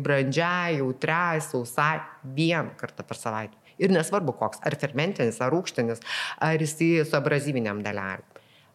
brandžiai, 0.02 0.78
jautriai, 0.80 1.42
sausai, 1.44 1.98
vieną 2.36 2.76
kartą 2.80 3.06
per 3.06 3.20
savaitę. 3.20 3.58
Ir 3.78 3.94
nesvarbu 3.94 4.34
koks, 4.40 4.62
ar 4.66 4.74
fermentinis, 4.80 5.38
ar 5.44 5.52
rūkštinis, 5.54 6.02
ar 6.42 6.58
jisai 6.58 7.04
su 7.06 7.18
abrazyviniam 7.18 7.82
dalelėm. 7.84 8.24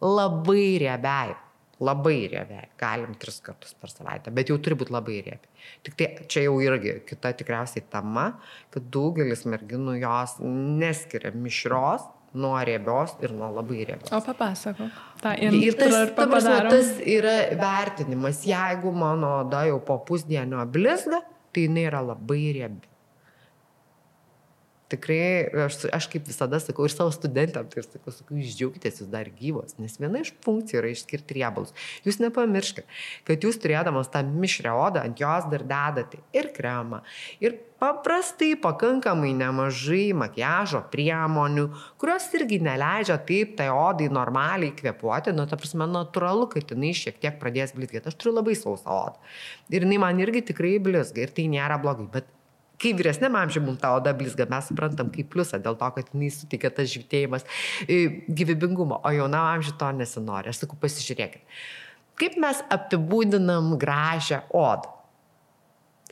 Labai 0.04 0.78
riebiai, 0.80 1.34
labai 1.84 2.16
riebiai. 2.32 2.70
Galim 2.80 3.12
tris 3.20 3.36
kartus 3.44 3.76
per 3.76 3.92
savaitę, 3.92 4.32
bet 4.34 4.48
jau 4.52 4.56
turi 4.62 4.78
būti 4.80 4.94
labai 4.94 5.20
riebiai. 5.26 5.52
Tik 5.84 5.98
tai 6.00 6.08
čia 6.30 6.46
jau 6.46 6.56
irgi 6.64 6.98
kita 7.08 7.34
tikriausiai 7.36 7.84
tema, 7.92 8.30
kad 8.72 8.88
daugelis 8.94 9.44
merginų 9.48 9.98
jos 10.00 10.38
neskiria 10.40 11.34
mišros 11.36 12.08
nuo 12.34 12.58
riebios 12.64 13.16
ir 13.22 13.32
nuo 13.32 13.50
labai 13.54 13.84
riebios. 13.84 14.12
O 14.12 14.20
papasako. 14.20 14.88
Ta 15.22 15.34
ir 15.38 15.76
tas, 15.78 15.94
ta 16.16 16.26
prasme, 16.26 16.56
tas 16.70 16.90
yra 17.06 17.36
vertinimas. 17.60 18.42
Jeigu 18.46 18.92
mano 18.92 19.38
oda 19.44 19.64
jau 19.68 19.78
po 19.84 20.00
pusdienio 20.08 20.64
blizga, 20.66 21.22
tai 21.52 21.68
jinai 21.68 21.86
yra 21.90 22.02
labai 22.02 22.42
riebi 22.58 22.93
tikrai, 24.94 25.50
aš, 25.66 25.82
aš 25.94 26.08
kaip 26.14 26.30
visada 26.30 26.62
sakau 26.62 26.88
ir 26.88 26.94
savo 26.94 27.12
studentam, 27.14 27.68
tai 27.70 27.84
sakau, 27.84 28.14
sakau, 28.14 28.38
jūs 28.40 28.56
džiaugitės, 28.56 29.02
jūs 29.02 29.10
dar 29.12 29.28
gyvos, 29.34 29.76
nes 29.82 29.98
viena 30.00 30.24
iš 30.24 30.32
funkcijų 30.46 30.80
yra 30.80 30.94
išskirti 30.94 31.38
riebalus. 31.40 31.74
Jūs 32.06 32.22
nepamirškite, 32.22 32.88
kad 33.28 33.46
jūs 33.46 33.60
turėdamas 33.62 34.10
tą 34.14 34.24
mišrę 34.26 34.72
odą, 34.72 35.04
ant 35.04 35.20
jos 35.20 35.50
dar 35.52 35.66
dedate 35.68 36.22
ir 36.36 36.50
kremą, 36.56 37.04
ir 37.44 37.58
paprastai 37.84 38.54
pakankamai 38.60 39.32
nemažai 39.36 40.14
makiažo 40.16 40.80
priemonių, 40.92 41.66
kurios 42.00 42.30
irgi 42.38 42.60
neleidžia 42.64 43.18
taip 43.28 43.56
tai 43.58 43.68
odai 43.72 44.08
normaliai 44.12 44.72
kvepuoti, 44.76 45.34
nu, 45.36 45.44
ta 45.50 45.58
prasme, 45.60 45.88
natūralu, 45.90 46.48
kad 46.54 46.72
jinai 46.72 46.94
šiek 46.96 47.18
tiek 47.20 47.36
pradės 47.42 47.74
blizgėti. 47.76 48.08
Aš 48.08 48.16
turiu 48.20 48.36
labai 48.38 48.56
sausą 48.58 49.00
odą. 49.10 49.34
Ir 49.74 49.84
jinai 49.84 50.00
man 50.06 50.22
irgi 50.22 50.46
tikrai 50.52 50.78
blizga 50.82 51.26
ir 51.26 51.34
tai 51.36 51.48
nėra 51.52 51.80
blogai, 51.82 52.08
bet 52.14 52.30
kai 52.84 52.92
vyresniam 52.96 53.36
amžiui 53.40 53.64
mums 53.64 53.80
ta 53.80 53.94
oda 53.96 54.12
blizga, 54.16 54.46
mes 54.50 54.68
suprantam 54.68 55.08
kaip 55.14 55.30
pliusą 55.32 55.60
dėl 55.64 55.78
to, 55.80 55.90
kad 55.96 56.12
jinai 56.12 56.30
suteikia 56.34 56.70
tas 56.76 56.90
žvitėjimas 56.92 57.46
e, 57.88 58.00
gyvybingumo, 58.28 59.00
o 59.00 59.14
jaunam 59.14 59.48
amžiui 59.54 59.78
to 59.80 59.90
nesinori. 59.96 60.52
Aš 60.52 60.64
sakau, 60.64 60.78
pasižiūrėkit, 60.82 61.42
kaip 62.20 62.36
mes 62.44 62.60
apibūdinam 62.76 63.74
gražią 63.80 64.44
odą. 64.52 64.92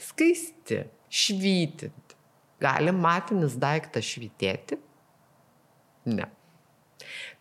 Skaisti, 0.03 0.87
švytinti. 1.13 2.17
Gali 2.63 2.95
matinis 2.95 3.57
daiktas 3.59 4.07
švytėti? 4.07 4.79
Ne. 6.15 6.29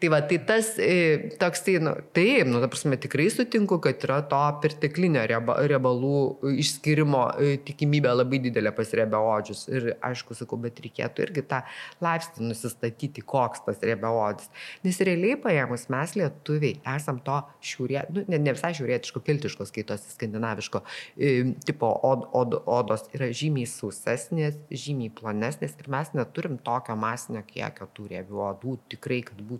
Tai 0.01 0.09
va, 0.09 0.21
tai 0.25 0.39
tas 0.49 0.71
e, 0.81 1.29
toks, 1.37 1.61
tai, 1.65 1.75
nu, 1.83 1.93
taip, 2.15 2.47
nu, 2.49 2.61
ta 2.63 2.69
prasme, 2.71 2.97
tikrai 2.97 3.27
sutinku, 3.29 3.77
kad 3.83 4.01
yra 4.07 4.21
to 4.31 4.39
perteklinio 4.63 5.21
rieba, 5.29 5.59
riebalų 5.69 6.15
išskirimo 6.63 7.25
e, 7.37 7.51
tikimybė 7.67 8.15
labai 8.15 8.39
didelė 8.47 8.73
pas 8.73 8.93
riebeodžius. 8.97 9.67
Ir 9.69 9.91
aišku, 10.01 10.37
sakau, 10.37 10.57
bet 10.61 10.81
reikėtų 10.81 11.27
irgi 11.27 11.43
tą 11.51 11.61
laipsnį 12.01 12.49
nusistatyti, 12.49 13.21
koks 13.21 13.61
tas 13.67 13.83
riebeodis. 13.85 14.49
Nes 14.87 14.97
realiai 15.05 15.37
paėmus 15.41 15.85
mes 15.93 16.15
lietuviai 16.17 16.79
esam 16.95 17.21
to 17.21 17.37
šiūrė, 17.71 18.07
nu, 18.15 18.25
ne, 18.31 18.41
ne 18.41 18.55
visai 18.57 18.73
šiūrėtiško, 18.77 19.21
kiltiško 19.27 19.69
skaitosi 19.69 20.15
skandinaviško 20.15 20.81
e, 21.13 21.53
tipo 21.67 21.91
od, 22.09 22.25
od, 22.37 22.57
odos 22.65 23.05
yra 23.13 23.29
žymiai 23.29 23.69
sausesnės, 23.69 24.57
žymiai 24.73 25.13
plonesnės 25.13 25.77
ir 25.77 25.93
mes 25.93 26.09
neturim 26.17 26.57
tokio 26.65 26.97
masinio 26.97 27.45
kiekio 27.45 27.85
tų 27.93 28.09
riebių 28.15 28.43
odų 28.49 28.77
tikrai, 28.95 29.21
kad 29.29 29.37
būtų 29.37 29.50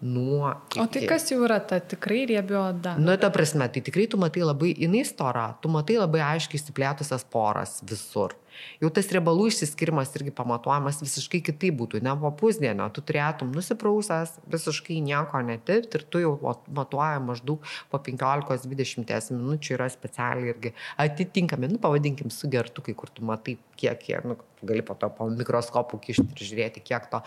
nuo. 0.00 0.52
Iki. 0.70 0.80
O 0.82 0.86
tai 0.86 1.02
kas 1.10 1.26
jau 1.30 1.40
yra 1.46 1.58
ta 1.60 1.80
tikrai 1.80 2.24
riebi 2.30 2.56
oda? 2.58 2.94
Nu, 2.98 3.16
ta 3.20 3.30
prasme, 3.34 3.68
tai 3.72 3.82
tikrai 3.84 4.06
tu 4.10 4.20
matai 4.20 4.44
labai, 4.46 4.74
jinai 4.78 5.04
stora, 5.08 5.48
tu 5.62 5.72
matai 5.72 5.98
labai 6.00 6.22
aiškiai 6.32 6.60
įsiplėtusias 6.60 7.26
poras 7.32 7.80
visur. 7.88 8.36
Jau 8.82 8.90
tas 8.94 9.08
riebalų 9.14 9.48
išsiskirimas 9.50 10.12
irgi 10.18 10.32
pamatuojamas 10.36 11.00
visiškai 11.02 11.42
kitaip 11.46 11.76
būtų, 11.80 12.02
ne 12.04 12.14
po 12.20 12.32
pusdienio, 12.38 12.88
tu 12.94 13.04
turėtum 13.06 13.52
nusiprausęs, 13.56 14.38
visiškai 14.52 14.98
nieko 15.04 15.40
netirti 15.46 15.98
ir 15.98 16.06
tu 16.08 16.22
jau 16.22 16.32
matuoja 16.72 17.20
maždaug 17.22 17.64
po 17.92 18.00
15-20 18.02 19.34
minučių 19.36 19.76
yra 19.76 19.88
specialiai 19.92 20.52
irgi 20.52 20.74
atitinkami, 21.02 21.72
nu 21.72 21.80
pavadinkim, 21.82 22.32
sugertukai, 22.34 22.94
kur 22.98 23.12
tu 23.12 23.24
matai, 23.26 23.56
kiek, 23.80 23.98
kiek 24.02 24.28
nu, 24.28 24.38
gali 24.62 24.84
po 24.86 24.96
to 24.98 25.10
po 25.14 25.26
mikroskopų 25.32 26.00
kišti 26.06 26.28
ir 26.28 26.46
žiūrėti, 26.50 26.84
kiek 26.84 27.08
to, 27.12 27.22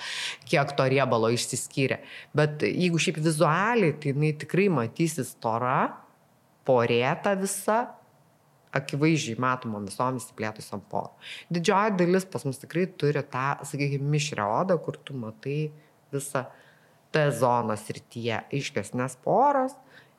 kiek 0.50 0.72
to 0.78 0.88
riebalo 0.92 1.32
išsiskyrė. 1.36 2.02
Bet 2.38 2.64
jeigu 2.68 3.02
šiaip 3.02 3.20
vizualiai, 3.26 3.96
tai 4.00 4.14
jinai 4.14 4.34
tikrai 4.40 4.70
matysi 4.74 5.26
stora, 5.28 5.80
porėta 6.66 7.36
visa 7.38 7.84
akivaizdžiai 8.76 9.40
matomom 9.42 9.88
visom 9.88 10.20
įsiplėtusiam 10.20 10.84
porom. 10.92 11.14
Didžioji 11.54 11.96
dalis 12.02 12.28
pas 12.30 12.46
mus 12.48 12.60
tikrai 12.62 12.86
turi 13.00 13.24
tą, 13.32 13.48
sakykime, 13.68 14.10
mišrę 14.16 14.46
odą, 14.62 14.78
kur 14.84 15.00
tu 15.04 15.18
matai 15.18 15.60
visą 16.14 16.46
T 17.16 17.22
zonos 17.32 17.86
rytyje 17.96 18.42
aiškesnės 18.52 19.16
poros 19.24 19.78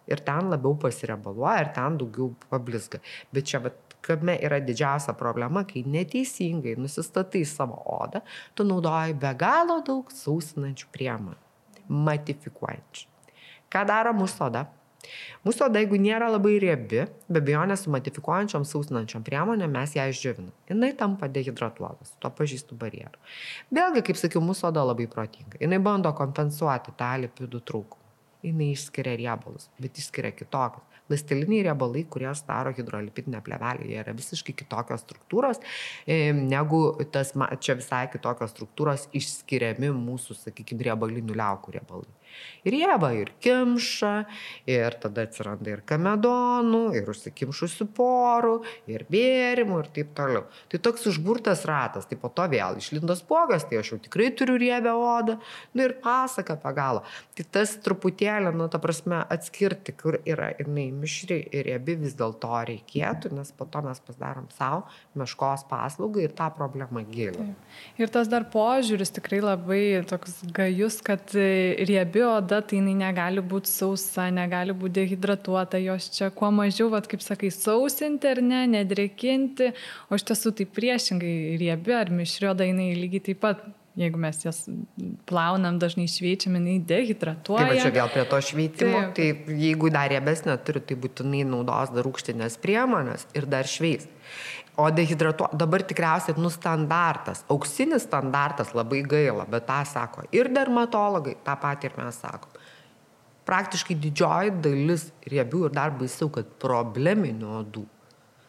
ir 0.08 0.22
ten 0.24 0.48
labiau 0.52 0.76
pasirebaluoja 0.80 1.64
ir 1.64 1.72
ten 1.76 1.98
daugiau 2.00 2.30
pablizga. 2.48 3.02
Bet 3.34 3.50
čia, 3.50 3.60
vat, 3.64 3.76
kame 4.06 4.36
yra 4.46 4.60
didžiausia 4.62 5.16
problema, 5.18 5.64
kai 5.68 5.82
neteisingai 5.86 6.76
nusistatai 6.78 7.42
savo 7.48 7.80
odą, 7.98 8.22
tu 8.54 8.64
naudoji 8.64 9.16
be 9.18 9.32
galo 9.38 9.80
daug 9.86 10.12
sausinančių 10.14 10.88
priemonių, 10.94 11.42
matifikuojančių. 12.06 13.06
Ką 13.72 13.82
daro 13.88 14.14
mūsų 14.16 14.44
oda? 14.46 14.66
Mūsų 15.46 15.66
oda, 15.68 15.82
jeigu 15.82 15.98
nėra 16.00 16.30
labai 16.32 16.56
riebi, 16.62 17.04
be 17.28 17.42
abejonės 17.42 17.84
su 17.86 17.92
modifikuojančiom 17.94 18.64
sausinančiom 18.68 19.26
priemonėm 19.26 19.76
mes 19.76 19.94
ją 19.98 20.08
išdžiovinam. 20.12 20.54
Jis 20.70 20.96
tampa 20.98 21.28
dehidratuotas, 21.32 22.16
tuo 22.22 22.32
pažįstų 22.34 22.78
barjerų. 22.80 23.22
Vėlgi, 23.76 24.02
kaip 24.08 24.18
sakiau, 24.20 24.42
mūsų 24.44 24.70
oda 24.72 24.86
labai 24.88 25.06
protinga. 25.12 25.60
Jis 25.62 25.86
bando 25.86 26.12
kompensuoti 26.16 26.96
tą 26.98 27.14
lipidų 27.26 27.62
trūkumą. 27.70 28.02
Jis 28.46 28.86
išskiria 28.86 29.16
riebalus, 29.18 29.70
bet 29.82 29.98
išskiria 29.98 30.34
kitokius. 30.36 30.84
Lasteliniai 31.06 31.62
riebalai, 31.62 32.02
kurie 32.10 32.32
sudaro 32.34 32.72
hidrolipidinę 32.74 33.38
plevelę, 33.46 33.86
jie 33.86 34.00
yra 34.00 34.14
visiškai 34.16 34.56
kitokios 34.58 35.04
struktūros, 35.04 35.60
negu 36.50 36.80
tas, 37.14 37.30
čia 37.62 37.76
visai 37.78 38.08
kitokios 38.10 38.50
struktūros 38.50 39.06
išskiriami 39.14 39.92
mūsų, 39.94 40.34
sakykime, 40.40 40.82
riebalinių 40.88 41.38
liaukų 41.38 41.76
riebalai. 41.78 42.10
Ir 42.66 42.74
jie 42.74 42.94
va 42.98 43.12
ir 43.14 43.30
kimša, 43.42 44.12
ir 44.70 44.96
tada 45.02 45.26
atsiranda 45.28 45.70
ir 45.70 45.82
kamedonų, 45.86 46.82
ir 46.98 47.10
užsikimšusių 47.12 47.86
porų, 47.94 48.56
ir 48.90 49.04
bėrimų, 49.12 49.78
ir 49.84 49.90
taip 49.94 50.10
toliau. 50.18 50.42
Tai 50.72 50.80
toks 50.82 51.06
užburtas 51.12 51.62
ratas, 51.68 52.08
tai 52.10 52.18
po 52.18 52.32
to 52.34 52.48
vėl 52.50 52.80
išlindos 52.80 53.22
pogas, 53.28 53.68
tai 53.68 53.78
aš 53.82 53.92
jau 53.94 54.00
tikrai 54.08 54.32
turiu 54.34 54.58
riebę 54.58 54.96
odą, 54.98 55.38
nu 55.76 55.86
ir 55.86 55.94
pasaka 56.02 56.58
pagalo. 56.58 57.04
Tai 57.38 57.46
tas 57.54 57.76
truputėlį, 57.84 58.54
nu, 58.58 58.66
ta 58.72 58.80
prasme, 58.82 59.22
atskirti, 59.30 59.94
kur 59.94 60.18
yra 60.26 60.50
jinai 60.58 60.88
mišri 60.94 61.38
ir 61.54 61.70
riebi 61.70 61.96
vis 62.02 62.16
dėlto 62.18 62.50
reikėtų, 62.70 63.32
nes 63.36 63.52
po 63.56 63.68
to 63.70 63.82
mes 63.86 64.02
pasidarom 64.02 64.48
savo 64.56 64.84
meškos 65.18 65.66
paslaugą 65.70 66.24
ir 66.24 66.34
tą 66.36 66.48
problemą 66.56 67.04
gilį. 67.10 67.48
Ir 68.00 68.12
tas 68.12 68.30
dar 68.32 68.46
požiūris 68.52 69.14
tikrai 69.16 69.42
labai 69.44 69.82
toks 70.08 70.40
gajus, 70.56 71.00
kad 71.06 71.34
riebi 71.36 72.25
oda, 72.28 72.60
tai 72.60 72.80
jinai 72.80 72.96
negali 72.98 73.44
būti 73.54 73.70
sausa, 73.70 74.28
negali 74.34 74.74
būti 74.76 74.98
dehidratuota, 75.00 75.80
jos 75.82 76.10
čia 76.16 76.30
kuo 76.34 76.50
mažiau, 76.54 76.90
vat, 76.92 77.08
kaip 77.10 77.24
sakai, 77.24 77.52
sausinti 77.54 78.30
ar 78.30 78.42
ne, 78.44 78.66
nedrėkinti, 78.74 79.72
o 80.10 80.18
iš 80.18 80.26
tiesų 80.30 80.54
tai 80.58 80.68
priešingai 80.78 81.34
riebi 81.62 81.96
ar 81.96 82.12
mišri 82.12 82.50
oda 82.52 82.68
jinai 82.68 82.92
lygiai 82.98 83.28
taip 83.30 83.42
pat 83.46 83.66
jeigu 83.96 84.20
mes 84.20 84.38
jas 84.44 84.58
plaunam, 85.28 85.78
dažnai 85.80 86.04
šveičiam, 86.10 86.58
jinai 86.58 86.76
dehidratuoja. 86.84 87.70
Taip, 87.70 87.80
čia 87.80 87.92
vėl 87.94 88.10
prie 88.12 88.24
to 88.28 88.40
šveitimo, 88.50 88.98
Taip. 89.16 89.46
tai 89.46 89.56
jeigu 89.62 89.90
dar 89.94 90.10
riebesnė 90.12 90.58
turi, 90.66 90.82
tai 90.84 90.98
būtinai 91.00 91.46
naudos 91.48 91.94
dar 91.96 92.04
rūkštinės 92.06 92.60
priemonės 92.62 93.26
ir 93.36 93.48
dar 93.48 93.68
šveis. 93.70 94.04
O 94.76 94.90
dehidratuo, 94.92 95.48
dabar 95.56 95.80
tikriausiai, 95.88 96.36
nu, 96.36 96.50
standartas, 96.52 97.40
auksinis 97.48 98.04
standartas 98.04 98.74
labai 98.76 99.00
gaila, 99.08 99.46
bet 99.48 99.64
tą 99.64 99.78
sako 99.88 100.26
ir 100.36 100.50
dermatologai, 100.52 101.38
tą 101.46 101.54
patį 101.62 101.88
ir 101.88 101.96
mes 101.96 102.20
sakom. 102.20 102.62
Praktiškai 103.48 103.96
didžioji 104.02 104.56
dalis 104.60 105.06
riebių 105.32 105.68
ir 105.68 105.76
dar 105.76 105.94
baisiau, 105.96 106.28
kad 106.34 106.48
probleminių 106.60 107.54
odų, 107.62 107.86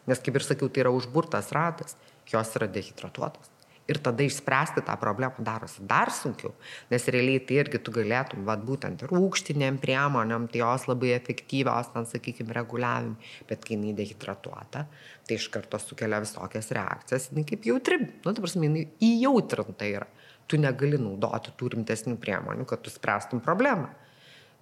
nes 0.09 0.23
kaip 0.25 0.39
ir 0.39 0.47
sakiau, 0.49 0.67
tai 0.67 0.83
yra 0.83 0.91
užburtas 0.91 1.53
ratas, 1.55 1.95
jos 2.27 2.55
yra 2.59 2.67
dehidratuotos 2.67 3.56
ir 3.87 3.99
tada 4.03 4.23
išspręsti 4.25 4.83
tą 4.85 4.95
problemą 4.99 5.43
darosi 5.43 5.83
dar 5.87 6.11
sunkiau, 6.11 6.53
nes 6.91 7.07
realiai 7.13 7.41
tai 7.47 7.59
irgi 7.61 7.79
tu 7.83 7.93
galėtum, 7.95 8.43
vad 8.47 8.63
būtent 8.67 9.05
rūkštiniam 9.09 9.79
priemonėm, 9.83 10.49
tai 10.51 10.61
jos 10.61 10.87
labai 10.89 11.13
efektyvios, 11.15 11.91
ten 11.93 12.07
sakykime, 12.09 12.55
reguliavimui, 12.57 13.31
bet 13.49 13.63
kai 13.63 13.77
jinai 13.77 13.95
dehidratuota, 13.97 14.85
tai 15.27 15.39
iš 15.39 15.47
karto 15.53 15.79
sukelia 15.81 16.19
visokias 16.23 16.71
reakcijas, 16.75 17.29
jinai 17.31 17.45
kaip 17.47 17.67
jautri, 17.67 18.01
nu, 18.03 18.31
ta 18.31 18.37
prasme, 18.41 18.67
jinai 18.67 18.87
įjautrinta 19.03 19.87
yra. 19.87 20.09
Tu 20.47 20.59
negali 20.59 20.95
naudoti 20.95 21.51
tų 21.59 21.73
rimtesnių 21.73 22.15
priemonių, 22.23 22.63
kad 22.67 22.79
tu 22.83 22.91
spręstum 22.91 23.41
problemą. 23.43 23.89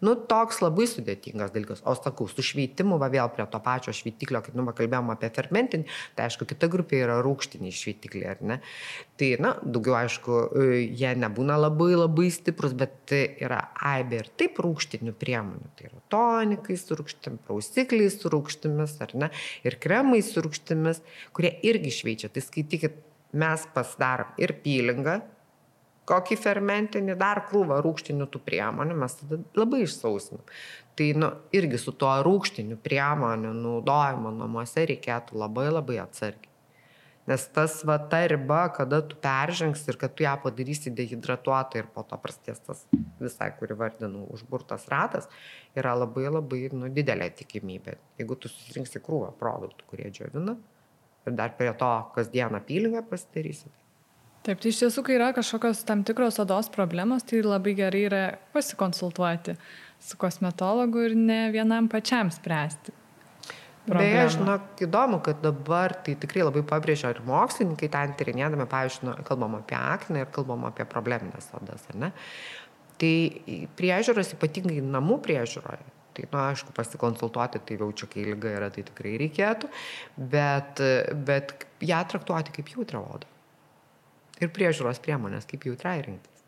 Nu, 0.06 0.14
toks 0.30 0.60
labai 0.62 0.86
sudėtingas 0.90 1.54
dalykas. 1.56 1.82
O 1.88 1.96
sakau, 1.98 2.28
su 2.30 2.44
šveitimu, 2.46 3.00
va 3.02 3.10
vėl 3.14 3.32
prie 3.34 3.46
to 3.50 3.60
pačio 3.64 3.94
šveitiklio, 3.96 4.42
kaip 4.46 4.58
nu, 4.58 4.66
kalbėjom 4.76 5.10
apie 5.14 5.32
fermentinį, 5.34 5.88
tai 6.18 6.28
aišku, 6.30 6.48
kita 6.50 6.70
grupė 6.72 7.02
yra 7.06 7.18
rūkštiniai 7.26 7.74
šveitikliai, 7.74 8.36
ar 8.36 8.44
ne? 8.52 8.60
Tai, 9.20 9.30
na, 9.42 9.54
daugiau, 9.64 9.98
aišku, 10.04 10.42
jie 11.00 11.14
nebūna 11.22 11.58
labai 11.60 11.92
labai 11.96 12.30
stiprus, 12.34 12.76
bet 12.78 13.16
yra 13.16 13.64
aibė 13.94 14.22
ir 14.22 14.32
taip 14.42 14.62
rūkštinių 14.66 15.16
priemonių. 15.22 15.72
Tai 15.80 15.90
yra 15.90 16.04
tonikai 16.14 16.78
su 16.80 17.00
rūkštim, 17.00 17.40
prausikliai 17.48 18.12
su 18.14 18.32
rūkštimis, 18.34 18.98
ar 19.06 19.16
ne? 19.26 19.32
Ir 19.66 19.80
kremai 19.82 20.22
su 20.26 20.44
rūkštimis, 20.46 21.02
kurie 21.36 21.56
irgi 21.66 21.94
šveičia. 22.02 22.32
Tai 22.34 22.44
skaitykit, 22.46 23.00
mes 23.36 23.66
pasidarom 23.76 24.36
ir 24.40 24.54
pylingą, 24.64 25.20
kokį 26.10 26.38
fermentinį, 26.40 27.16
dar 27.20 27.44
krūvą 27.50 27.82
rūkštinių 27.86 28.28
tų 28.32 28.42
priemonių, 28.46 28.98
mes 29.02 29.18
tada 29.22 29.40
labai 29.58 29.84
išsausinam. 29.86 30.44
Tai 30.96 31.08
nu, 31.20 31.30
irgi 31.56 31.80
su 31.82 31.92
tuo 32.00 32.12
rūkštiniu 32.24 32.78
priemonių 32.84 33.54
naudojimu 33.58 34.34
namuose 34.38 34.86
reikėtų 34.92 35.40
labai 35.42 35.68
labai 35.72 36.00
atsargiai. 36.06 36.52
Nes 37.26 37.42
tas 37.50 37.80
va 37.90 37.96
ta 38.10 38.20
riba, 38.30 38.68
kada 38.70 39.00
tu 39.02 39.18
peržengsi 39.18 39.88
ir 39.90 39.98
kad 39.98 40.14
tu 40.14 40.24
ją 40.24 40.36
padarysi 40.44 40.92
dehidratuotą 40.94 41.80
ir 41.82 41.88
po 41.94 42.04
to 42.06 42.20
prasidės 42.22 42.62
tas 42.68 42.84
visai, 43.18 43.48
kurį 43.58 43.78
vardinu, 43.80 44.28
užburtas 44.36 44.86
ratas, 44.92 45.26
yra 45.74 45.96
labai 45.98 46.28
labai 46.30 46.60
nu, 46.70 46.92
didelė 46.94 47.32
tikimybė. 47.40 47.98
Jeigu 48.22 48.38
tu 48.38 48.52
susirinksi 48.52 49.02
krūvą 49.08 49.32
produktų, 49.42 49.90
kurie 49.90 50.12
džiovina 50.14 50.54
ir 51.26 51.40
dar 51.40 51.58
prie 51.58 51.72
to 51.82 51.90
kasdieną 52.14 52.62
pylingą 52.70 53.02
pasidarysi, 53.10 53.74
tai 53.74 53.85
Taip, 54.46 54.60
tai 54.62 54.70
iš 54.70 54.84
tiesų, 54.84 55.02
kai 55.08 55.16
yra 55.18 55.32
kažkokios 55.34 55.80
tam 55.88 56.04
tikros 56.06 56.38
odos 56.44 56.68
problemos, 56.74 57.24
tai 57.26 57.40
labai 57.42 57.74
gerai 57.80 58.04
yra 58.06 58.22
pasikonsultuoti 58.54 59.56
su 60.06 60.20
kosmetologu 60.22 61.02
ir 61.08 61.16
ne 61.18 61.40
vienam 61.56 61.88
pačiam 61.90 62.30
spręsti. 62.34 62.94
Beje, 63.90 64.22
žinok, 64.36 64.70
įdomu, 64.86 65.20
kad 65.26 65.42
dabar 65.46 65.94
tai 66.06 66.16
tikrai 66.22 66.46
labai 66.46 66.64
pabrėžia 66.66 67.12
ir 67.14 67.24
mokslininkai 67.26 67.90
ten 67.94 68.16
tyrinėdami, 68.18 68.66
pavyzdžiui, 68.70 69.10
nu, 69.10 69.18
kalbam 69.26 69.60
apie 69.60 69.78
aknę 69.78 70.24
ir 70.24 70.32
kalbam 70.34 70.66
apie 70.70 70.86
probleminės 70.90 71.52
odas, 71.58 71.86
ar 71.94 72.00
ne? 72.06 72.14
Tai 73.02 73.14
priežiūros 73.78 74.34
ypatingai 74.38 74.80
namų 74.82 75.20
priežiūroje, 75.26 75.86
tai, 76.18 76.26
na, 76.26 76.32
nu, 76.32 76.42
aišku, 76.48 76.74
pasikonsultuoti, 76.78 77.62
tai 77.66 77.78
jau 77.82 77.92
čia, 77.98 78.10
kai 78.10 78.26
lyga 78.30 78.58
yra, 78.58 78.74
tai 78.74 78.86
tikrai 78.90 79.20
reikėtų, 79.22 79.70
bet, 80.34 80.82
bet 81.30 81.58
ją 81.86 82.02
traktuoti 82.14 82.58
kaip 82.58 82.78
jautrą 82.78 83.06
odą 83.18 83.35
ir 84.42 84.52
priežiūros 84.56 85.02
priemonės, 85.04 85.48
kaip 85.50 85.68
jautrai 85.70 86.00
rinktis. 86.06 86.44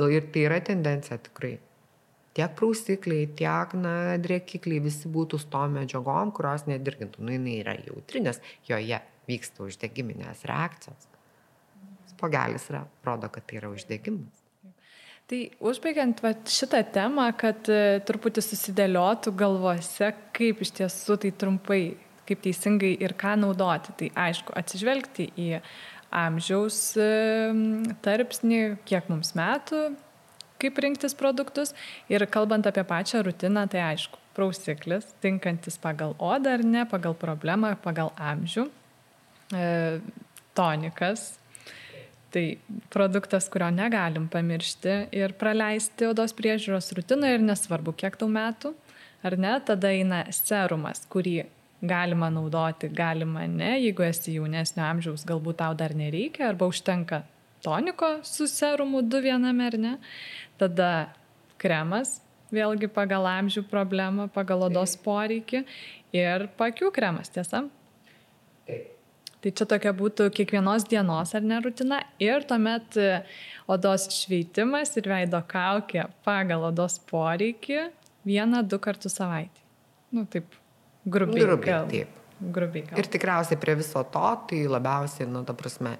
Ir 0.00 0.30
tai 0.32 0.46
yra 0.46 0.60
tendencija 0.64 1.18
tikrai. 1.20 1.58
Tiek 2.36 2.52
prausikliai, 2.56 3.26
tiek 3.36 3.72
na, 3.76 3.94
drėkikliai 4.22 4.80
visi 4.84 5.10
būtų 5.10 5.40
su 5.42 5.48
tom 5.50 5.74
medžiagom, 5.80 6.30
kurios 6.32 6.62
nedirgintų. 6.70 7.24
Nu, 7.26 7.34
jinai 7.34 7.56
yra 7.64 7.74
jautri, 7.82 8.22
nes 8.22 8.38
joje 8.68 9.00
vyksta 9.28 9.66
uždegiminės 9.66 10.44
reakcijos. 10.48 11.08
Spogelis 12.12 12.68
yra, 12.70 12.84
rodo, 13.06 13.28
kad 13.34 13.48
tai 13.50 13.58
yra 13.58 13.72
uždegimas. 13.74 14.38
Tai 15.30 15.40
užbaigiant 15.62 16.22
va, 16.24 16.32
šitą 16.50 16.80
temą, 16.94 17.28
kad 17.38 17.68
e, 17.70 18.00
truputį 18.06 18.42
susidėliotų 18.42 19.34
galvose, 19.38 20.08
kaip 20.34 20.62
iš 20.64 20.72
tiesų 20.80 21.20
tai 21.22 21.30
trumpai 21.38 21.82
kaip 22.30 22.44
teisingai 22.44 22.94
ir 23.02 23.16
ką 23.18 23.36
naudoti. 23.42 23.94
Tai 23.98 24.10
aišku, 24.28 24.54
atsižvelgti 24.58 25.30
į 25.34 25.48
amžiaus 26.14 26.78
tarpsnį, 28.04 28.62
kiek 28.88 29.10
mums 29.12 29.34
metų, 29.38 29.82
kaip 30.60 30.80
rinktis 30.82 31.16
produktus. 31.18 31.74
Ir 32.10 32.26
kalbant 32.30 32.66
apie 32.70 32.86
pačią 32.86 33.24
rutiną, 33.26 33.66
tai 33.70 33.84
aišku, 33.92 34.18
prausiklis, 34.36 35.10
tinkantis 35.22 35.78
pagal 35.82 36.16
odą 36.18 36.56
ar 36.58 36.64
ne, 36.66 36.86
pagal 36.88 37.18
problemą, 37.18 37.74
pagal 37.82 38.14
amžių. 38.16 38.66
E, 39.50 39.68
tonikas, 40.54 41.32
Tai 42.30 42.58
produktas, 42.94 43.48
kurio 43.50 43.72
negalim 43.74 44.28
pamiršti 44.30 44.92
ir 45.18 45.32
praleisti 45.38 46.06
odos 46.06 46.30
priežiūros 46.38 46.92
rutiną 46.94 47.32
ir 47.34 47.42
nesvarbu, 47.42 47.94
kiek 47.98 48.14
tau 48.20 48.30
metų, 48.30 48.70
ar 49.26 49.36
ne, 49.40 49.56
tada 49.66 49.90
eina 49.90 50.22
serumas, 50.34 51.02
kurį 51.10 51.40
galima 51.82 52.28
naudoti, 52.32 52.90
galima 52.92 53.46
ne, 53.48 53.72
jeigu 53.80 54.04
esi 54.04 54.36
jaunesnio 54.36 54.84
amžiaus, 54.84 55.24
galbūt 55.28 55.60
tau 55.62 55.76
dar 55.76 55.94
nereikia, 55.96 56.50
arba 56.50 56.68
užtenka 56.70 57.22
toniko 57.64 58.18
su 58.24 58.48
serumu 58.48 59.02
du 59.02 59.20
viename 59.24 59.66
ar 59.66 59.78
ne. 59.78 59.96
Tada 60.60 60.90
kremas, 61.60 62.18
vėlgi 62.52 62.90
pagal 62.92 63.28
amžių 63.30 63.64
problemą, 63.70 64.28
pagal 64.32 64.68
odos 64.68 64.96
poreikį 65.00 65.64
ir 66.16 66.48
pakių 66.60 66.92
kremas, 66.94 67.32
tiesa? 67.32 67.66
Taip. 68.68 68.96
Tai 69.40 69.50
čia 69.56 69.64
tokia 69.64 69.92
būtų 69.96 70.26
kiekvienos 70.36 70.84
dienos 70.84 71.30
ar 71.32 71.44
ne 71.48 71.56
rutina 71.64 72.02
ir 72.20 72.44
tuomet 72.44 72.96
e, 73.00 73.22
odos 73.72 74.04
šveitimas 74.12 74.92
ir 75.00 75.08
veido 75.08 75.40
kaukė 75.48 76.10
pagal 76.26 76.66
odos 76.68 76.98
poreikį 77.08 77.86
vieną, 78.28 78.60
du 78.68 78.76
kartus 78.84 79.16
savaitį. 79.16 79.64
Nu, 80.12 80.26
taip, 80.28 80.59
Grubiai. 81.04 81.46
Grubiai, 81.46 81.82
taip. 81.88 82.16
Grubiai. 82.40 82.86
Gal. 82.88 83.00
Ir 83.00 83.08
tikriausiai 83.12 83.60
prie 83.60 83.76
viso 83.80 84.02
to, 84.12 84.28
tai 84.48 84.64
labiausiai, 84.68 85.28
nu, 85.28 85.42
ta 85.44 85.56
prasme, 85.56 85.96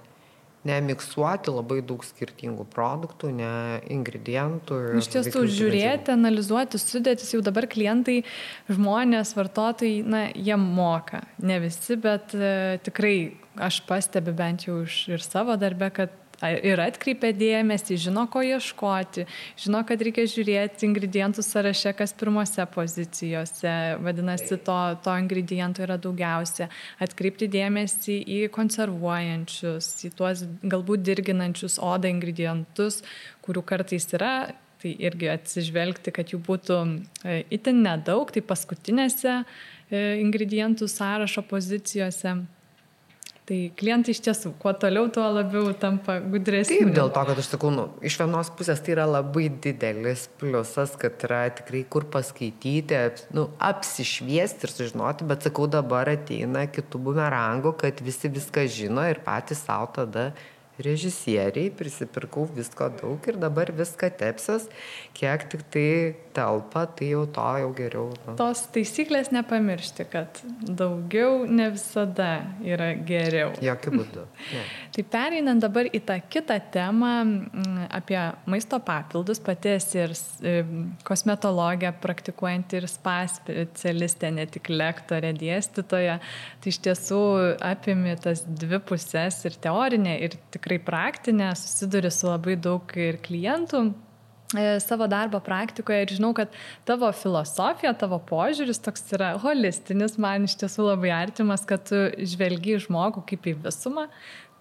nemiksuoti 0.68 1.53
labai 1.53 1.80
daug 1.84 2.03
skirtingų 2.05 2.66
produktų, 2.72 3.30
ne 3.32 3.53
ingredientų. 3.92 4.80
Iš 5.01 5.09
tiesų, 5.14 5.44
žiūrėti, 5.48 6.12
analizuoti 6.12 6.80
sudėtis, 6.80 7.32
jau 7.32 7.40
dabar 7.44 7.68
klientai, 7.70 8.20
žmonės, 8.68 9.32
vartotojai, 9.38 10.03
na, 10.05 10.26
jie 10.36 10.59
moka. 10.61 11.22
Ne 11.40 11.61
visi, 11.64 11.96
bet 12.01 12.36
e, 12.36 12.80
tikrai 12.84 13.14
aš 13.61 13.80
pastebiu 13.88 14.36
bent 14.36 14.68
jau 14.68 14.82
iš 14.84 15.07
ir 15.16 15.24
savo 15.24 15.57
darbę, 15.61 15.88
kad 15.96 16.20
ir 16.49 16.80
atkreipia 16.80 17.32
dėmesį, 17.36 17.99
žino, 18.07 18.24
ko 18.32 18.43
ieškoti, 18.47 19.26
žino, 19.61 19.82
kad 19.88 20.01
reikia 20.05 20.24
žiūrėti 20.30 20.86
ingredientų 20.88 21.45
sąraše, 21.45 21.93
kas 21.99 22.14
pirmose 22.16 22.64
pozicijose, 22.72 23.74
vadinasi, 24.05 24.57
to, 24.64 24.78
to 25.05 25.16
ingredientų 25.24 25.84
yra 25.84 25.99
daugiausia, 26.01 26.70
atkreipti 27.03 27.51
dėmesį 27.53 28.16
į 28.24 28.41
konservuojančius, 28.55 29.93
į 30.09 30.14
tuos 30.16 30.47
galbūt 30.62 31.05
dirginančius 31.05 31.80
odą 31.84 32.11
ingredientus, 32.12 33.03
kurių 33.45 33.64
kartais 33.74 34.09
yra 34.16 34.34
tai 34.80 34.95
irgi 34.97 35.28
atsižvelgti, 35.28 36.12
kad 36.16 36.30
jų 36.32 36.38
būtų 36.47 36.76
e, 37.28 37.43
itin 37.53 37.82
nedaug, 37.84 38.30
tai 38.32 38.41
paskutinėse 38.41 39.34
e, 39.36 39.43
ingredientų 40.22 40.88
sąrašo 40.88 41.45
pozicijose. 41.51 42.38
Tai 43.51 43.57
klientai 43.74 44.12
iš 44.14 44.20
tiesų, 44.22 44.53
kuo 44.62 44.70
toliau, 44.78 45.09
tuo 45.11 45.24
labiau 45.26 45.72
tampa 45.74 46.20
gudresni. 46.22 46.76
Taip, 46.84 46.92
dėl 46.94 47.09
to, 47.11 47.22
kad 47.26 47.40
aš 47.42 47.48
sakau, 47.51 47.72
nu, 47.74 47.88
iš 48.07 48.14
vienos 48.20 48.46
pusės 48.55 48.78
tai 48.86 48.92
yra 48.94 49.09
labai 49.11 49.48
didelis 49.51 50.28
pliusas, 50.38 50.92
kad 51.01 51.18
yra 51.26 51.40
tikrai 51.59 51.80
kur 51.90 52.07
paskaityti, 52.14 53.01
nu, 53.34 53.48
apsišviesti 53.59 54.68
ir 54.68 54.74
sužinoti, 54.76 55.26
bet 55.26 55.48
sakau, 55.48 55.66
dabar 55.66 56.12
ateina 56.12 56.62
kitų 56.70 57.03
bumerangų, 57.09 57.74
kad 57.82 57.98
visi 58.07 58.30
viską 58.30 58.68
žino 58.70 59.09
ir 59.11 59.18
patys 59.26 59.64
savo 59.66 59.90
tada 59.98 60.28
režisieriai, 60.85 61.70
prisipirkau 61.76 62.47
visko 62.55 62.89
daug 63.01 63.28
ir 63.28 63.39
dabar 63.41 63.72
viską 63.74 64.11
tepsios, 64.20 64.68
kiek 65.16 65.47
tik 65.53 65.64
tai 65.72 65.87
telpa, 66.37 66.87
tai 66.97 67.11
jau 67.12 67.24
to 67.26 67.47
jau 67.62 67.70
geriau. 67.76 68.07
Nu. 68.26 68.35
Tos 68.39 68.62
taisyklės 68.74 69.33
nepamiršti, 69.35 70.07
kad 70.11 70.41
daugiau 70.62 71.45
ne 71.49 71.70
visada 71.74 72.31
yra 72.64 72.93
geriau. 72.95 73.55
Jokių 73.64 73.97
būdų. 73.99 74.26
Ne. 74.51 74.62
tai 74.95 75.03
pereinant 75.07 75.62
dabar 75.62 75.87
į 75.87 76.01
tą 76.07 76.16
kitą 76.33 76.57
temą 76.72 77.11
apie 77.93 78.18
maisto 78.51 78.78
papildus, 78.83 79.39
pati 79.43 79.74
esi 79.76 80.01
ir 80.01 80.14
kosmetologija, 81.07 81.93
praktikuojanti 82.03 82.81
ir 82.81 82.87
spa 82.91 83.20
specialistė, 83.31 84.33
ne 84.35 84.47
tik 84.51 84.70
lektorė, 84.72 85.33
dėstytoja, 85.39 86.16
tai 86.62 86.72
iš 86.72 86.81
tiesų 86.87 87.20
apimi 87.70 88.16
tas 88.22 88.43
dvi 88.47 88.81
pusės 88.91 89.43
ir 89.49 89.59
teorinė, 89.62 90.16
ir 90.26 90.37
tikrai 90.55 90.70
praktinė, 90.79 91.51
susiduri 91.59 92.12
su 92.14 92.29
labai 92.31 92.55
daug 92.61 92.95
ir 92.95 93.18
klientų 93.25 93.89
E, 94.59 94.81
savo 94.83 95.07
darbo 95.07 95.39
praktikoje 95.47 96.03
ir 96.03 96.12
žinau, 96.16 96.33
kad 96.35 96.51
tavo 96.89 97.07
filosofija, 97.14 97.93
tavo 97.95 98.18
požiūris 98.27 98.83
toks 98.83 99.05
yra 99.14 99.37
holistinis, 99.39 100.16
man 100.18 100.49
iš 100.49 100.57
tiesų 100.59 100.89
labai 100.89 101.12
artimas, 101.14 101.62
kad 101.68 101.85
tu 101.87 102.09
žvelgi 102.33 102.81
žmogų 102.83 103.23
kaip 103.31 103.47
į 103.47 103.55
visumą. 103.68 104.09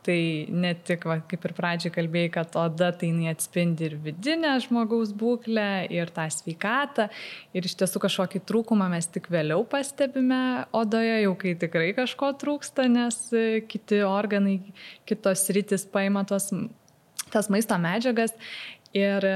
Tai 0.10 0.22
ne 0.50 0.72
tik, 0.74 1.04
va, 1.06 1.20
kaip 1.30 1.44
ir 1.46 1.52
pradžiai 1.54 1.94
kalbėjai, 1.94 2.30
kad 2.34 2.56
oda 2.58 2.88
tai 2.98 3.12
neatspindi 3.14 3.84
ir 3.86 3.96
vidinę 4.02 4.56
žmogaus 4.64 5.12
būklę, 5.14 5.86
ir 5.94 6.10
tą 6.16 6.26
sveikatą. 6.34 7.06
Ir 7.54 7.68
iš 7.70 7.76
tiesų 7.78 8.02
kažkokį 8.08 8.42
trūkumą 8.50 8.88
mes 8.90 9.06
tik 9.14 9.30
vėliau 9.30 9.62
pastebime 9.70 10.66
odoje, 10.74 11.20
jau 11.28 11.36
kai 11.38 11.54
tikrai 11.62 11.92
kažko 11.94 12.32
trūksta, 12.42 12.88
nes 12.90 13.22
e, 13.38 13.62
kiti 13.70 14.02
organai, 14.08 14.58
kitos 15.06 15.46
rytis 15.54 15.86
paima 15.94 16.26
tos 16.26 16.50
tas 17.30 17.46
maisto 17.54 17.78
medžiagas 17.78 18.34
Ir 18.98 19.22
e, 19.22 19.34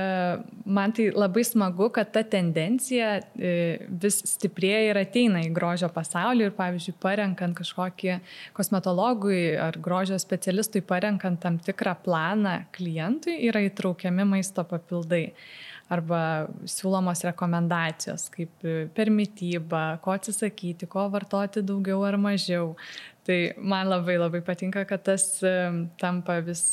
man 0.65 0.93
tai 0.97 1.11
labai 1.13 1.43
smagu, 1.45 1.91
kad 1.93 2.09
ta 2.15 2.23
tendencija 2.25 3.09
e, 3.37 3.51
vis 4.01 4.15
stiprėja 4.31 4.87
ir 4.87 4.99
ateina 5.03 5.43
į 5.45 5.51
grožio 5.53 5.91
pasaulį 5.93 6.47
ir, 6.47 6.55
pavyzdžiui, 6.57 6.95
parenkant 7.03 7.53
kažkokį 7.59 8.15
kosmetologui 8.57 9.53
ar 9.61 9.77
grožio 9.77 10.17
specialistui, 10.17 10.81
parenkant 10.81 11.37
tam 11.45 11.61
tikrą 11.61 11.93
planą 12.01 12.63
klientui, 12.73 13.37
yra 13.45 13.61
įtraukiami 13.67 14.25
maisto 14.33 14.65
papildai 14.65 15.27
arba 15.93 16.47
siūlomos 16.65 17.21
rekomendacijos, 17.27 18.29
kaip 18.33 18.65
per 18.95 19.11
mytybą, 19.13 19.83
ko 20.01 20.15
atsisakyti, 20.15 20.89
ko 20.89 21.05
vartoti 21.13 21.61
daugiau 21.61 22.01
ar 22.07 22.17
mažiau. 22.17 22.73
Tai 23.23 23.37
man 23.57 23.87
labai 23.87 24.17
labai 24.19 24.41
patinka, 24.43 24.83
kad 24.87 25.05
tas 25.07 25.25
tampa 26.01 26.39
vis, 26.43 26.63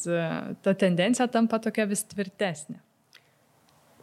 ta 0.62 0.74
tendencija 0.74 1.28
tampa 1.30 1.60
tokia 1.62 1.86
vis 1.86 2.02
tvirtesnė. 2.10 2.80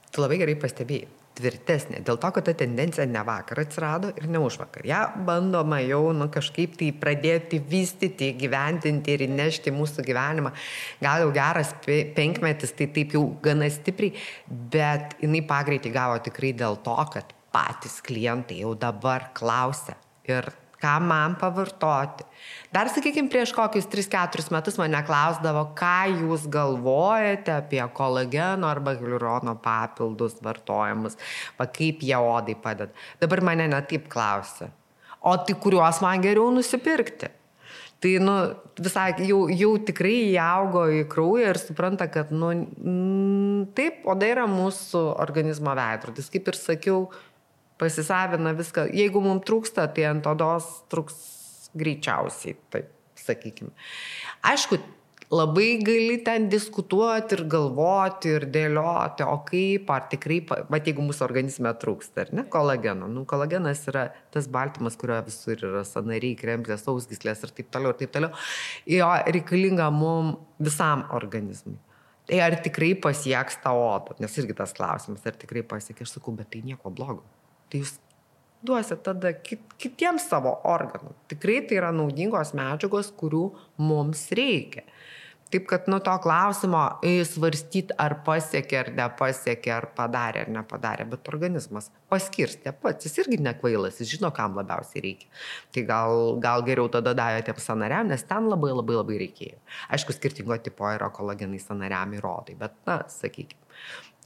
Tu 0.07 0.23
labai 0.23 0.39
gerai 0.39 0.55
pastebėjai 0.59 1.09
tvirtesnė. 1.37 2.01
Dėl 2.05 2.17
to, 2.21 2.29
kad 2.33 2.45
ta 2.47 2.53
tendencija 2.57 3.05
ne 3.09 3.21
vakar 3.25 3.61
atsirado 3.61 4.11
ir 4.17 4.27
ne 4.31 4.41
už 4.41 4.59
vakar. 4.61 4.85
Ja 4.87 5.01
bandoma 5.27 5.79
jau 5.83 6.11
nu, 6.15 6.29
kažkaip 6.33 6.77
tai 6.79 6.89
pradėti 6.97 7.59
vystyti, 7.61 8.31
gyventinti 8.39 9.15
ir 9.15 9.25
įnešti 9.27 9.73
mūsų 9.75 10.05
gyvenimą. 10.07 10.53
Gal 11.03 11.25
jau 11.25 11.33
geras 11.35 11.73
penkmetis, 11.85 12.73
tai 12.77 12.89
taip 12.95 13.17
jau 13.17 13.25
gana 13.43 13.69
stipriai, 13.73 14.15
bet 14.47 15.17
jinai 15.23 15.43
pagreitį 15.47 15.93
gavo 15.93 16.21
tikrai 16.25 16.53
dėl 16.57 16.79
to, 16.85 16.97
kad 17.13 17.35
patys 17.53 17.99
klientai 18.05 18.61
jau 18.63 18.73
dabar 18.77 19.29
klausia. 19.37 19.97
Ir 20.27 20.49
ką 20.81 20.93
man 21.03 21.35
pavartoti. 21.39 22.25
Dar, 22.73 22.89
sakykime, 22.93 23.31
prieš 23.31 23.53
kokius 23.55 23.87
3-4 23.89 24.51
metus 24.53 24.77
mane 24.77 24.99
klausdavo, 25.07 25.63
ką 25.77 25.95
jūs 26.21 26.45
galvojate 26.53 27.55
apie 27.55 27.81
kolageno 27.97 28.69
arba 28.69 28.93
hialurono 28.97 29.55
papildus 29.63 30.37
vartojimus, 30.45 31.17
va 31.57 31.69
kaip 31.79 32.03
jie 32.05 32.19
odai 32.19 32.57
padeda. 32.61 32.93
Dabar 33.23 33.43
mane 33.51 33.69
netaip 33.71 34.09
klausia. 34.11 34.69
O 35.25 35.33
tai 35.41 35.57
kuriuos 35.57 36.03
man 36.05 36.21
geriau 36.21 36.51
nusipirkti? 36.53 37.33
Tai, 37.97 38.11
nu, 38.21 38.33
visai 38.77 39.07
jau, 39.25 39.47
jau 39.49 39.71
tikrai 39.81 40.17
įaugo 40.35 40.83
į 40.99 40.99
kraują 41.09 41.49
ir 41.49 41.57
supranta, 41.57 42.05
kad, 42.13 42.29
nu, 42.29 42.51
taip, 43.73 44.03
oda 44.05 44.29
yra 44.29 44.43
mūsų 44.51 45.01
organizmo 45.17 45.73
veidrodis. 45.79 46.29
Kaip 46.29 46.51
ir 46.51 46.59
sakiau, 46.59 46.99
pasisavina 47.79 48.53
viską. 48.57 48.89
Jeigu 48.95 49.21
mums 49.23 49.45
trūksta, 49.47 49.87
tai 49.93 50.09
ant 50.11 50.27
odos 50.29 50.69
trūks 50.91 51.17
greičiausiai, 51.77 52.57
taip 52.73 52.93
sakykime. 53.21 53.73
Aišku, 54.47 54.79
labai 55.33 55.77
gali 55.83 56.17
ten 56.23 56.47
diskutuoti 56.49 57.35
ir 57.35 57.43
galvoti 57.51 58.31
ir 58.37 58.45
dėlioti, 58.51 59.25
o 59.27 59.39
kaip, 59.47 59.89
ar 59.91 60.05
tikrai, 60.11 60.39
bet 60.71 60.87
jeigu 60.87 61.03
mūsų 61.03 61.25
organizme 61.27 61.73
trūksta, 61.81 62.23
ar 62.23 62.33
ne, 62.37 62.45
kolageno. 62.51 63.09
Nu, 63.11 63.25
kolagenas 63.29 63.83
yra 63.91 64.07
tas 64.33 64.47
baltymas, 64.51 64.95
kurio 64.99 65.19
visur 65.27 65.57
yra 65.57 65.83
sanariai, 65.87 66.37
kremplės, 66.39 66.85
sausgyslės 66.87 67.43
ir 67.43 67.55
taip 67.57 67.73
toliau, 67.75 67.93
ir 67.93 68.01
taip 68.03 68.15
toliau. 68.15 68.45
Jo 68.89 69.11
reikalinga 69.27 69.89
mums 69.93 70.39
visam 70.63 71.05
organizmui. 71.17 71.77
Tai 72.27 72.39
ar 72.43 72.57
tikrai 72.59 72.91
pasieks 72.99 73.61
tą 73.63 73.71
odą, 73.79 74.17
nes 74.19 74.33
irgi 74.39 74.55
tas 74.55 74.73
klausimas, 74.75 75.23
ar 75.23 75.35
tikrai 75.39 75.63
pasieks, 75.63 76.03
aš 76.03 76.17
sakau, 76.17 76.33
bet 76.35 76.49
tai 76.51 76.59
nieko 76.65 76.91
blogo 76.91 77.23
tai 77.71 77.83
jūs 77.83 77.97
duosit 78.67 79.03
tada 79.05 79.33
kit, 79.33 79.63
kitiems 79.81 80.27
savo 80.31 80.57
organų. 80.67 81.13
Tikrai 81.31 81.61
tai 81.67 81.79
yra 81.81 81.93
naudingos 81.95 82.53
medžiagos, 82.57 83.13
kurių 83.17 83.49
mums 83.81 84.27
reikia. 84.37 84.85
Taip 85.47 85.63
kad 85.69 85.85
nuo 85.87 86.01
to 86.03 86.11
klausimo 86.19 86.81
svarstyti, 87.29 87.95
ar 88.03 88.17
pasiekė 88.25 88.79
ar 88.81 88.89
nepasiekė, 88.97 89.69
ar 89.71 89.85
padarė 89.95 90.41
ar 90.43 90.49
nepadarė, 90.51 91.05
bet 91.07 91.29
organizmas 91.31 91.87
paskirstė 92.11 92.73
pats, 92.81 93.07
jis 93.07 93.15
irgi 93.23 93.37
nekvailas, 93.45 94.01
jis 94.01 94.17
žino, 94.17 94.33
kam 94.35 94.59
labiausiai 94.59 95.05
reikia. 95.05 95.31
Tai 95.71 95.85
gal, 95.87 96.17
gal 96.43 96.65
geriau 96.67 96.91
tada 96.91 97.15
davė 97.15 97.45
tiem 97.47 97.63
sanariam, 97.63 98.11
nes 98.11 98.27
ten 98.27 98.51
labai 98.51 98.73
labai 98.75 98.99
labai 98.99 99.21
reikėjo. 99.23 99.61
Aišku, 99.95 100.17
skirtingo 100.17 100.59
tipo 100.67 100.91
yra 100.91 101.07
kolagenai 101.15 101.63
sanariam 101.63 102.11
ir 102.19 102.27
odai, 102.27 102.59
bet, 102.59 102.75
na, 102.89 102.99
sakykime 103.07 103.63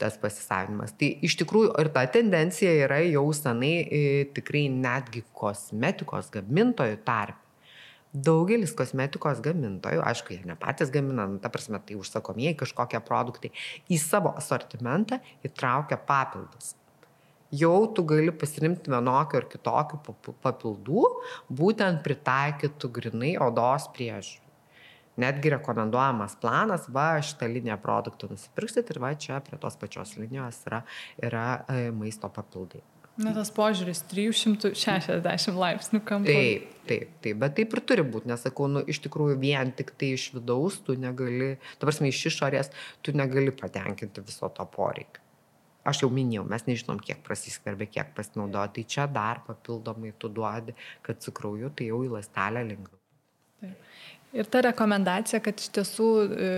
tas 0.02 0.18
pasisavinimas. 0.20 0.94
Tai 0.98 1.08
iš 1.26 1.36
tikrųjų 1.42 1.76
ir 1.80 1.90
ta 1.94 2.02
tendencija 2.10 2.72
yra 2.86 2.98
jau 3.04 3.28
senai 3.36 3.74
e, 3.84 4.02
tikrai 4.34 4.66
netgi 4.72 5.22
kosmetikos 5.38 6.32
gamintojų 6.34 6.98
tarp. 7.06 7.38
Daugelis 8.12 8.74
kosmetikos 8.76 9.40
gamintojų, 9.40 10.02
aišku, 10.04 10.34
jie 10.34 10.42
ne 10.44 10.56
patys 10.60 10.90
gamina, 10.92 11.24
nu, 11.30 11.38
ta 11.40 11.48
prasme, 11.48 11.80
tai 11.80 11.96
užsakomieji 11.96 12.58
kažkokie 12.60 13.00
produktai, 13.06 13.54
į 13.88 13.96
savo 14.02 14.34
asortimentą 14.36 15.22
įtraukia 15.48 15.96
papildus. 15.96 16.74
Jau 17.56 17.86
tu 17.96 18.04
gali 18.08 18.32
pasirinkti 18.36 18.92
vienokių 18.92 19.40
ar 19.40 19.48
kitokių 19.48 20.02
papildų, 20.44 21.08
būtent 21.52 22.04
pritaikytų 22.04 22.92
grinai 23.00 23.34
odos 23.48 23.88
priežiūrų 23.96 24.41
netgi 25.20 25.52
rekomenduojamas 25.56 26.38
planas, 26.40 26.88
va, 26.92 27.16
šitą 27.24 27.48
liniją 27.52 27.76
produktų 27.82 28.32
nusipirksit 28.32 28.94
ir 28.94 29.02
va, 29.02 29.12
čia 29.18 29.42
prie 29.44 29.58
tos 29.60 29.76
pačios 29.80 30.16
linijos 30.20 30.62
yra, 30.68 30.82
yra 31.22 31.46
e, 31.68 31.90
maisto 31.96 32.30
papildai. 32.32 32.82
Na, 33.20 33.34
tas 33.36 33.50
požiūris 33.52 34.00
360 34.08 35.58
laipsnių 35.60 35.98
kampu. 36.08 36.32
Taip, 36.32 36.70
taip, 36.88 37.10
taip, 37.20 37.40
bet 37.42 37.58
taip 37.58 37.74
ir 37.76 37.82
turi 37.84 38.04
būti, 38.08 38.30
nes 38.30 38.40
sakau, 38.40 38.70
nu, 38.72 38.80
iš 38.88 39.02
tikrųjų 39.04 39.36
vien 39.42 39.74
tik 39.76 39.92
tai 40.00 40.14
iš 40.16 40.30
vidaus 40.32 40.78
tu 40.86 40.96
negali, 40.96 41.50
tu 41.76 41.84
prasme, 41.84 42.08
iš 42.08 42.22
išorės 42.32 42.72
tu 43.04 43.12
negali 43.12 43.52
patenkinti 43.52 44.24
viso 44.24 44.48
to 44.56 44.64
poreikio. 44.72 45.20
Aš 45.84 46.04
jau 46.04 46.08
minėjau, 46.14 46.46
mes 46.48 46.64
nežinom, 46.64 47.02
kiek 47.02 47.20
prasiskverbė, 47.26 47.90
kiek 47.90 48.14
pasinaudoja, 48.16 48.70
tai 48.72 48.86
čia 48.88 49.08
dar 49.10 49.42
papildomai 49.44 50.14
tu 50.16 50.30
duodi, 50.32 50.76
kad 51.04 51.20
su 51.20 51.34
krauju 51.34 51.74
tai 51.76 51.90
jau 51.90 52.04
į 52.06 52.12
lastelę 52.14 52.62
lengviau. 52.70 53.01
Ir 54.32 54.48
ta 54.48 54.62
rekomendacija, 54.64 55.42
kad 55.44 55.60
iš 55.60 55.68
tiesų 55.76 56.08
e, 56.24 56.52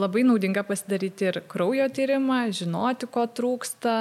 labai 0.00 0.24
naudinga 0.26 0.64
pasidaryti 0.66 1.28
ir 1.30 1.38
kraujo 1.46 1.86
tyrimą, 1.94 2.40
žinoti, 2.50 3.06
ko 3.06 3.28
trūksta, 3.30 3.94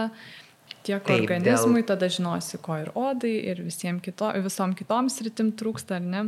tiek 0.85 1.03
Taip, 1.05 1.19
organizmui, 1.19 1.83
dėl... 1.83 1.89
tada 1.93 2.09
žinosi, 2.09 2.57
ko 2.65 2.79
ir 2.81 2.89
odai, 2.97 3.35
ir 3.51 3.61
kito, 4.01 4.31
visom 4.45 4.73
kitom 4.77 5.11
sritim 5.13 5.53
trūksta, 5.53 5.99
ar 5.99 6.09
ne? 6.09 6.23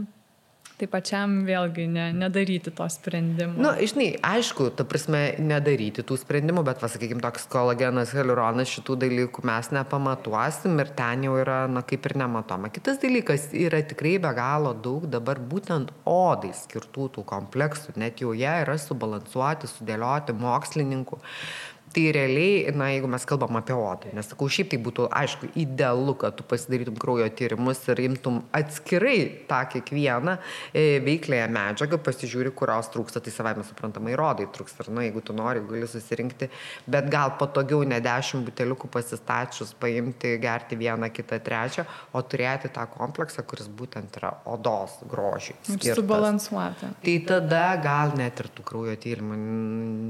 Tai 0.78 0.86
pačiam 0.94 1.40
vėlgi 1.42 1.88
ne, 1.90 2.04
nedaryti 2.14 2.70
to 2.78 2.86
sprendimo. 2.94 3.56
Na, 3.58 3.72
nu, 3.74 3.86
žinai, 3.90 4.12
aišku, 4.22 4.68
ta 4.78 4.84
prasme, 4.86 5.22
nedaryti 5.42 6.04
tų 6.06 6.20
sprendimų, 6.22 6.62
bet, 6.68 6.78
pasakykime, 6.84 7.24
toks 7.24 7.48
kolagenas, 7.50 8.12
hialuronas, 8.14 8.70
šitų 8.76 8.98
dalykų 9.02 9.42
mes 9.50 9.72
nepamatuosim 9.74 10.78
ir 10.84 10.92
ten 11.00 11.26
jau 11.26 11.34
yra, 11.42 11.64
na, 11.72 11.82
kaip 11.82 12.06
ir 12.06 12.14
nematoma. 12.22 12.70
Kitas 12.70 13.02
dalykas 13.02 13.48
yra 13.58 13.82
tikrai 13.90 14.20
be 14.22 14.30
galo 14.38 14.76
daug 14.78 15.08
dabar 15.10 15.42
būtent 15.42 15.96
odai 16.06 16.54
skirtų 16.60 17.10
tų 17.16 17.26
kompleksų, 17.34 17.98
net 17.98 18.22
jau 18.22 18.36
jie 18.38 18.54
yra 18.62 18.78
subalansuoti, 18.78 19.72
sudėlioti 19.72 20.38
mokslininkų. 20.38 21.18
Tai 21.94 22.04
realiai, 22.12 22.72
na, 22.76 22.90
jeigu 22.92 23.08
mes 23.08 23.24
kalbam 23.26 23.56
apie 23.58 23.74
odą, 23.74 24.12
nes 24.14 24.28
sakau, 24.28 24.50
šiaip 24.52 24.70
tai 24.74 24.78
būtų, 24.84 25.06
aišku, 25.18 25.48
idealu, 25.58 26.14
kad 26.20 26.36
tu 26.36 26.44
pasidarytum 26.48 26.98
kraujo 27.00 27.28
tyrimus 27.40 27.80
ir 27.88 28.02
imtum 28.04 28.42
atskirai 28.56 29.46
tą 29.48 29.62
kiekvieną 29.72 30.36
e, 30.76 31.00
veiklėje 31.06 31.46
medžiagą, 31.56 32.00
pasižiūri, 32.04 32.52
kurios 32.58 32.92
trūksta, 32.94 33.22
tai 33.24 33.32
savai 33.34 33.54
mes 33.58 33.70
suprantamai 33.72 34.18
rodai 34.20 34.50
trūksta. 34.52 34.84
Ir, 34.84 34.92
na, 34.98 35.06
jeigu 35.08 35.24
tu 35.26 35.36
nori, 35.38 35.64
gali 35.70 35.88
susirinkti, 35.90 36.50
bet 36.92 37.08
gal 37.14 37.34
patogiau 37.40 37.82
ne 37.88 38.02
dešimt 38.04 38.46
buteliukų 38.50 38.92
pasistačius, 38.92 39.72
paimti, 39.80 40.36
gerti 40.44 40.78
vieną, 40.78 41.10
kitą, 41.16 41.40
trečią, 41.48 41.88
o 42.12 42.22
turėti 42.22 42.74
tą 42.76 42.84
kompleksą, 42.94 43.48
kuris 43.48 43.72
būtent 43.72 44.20
yra 44.20 44.34
odos 44.46 45.00
grožiai. 45.08 45.56
Subalansuoti. 45.88 46.92
Tai 47.08 47.18
tada 47.32 47.66
gal 47.82 48.14
net 48.20 48.44
ir 48.44 48.52
tų 48.54 48.68
kraujo 48.68 49.00
tyrimų 49.02 49.42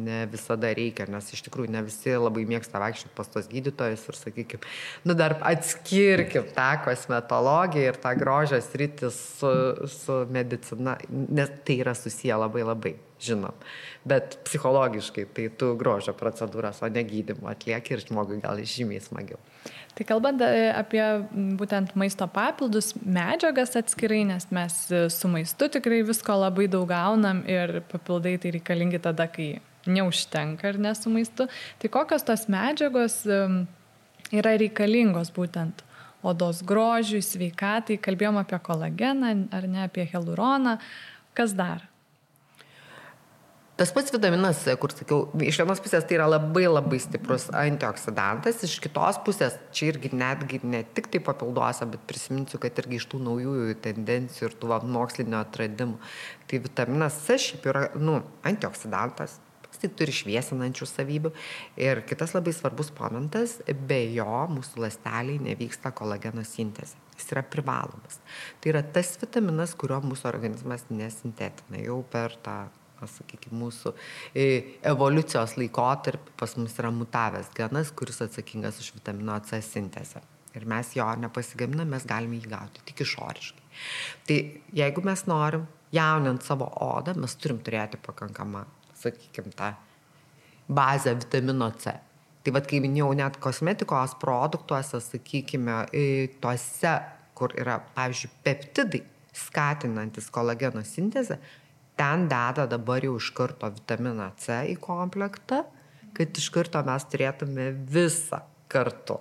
ne 0.08 0.22
visada 0.32 0.74
reikia, 0.76 1.08
nes 1.12 1.30
iš 1.36 1.46
tikrųjų 1.48 1.67
ne 1.72 1.84
visi 1.86 2.16
labai 2.18 2.46
mėgsta 2.50 2.82
vaikščioti 2.82 3.16
pas 3.18 3.32
tos 3.34 3.50
gydytojus 3.52 4.06
ir 4.10 4.20
sakykim, 4.20 4.64
nu 5.08 5.16
dar 5.18 5.38
atskirkim 5.52 6.48
tą 6.56 6.70
kosmetologiją 6.86 7.92
ir 7.92 8.00
tą 8.04 8.14
grožę 8.20 8.62
sritį 8.66 9.12
su, 9.14 9.52
su 9.92 10.22
medicina, 10.34 10.98
nes 11.10 11.52
tai 11.68 11.82
yra 11.84 11.96
susiję 11.98 12.40
labai 12.40 12.66
labai, 12.68 12.96
žinom. 13.22 13.56
Bet 14.08 14.38
psichologiškai 14.46 15.26
tai 15.36 15.48
tu 15.58 15.74
grožio 15.80 16.14
procedūras, 16.18 16.84
o 16.86 16.90
ne 16.92 17.04
gydimo 17.04 17.50
atlieki 17.52 17.96
ir 17.96 18.04
žmogui 18.06 18.40
gal 18.44 18.62
žymiai 18.62 19.04
smagiau. 19.04 19.40
Tai 19.98 20.06
kalbant 20.06 20.42
e, 20.46 20.68
apie 20.78 21.02
būtent 21.58 21.96
maisto 21.98 22.28
papildus, 22.30 22.92
medžiagas 23.02 23.74
atskirai, 23.80 24.22
nes 24.30 24.46
mes 24.54 24.76
su 25.14 25.32
maistu 25.32 25.70
tikrai 25.74 26.04
visko 26.06 26.38
labai 26.38 26.68
daug 26.72 26.86
gaunam 26.92 27.42
ir 27.50 27.80
papildai 27.90 28.38
tai 28.42 28.54
reikalingi 28.60 29.02
tada, 29.02 29.26
kai 29.34 29.56
neužtenka 29.92 30.72
ar 30.72 30.80
ne 30.82 30.94
su 30.96 31.12
maistu. 31.14 31.48
Tai 31.82 31.92
kokios 31.94 32.26
tos 32.28 32.48
medžiagos 32.52 33.24
yra 34.36 34.56
reikalingos 34.60 35.34
būtent 35.36 35.84
odos 36.28 36.64
grožiui, 36.68 37.22
sveikatai, 37.24 38.00
kalbėjom 38.02 38.42
apie 38.42 38.60
kolageną 38.64 39.36
ar 39.54 39.70
ne 39.70 39.86
apie 39.86 40.08
hialuroną, 40.10 40.78
kas 41.38 41.54
dar? 41.58 41.86
Tas 43.78 43.92
pats 43.94 44.10
vitaminas, 44.10 44.64
kur 44.82 44.90
sakiau, 44.90 45.28
iš 45.46 45.60
vienos 45.62 45.78
pusės 45.86 46.06
tai 46.10 46.16
yra 46.18 46.26
labai 46.26 46.64
labai 46.66 46.98
stiprus 46.98 47.44
antioksidantas, 47.54 48.64
iš 48.66 48.80
kitos 48.82 49.20
pusės 49.22 49.60
čia 49.70 49.92
irgi 49.92 50.10
netgi 50.18 50.64
ne 50.66 50.80
tik 50.98 51.12
tai 51.14 51.22
papilduose, 51.22 51.86
bet 51.92 52.08
prisiminsiu, 52.10 52.58
kad 52.64 52.82
irgi 52.82 52.98
iš 52.98 53.06
tų 53.12 53.22
naujųjų 53.28 53.76
tendencijų 53.86 54.50
ir 54.50 54.56
tų 54.58 54.80
mokslinio 54.96 55.44
atradimų. 55.44 56.02
Tai 56.50 56.62
vitaminas 56.66 57.22
C 57.28 57.38
šiaip 57.44 57.70
yra, 57.70 57.84
nu, 58.02 58.24
antioksidantas, 58.50 59.38
jisai 59.78 59.94
turi 59.98 60.16
šviesinančių 60.16 60.88
savybių. 60.90 61.32
Ir 61.80 62.02
kitas 62.10 62.34
labai 62.36 62.54
svarbus 62.56 62.92
momentas, 62.98 63.60
be 63.88 64.02
jo 64.16 64.48
mūsų 64.52 64.84
ląsteliai 64.84 65.38
nevyksta 65.52 65.94
kolageno 65.96 66.44
sintezė. 66.48 66.98
Jis 67.18 67.32
yra 67.34 67.42
privalomas. 67.46 68.20
Tai 68.62 68.74
yra 68.74 68.84
tas 68.84 69.16
vitaminas, 69.22 69.74
kurio 69.78 70.02
mūsų 70.06 70.28
organizmas 70.30 70.86
nesintetina 70.90 71.82
jau 71.82 72.02
per 72.12 72.36
tą 72.46 72.66
sakykime, 73.06 73.58
mūsų 73.62 73.94
e, 74.34 74.46
evoliucijos 74.90 75.54
laikotarpį 75.60 76.34
pas 76.40 76.56
mus 76.58 76.74
yra 76.82 76.90
mutavęs 76.94 77.52
genas, 77.58 77.92
kuris 77.94 78.24
atsakingas 78.26 78.80
už 78.82 78.96
vitamino 78.96 79.38
C 79.46 79.62
sintezę. 79.62 80.24
Ir 80.58 80.66
mes 80.66 80.96
jo 80.98 81.06
nepasigaminam, 81.22 81.92
mes 81.94 82.06
galime 82.10 82.40
jį 82.40 82.50
gauti 82.50 82.82
tik 82.88 83.04
išoriškai. 83.06 83.66
Tai 84.26 84.38
jeigu 84.80 85.04
mes 85.06 85.26
norim 85.30 85.68
jauninti 85.94 86.48
savo 86.48 86.72
odą, 86.82 87.14
mes 87.22 87.36
turim 87.38 87.60
turėti 87.62 88.00
pakankamą 88.02 88.66
sakykime, 89.02 89.54
tą 89.58 89.74
bazę 90.70 91.16
vitamino 91.16 91.72
C. 91.72 91.94
Tai 92.44 92.54
vad, 92.56 92.68
kaip 92.70 92.84
minėjau, 92.86 93.12
net 93.20 93.38
kosmetikos 93.44 94.16
produktuose, 94.22 95.02
sakykime, 95.04 95.82
tuose, 96.42 96.94
kur 97.38 97.54
yra, 97.60 97.80
pavyzdžiui, 97.96 98.34
peptidai 98.46 99.04
skatinantis 99.38 100.30
kolageno 100.34 100.84
sintezę, 100.84 101.38
ten 101.98 102.28
deda 102.32 102.68
dabar 102.70 103.04
jau 103.06 103.18
iš 103.20 103.32
karto 103.38 103.70
vitaminą 103.74 104.32
C 104.42 104.62
į 104.72 104.78
komplektą, 104.82 105.64
kad 106.18 106.40
iš 106.42 106.50
karto 106.54 106.82
mes 106.88 107.06
turėtume 107.12 107.68
visą 107.94 108.42
kartu. 108.72 109.20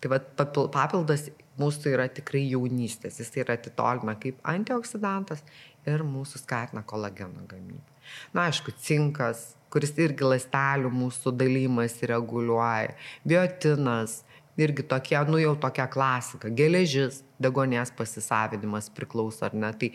Tai 0.00 0.12
vad, 0.12 0.28
papildas 0.36 1.28
mūsų 1.60 1.94
yra 1.96 2.06
tikrai 2.12 2.44
jaunystės, 2.50 3.20
jis 3.20 3.32
yra 3.40 3.56
atitolina 3.56 4.16
kaip 4.20 4.38
antioksidantas 4.46 5.42
ir 5.88 6.04
mūsų 6.06 6.42
skatina 6.44 6.84
kolageno 6.86 7.46
gamybą. 7.48 7.95
Na, 8.34 8.46
aišku, 8.48 8.74
cinkas, 8.82 9.52
kuris 9.72 9.92
irgi 10.00 10.26
lastelių 10.26 10.90
mūsų 10.94 11.32
dalymas 11.36 11.98
reguliuoja, 12.06 12.94
biotinas, 13.26 14.20
irgi 14.56 14.86
tokie, 14.88 15.18
nu 15.28 15.40
jau 15.40 15.54
tokia 15.60 15.86
klasika, 15.92 16.48
geležis, 16.48 17.22
degonės 17.42 17.92
pasisavinimas 17.96 18.88
priklauso 18.96 19.44
ar 19.48 19.56
ne. 19.56 19.72
Tai 19.76 19.90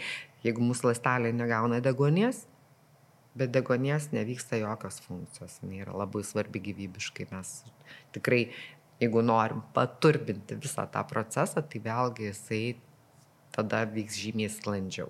jeigu 0.46 0.66
mūsų 0.66 0.92
lastelė 0.92 1.32
negauna 1.34 1.82
degonės, 1.84 2.46
bet 3.38 3.54
degonės 3.56 4.10
nevyksta 4.14 4.60
jokios 4.62 5.00
funkcijos, 5.06 5.62
jinai 5.64 5.82
yra 5.86 5.96
labai 6.04 6.24
svarbi 6.28 6.62
gyvybiškai, 6.68 7.30
mes 7.32 7.56
tikrai, 8.16 8.44
jeigu 9.02 9.24
norim 9.26 9.64
paturbinti 9.74 10.60
visą 10.62 10.86
tą 10.92 11.04
procesą, 11.10 11.64
tai 11.64 11.82
vėlgi 11.82 12.30
jisai 12.30 12.64
tada 13.56 13.86
vyks 13.90 14.20
žymiai 14.20 14.52
sklandžiau. 14.52 15.10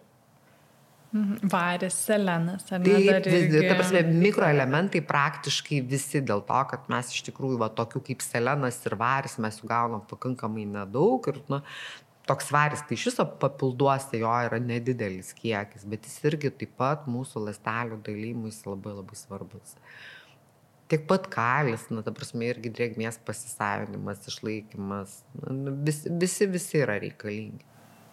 Mhm. 1.12 1.50
Varis, 1.52 1.96
selenas, 2.08 2.64
ar 2.72 2.80
ne? 2.80 2.94
Taip, 2.96 3.26
irgi... 3.28 3.64
ta 3.68 3.76
prasme, 3.76 4.04
mikroelementai 4.22 5.02
praktiškai 5.04 5.82
visi 5.84 6.22
dėl 6.24 6.44
to, 6.48 6.60
kad 6.72 6.86
mes 6.92 7.10
iš 7.12 7.26
tikrųjų, 7.28 7.58
va, 7.60 7.68
tokių 7.76 8.00
kaip 8.08 8.24
selenas 8.24 8.80
ir 8.88 8.96
varis, 9.00 9.36
mes 9.44 9.60
jų 9.60 9.68
gaunam 9.68 10.06
pakankamai 10.08 10.64
nedaug 10.72 11.28
ir, 11.28 11.42
nu, 11.52 11.60
toks 12.32 12.48
varis, 12.56 12.84
tai 12.88 12.96
iš 12.96 13.10
viso 13.10 13.26
papilduose 13.42 14.22
jo 14.22 14.32
yra 14.48 14.60
nedidelis 14.64 15.34
kiekis, 15.36 15.84
bet 15.92 16.08
jis 16.08 16.16
irgi 16.32 16.54
taip 16.62 16.78
pat 16.80 17.04
mūsų 17.12 17.44
lastelių 17.50 18.00
dalymus 18.08 18.62
labai 18.70 18.96
labai 19.02 19.20
svarbus. 19.20 19.76
Tiek 20.92 21.04
pat 21.08 21.28
kalis, 21.32 21.90
na, 21.92 22.06
ta 22.08 22.16
prasme, 22.16 22.48
irgi 22.52 22.72
drėgmės 22.72 23.20
pasisavinimas, 23.28 24.24
išlaikymas, 24.32 25.20
nu, 25.44 25.76
visi, 25.88 26.12
visi, 26.24 26.48
visi 26.56 26.80
yra 26.86 26.98
reikalingi. 27.04 27.68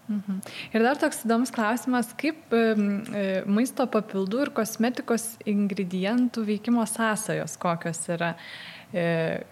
Mhm. 0.08 0.40
Ir 0.72 0.84
dar 0.84 0.96
toks 0.96 1.20
įdomus 1.26 1.52
klausimas, 1.52 2.14
kaip 2.16 2.54
e, 2.56 3.42
maisto 3.48 3.84
papildų 3.92 4.46
ir 4.46 4.50
kosmetikos 4.56 5.34
ingredientų 5.48 6.46
veikimo 6.48 6.86
sąsajos 6.88 7.58
kokios 7.60 8.00
yra. 8.14 8.32
E, 8.88 9.04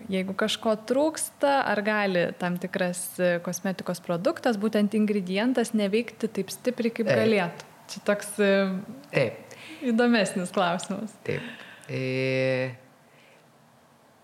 jeigu 0.09 0.32
kažko 0.38 0.72
trūksta, 0.88 1.59
ar 1.68 1.82
gali 1.84 2.30
tam 2.40 2.57
tikras 2.61 3.02
e, 3.20 3.34
kosmetikos 3.44 4.00
produktas, 4.04 4.57
būtent 4.57 4.96
ingredientas, 4.96 5.74
neveikti 5.76 6.32
taip 6.38 6.52
stipriai, 6.54 6.94
kaip 6.96 7.11
Taip. 7.11 7.20
galėtų? 7.20 7.70
Čia 7.92 8.02
toks 8.09 8.32
Taip. 9.12 9.57
įdomesnis 9.92 10.57
klausimas. 10.57 11.12
Taip. 11.28 11.44
E, 11.86 12.72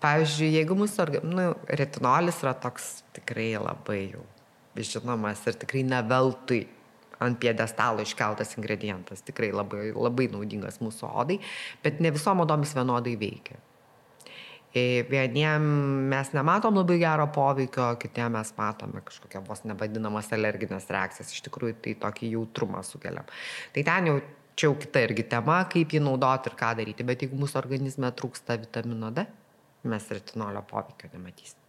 pavyzdžiui, 0.03 0.49
jeigu 0.57 0.81
mūsų 0.81 1.11
nu, 1.29 1.51
retinolis 1.69 2.41
yra 2.41 2.57
toks 2.57 3.03
tikrai 3.13 3.53
labai 3.61 4.01
jau 4.15 4.25
žinomas 4.77 5.43
ir 5.47 5.59
tikrai 5.61 5.83
ne 5.85 5.99
veltui 6.09 6.63
ant 7.23 7.37
piedestalo 7.39 8.03
iškeltas 8.03 8.55
ingredientas. 8.57 9.21
Tikrai 9.25 9.51
labai, 9.53 9.91
labai 9.95 10.27
naudingas 10.33 10.81
mūsų 10.83 11.11
odai, 11.23 11.39
bet 11.83 12.01
ne 12.03 12.11
visom 12.15 12.43
odomis 12.43 12.73
vienodai 12.75 13.15
veikia. 13.19 13.59
Vieniem 14.73 15.65
mes 16.09 16.31
nematom 16.33 16.79
labai 16.79 16.97
gero 16.97 17.27
poveikio, 17.29 17.91
kitiem 18.01 18.33
mes 18.33 18.49
matome 18.57 19.03
kažkokią 19.05 19.43
vos 19.45 19.61
nevadinamas 19.69 20.31
alerginės 20.33 20.89
reakcijas, 20.89 21.29
iš 21.35 21.43
tikrųjų 21.45 21.77
tai 21.85 21.93
tokį 22.01 22.31
jautrumą 22.33 22.81
sukeliam. 22.87 23.29
Tai 23.75 23.83
ten 23.85 24.09
jau 24.09 24.17
čia 24.55 24.69
jau 24.69 24.75
kita 24.81 25.05
irgi 25.05 25.27
tema, 25.29 25.61
kaip 25.69 25.93
jį 25.93 26.01
naudoti 26.01 26.49
ir 26.49 26.57
ką 26.57 26.73
daryti, 26.81 27.05
bet 27.05 27.25
jeigu 27.25 27.37
mūsų 27.41 27.61
organizme 27.61 28.09
trūksta 28.17 28.57
vitamino 28.61 29.13
D, 29.13 29.25
mes 29.89 30.09
retinolio 30.09 30.65
poveikio 30.69 31.13
nematysime. 31.13 31.62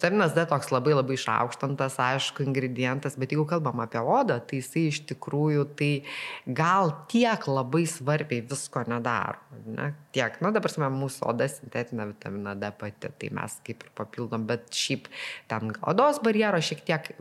Vitaminas 0.00 0.32
D 0.32 0.46
toks 0.48 0.70
labai 0.72 0.94
labai 0.96 1.12
išaukštantas, 1.18 1.98
aišku, 2.00 2.40
ingredientas, 2.48 3.18
bet 3.20 3.34
jeigu 3.34 3.42
kalbam 3.44 3.82
apie 3.84 4.00
odą, 4.00 4.38
tai 4.40 4.62
jisai 4.62 4.86
iš 4.88 5.02
tikrųjų 5.10 5.66
tai 5.76 5.90
gal 6.48 6.94
tiek 7.12 7.44
labai 7.44 7.82
svarbiai 7.84 8.40
visko 8.48 8.80
nedaro. 8.88 9.36
Ne? 9.66 9.90
Tiek, 10.16 10.38
na 10.40 10.54
dabar 10.56 10.72
mes 10.80 10.94
mūsų 11.02 11.26
oda 11.34 11.48
sintetina 11.52 12.06
vitaminą 12.08 12.54
D 12.56 12.70
pati, 12.80 13.10
tai 13.12 13.28
mes 13.36 13.58
kaip 13.66 13.84
ir 13.84 13.90
papildom, 14.00 14.46
bet 14.48 14.72
šiaip 14.72 15.10
ten 15.52 15.74
odos 15.92 16.22
barjero 16.24 16.62
šiek 16.64 16.80
tiek 16.88 17.12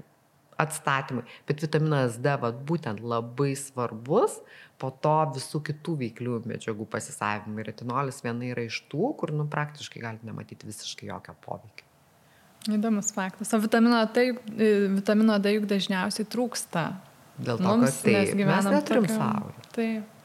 atstatymui. 0.63 1.25
Bet 1.51 1.65
vitaminas 1.67 2.15
D 2.23 2.37
vat, 2.39 2.63
būtent 2.63 3.03
labai 3.03 3.57
svarbus 3.59 4.39
po 4.79 4.93
to 5.03 5.17
visų 5.35 5.65
kitų 5.67 5.97
veiklių 6.05 6.39
medžiagų 6.47 6.87
pasisavimui. 6.95 7.67
Retinolis 7.67 8.23
viena 8.23 8.47
yra 8.53 8.63
iš 8.71 8.85
tų, 8.87 9.11
kur 9.19 9.35
nu, 9.35 9.51
praktiškai 9.51 10.07
galite 10.07 10.31
nematyti 10.31 10.71
visiškai 10.71 11.11
jokio 11.11 11.35
poveikio. 11.43 11.88
Įdomus 12.77 13.11
faktas. 13.15 13.51
O 13.55 13.59
vitamino, 13.63 13.99
tai, 14.13 14.31
vitamino 14.95 15.37
D 15.41 15.55
juk 15.57 15.67
dažniausiai 15.69 16.27
trūksta. 16.29 16.85
Dėl 17.39 17.59
to, 17.59 17.65
Mums, 17.65 17.99
kad 18.03 18.07
tai, 18.07 18.45
mes 18.49 18.69
neturim 18.69 19.09
saulės. 19.09 19.69
Taip. 19.75 20.15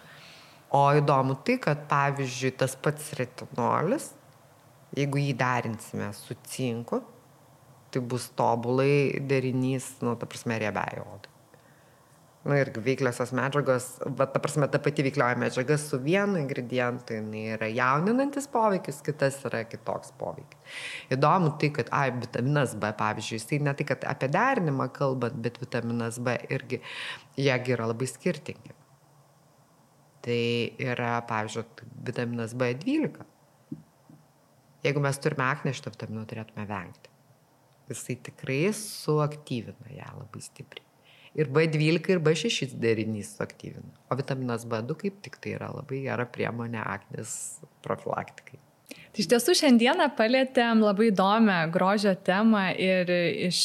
O 0.74 0.84
įdomu 0.98 1.36
tai, 1.46 1.58
kad 1.62 1.84
pavyzdžiui 1.90 2.54
tas 2.58 2.74
pats 2.82 3.12
retinolis, 3.18 4.08
jeigu 4.96 5.20
jį 5.22 5.36
derinsime 5.38 6.08
su 6.18 6.34
cinku, 6.50 6.98
tai 7.94 8.02
bus 8.02 8.26
tobulai 8.34 9.20
derinys, 9.22 9.92
nu, 10.02 10.16
ta 10.18 10.26
prasme, 10.26 10.58
riebiai 10.58 11.04
odai 11.04 11.33
nu 12.44 12.56
irgi 12.60 12.80
veikliosios 12.84 13.32
medžiagos, 13.32 13.86
bet 14.18 14.34
ta 14.34 14.40
prasme 14.42 14.66
ta 14.68 14.78
pati 14.82 15.04
veiklioja 15.06 15.38
medžiaga 15.40 15.78
su 15.80 15.98
vienu 16.04 16.36
ingredientu, 16.36 17.16
jinai 17.16 17.44
yra 17.54 17.70
jauninantis 17.72 18.48
poveikis, 18.52 19.00
kitas 19.06 19.38
yra 19.48 19.62
kitoks 19.64 20.12
poveikis. 20.20 20.76
Įdomu 21.16 21.54
tai, 21.60 21.72
kad, 21.78 21.88
ai, 21.96 22.10
vitaminas 22.20 22.76
B, 22.76 22.92
pavyzdžiui, 23.00 23.40
jisai 23.40 23.60
ne 23.64 23.74
tai, 23.78 23.88
kad 23.88 24.04
apie 24.12 24.28
derinimą 24.36 24.90
kalbant, 24.92 25.40
bet 25.46 25.56
vitaminas 25.62 26.20
B 26.20 26.36
irgi, 26.52 26.82
jiegi 27.40 27.76
yra 27.78 27.88
labai 27.94 28.10
skirtingi. 28.12 28.76
Tai 30.24 30.40
yra, 30.92 31.16
pavyzdžiui, 31.28 31.90
vitaminas 32.04 32.52
B12. 32.60 33.28
Jeigu 34.84 35.00
mes 35.00 35.16
turime 35.24 35.48
aknę, 35.48 35.72
šitą 35.72 35.96
vitaminą 35.96 36.28
turėtume 36.28 36.68
vengti. 36.68 37.12
Jisai 37.88 38.20
tikrai 38.28 38.66
suaktyvina 38.76 39.96
ją 39.96 40.18
labai 40.20 40.44
stipriai 40.44 40.84
ir 41.34 41.50
B12 41.50 42.14
ir 42.14 42.20
B6 42.22 42.76
derinys 42.80 43.34
suaktyvina. 43.38 43.90
O 44.10 44.18
vitaminas 44.18 44.66
B2 44.66 44.98
kaip 45.04 45.22
tik 45.24 45.40
tai 45.42 45.56
yra 45.58 45.72
labai 45.74 46.04
gera 46.06 46.26
priemonė 46.30 46.82
aknės 46.84 47.34
profilaktikai. 47.86 48.60
Tai 49.14 49.22
iš 49.22 49.28
tiesų 49.30 49.54
šiandieną 49.54 50.08
palėtėm 50.18 50.80
labai 50.82 51.12
įdomią 51.12 51.58
grožio 51.74 52.16
temą 52.26 52.64
ir 52.74 53.10
iš 53.46 53.60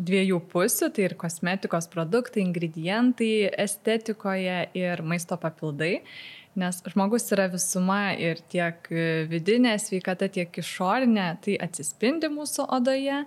dviejų 0.00 0.38
pusių, 0.48 0.88
tai 0.96 1.04
ir 1.10 1.14
kosmetikos 1.20 1.90
produktai, 1.92 2.40
ingredientai 2.40 3.50
estetikoje 3.66 4.62
ir 4.80 5.04
maisto 5.04 5.36
papildai. 5.40 5.98
Nes 6.54 6.76
žmogus 6.86 7.26
yra 7.34 7.48
visuma 7.50 8.12
ir 8.14 8.38
tiek 8.52 8.86
vidinė 9.30 9.72
sveikata, 9.82 10.28
tiek 10.30 10.54
išorinė, 10.62 11.26
tai 11.42 11.56
atsispindi 11.66 12.30
mūsų 12.30 12.68
odoje 12.76 13.24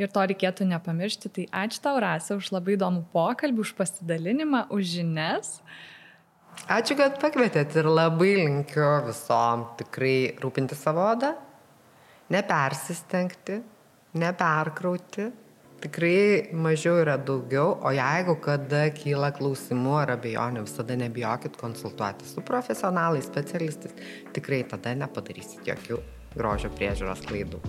ir 0.00 0.10
to 0.10 0.24
reikėtų 0.32 0.66
nepamiršti. 0.72 1.30
Tai 1.36 1.44
ačiū 1.64 1.82
tau, 1.84 2.00
Rasa, 2.02 2.34
už 2.40 2.50
labai 2.56 2.74
įdomų 2.74 3.04
pokalbį, 3.14 3.62
už 3.62 3.74
pasidalinimą, 3.78 4.64
už 4.74 4.96
žinias. 4.96 5.60
Ačiū, 6.70 6.98
kad 6.98 7.20
pakvietėt 7.22 7.78
ir 7.78 7.86
labai 7.90 8.32
linkiu 8.42 8.90
visom 9.06 9.68
tikrai 9.78 10.34
rūpinti 10.42 10.74
savo 10.78 11.06
odą, 11.12 11.34
nepersistengti, 12.34 13.60
neperkrauti 14.18 15.30
tikrai 15.84 16.48
mažiau 16.56 16.96
yra 17.02 17.16
daugiau, 17.20 17.76
o 17.84 17.92
jeigu 17.94 18.36
kada 18.44 18.86
kyla 18.96 19.30
klausimų 19.36 19.94
ar 20.00 20.14
abejonių, 20.16 20.64
visada 20.64 20.96
nebijokit 21.00 21.58
konsultuoti 21.60 22.28
su 22.28 22.44
profesionalais, 22.46 23.28
specialistais, 23.28 23.96
tikrai 24.36 24.62
tada 24.70 24.96
nepadarysit 25.04 25.68
jokių 25.68 26.00
grožio 26.34 26.72
priežiūros 26.78 27.26
klaidų. 27.28 27.60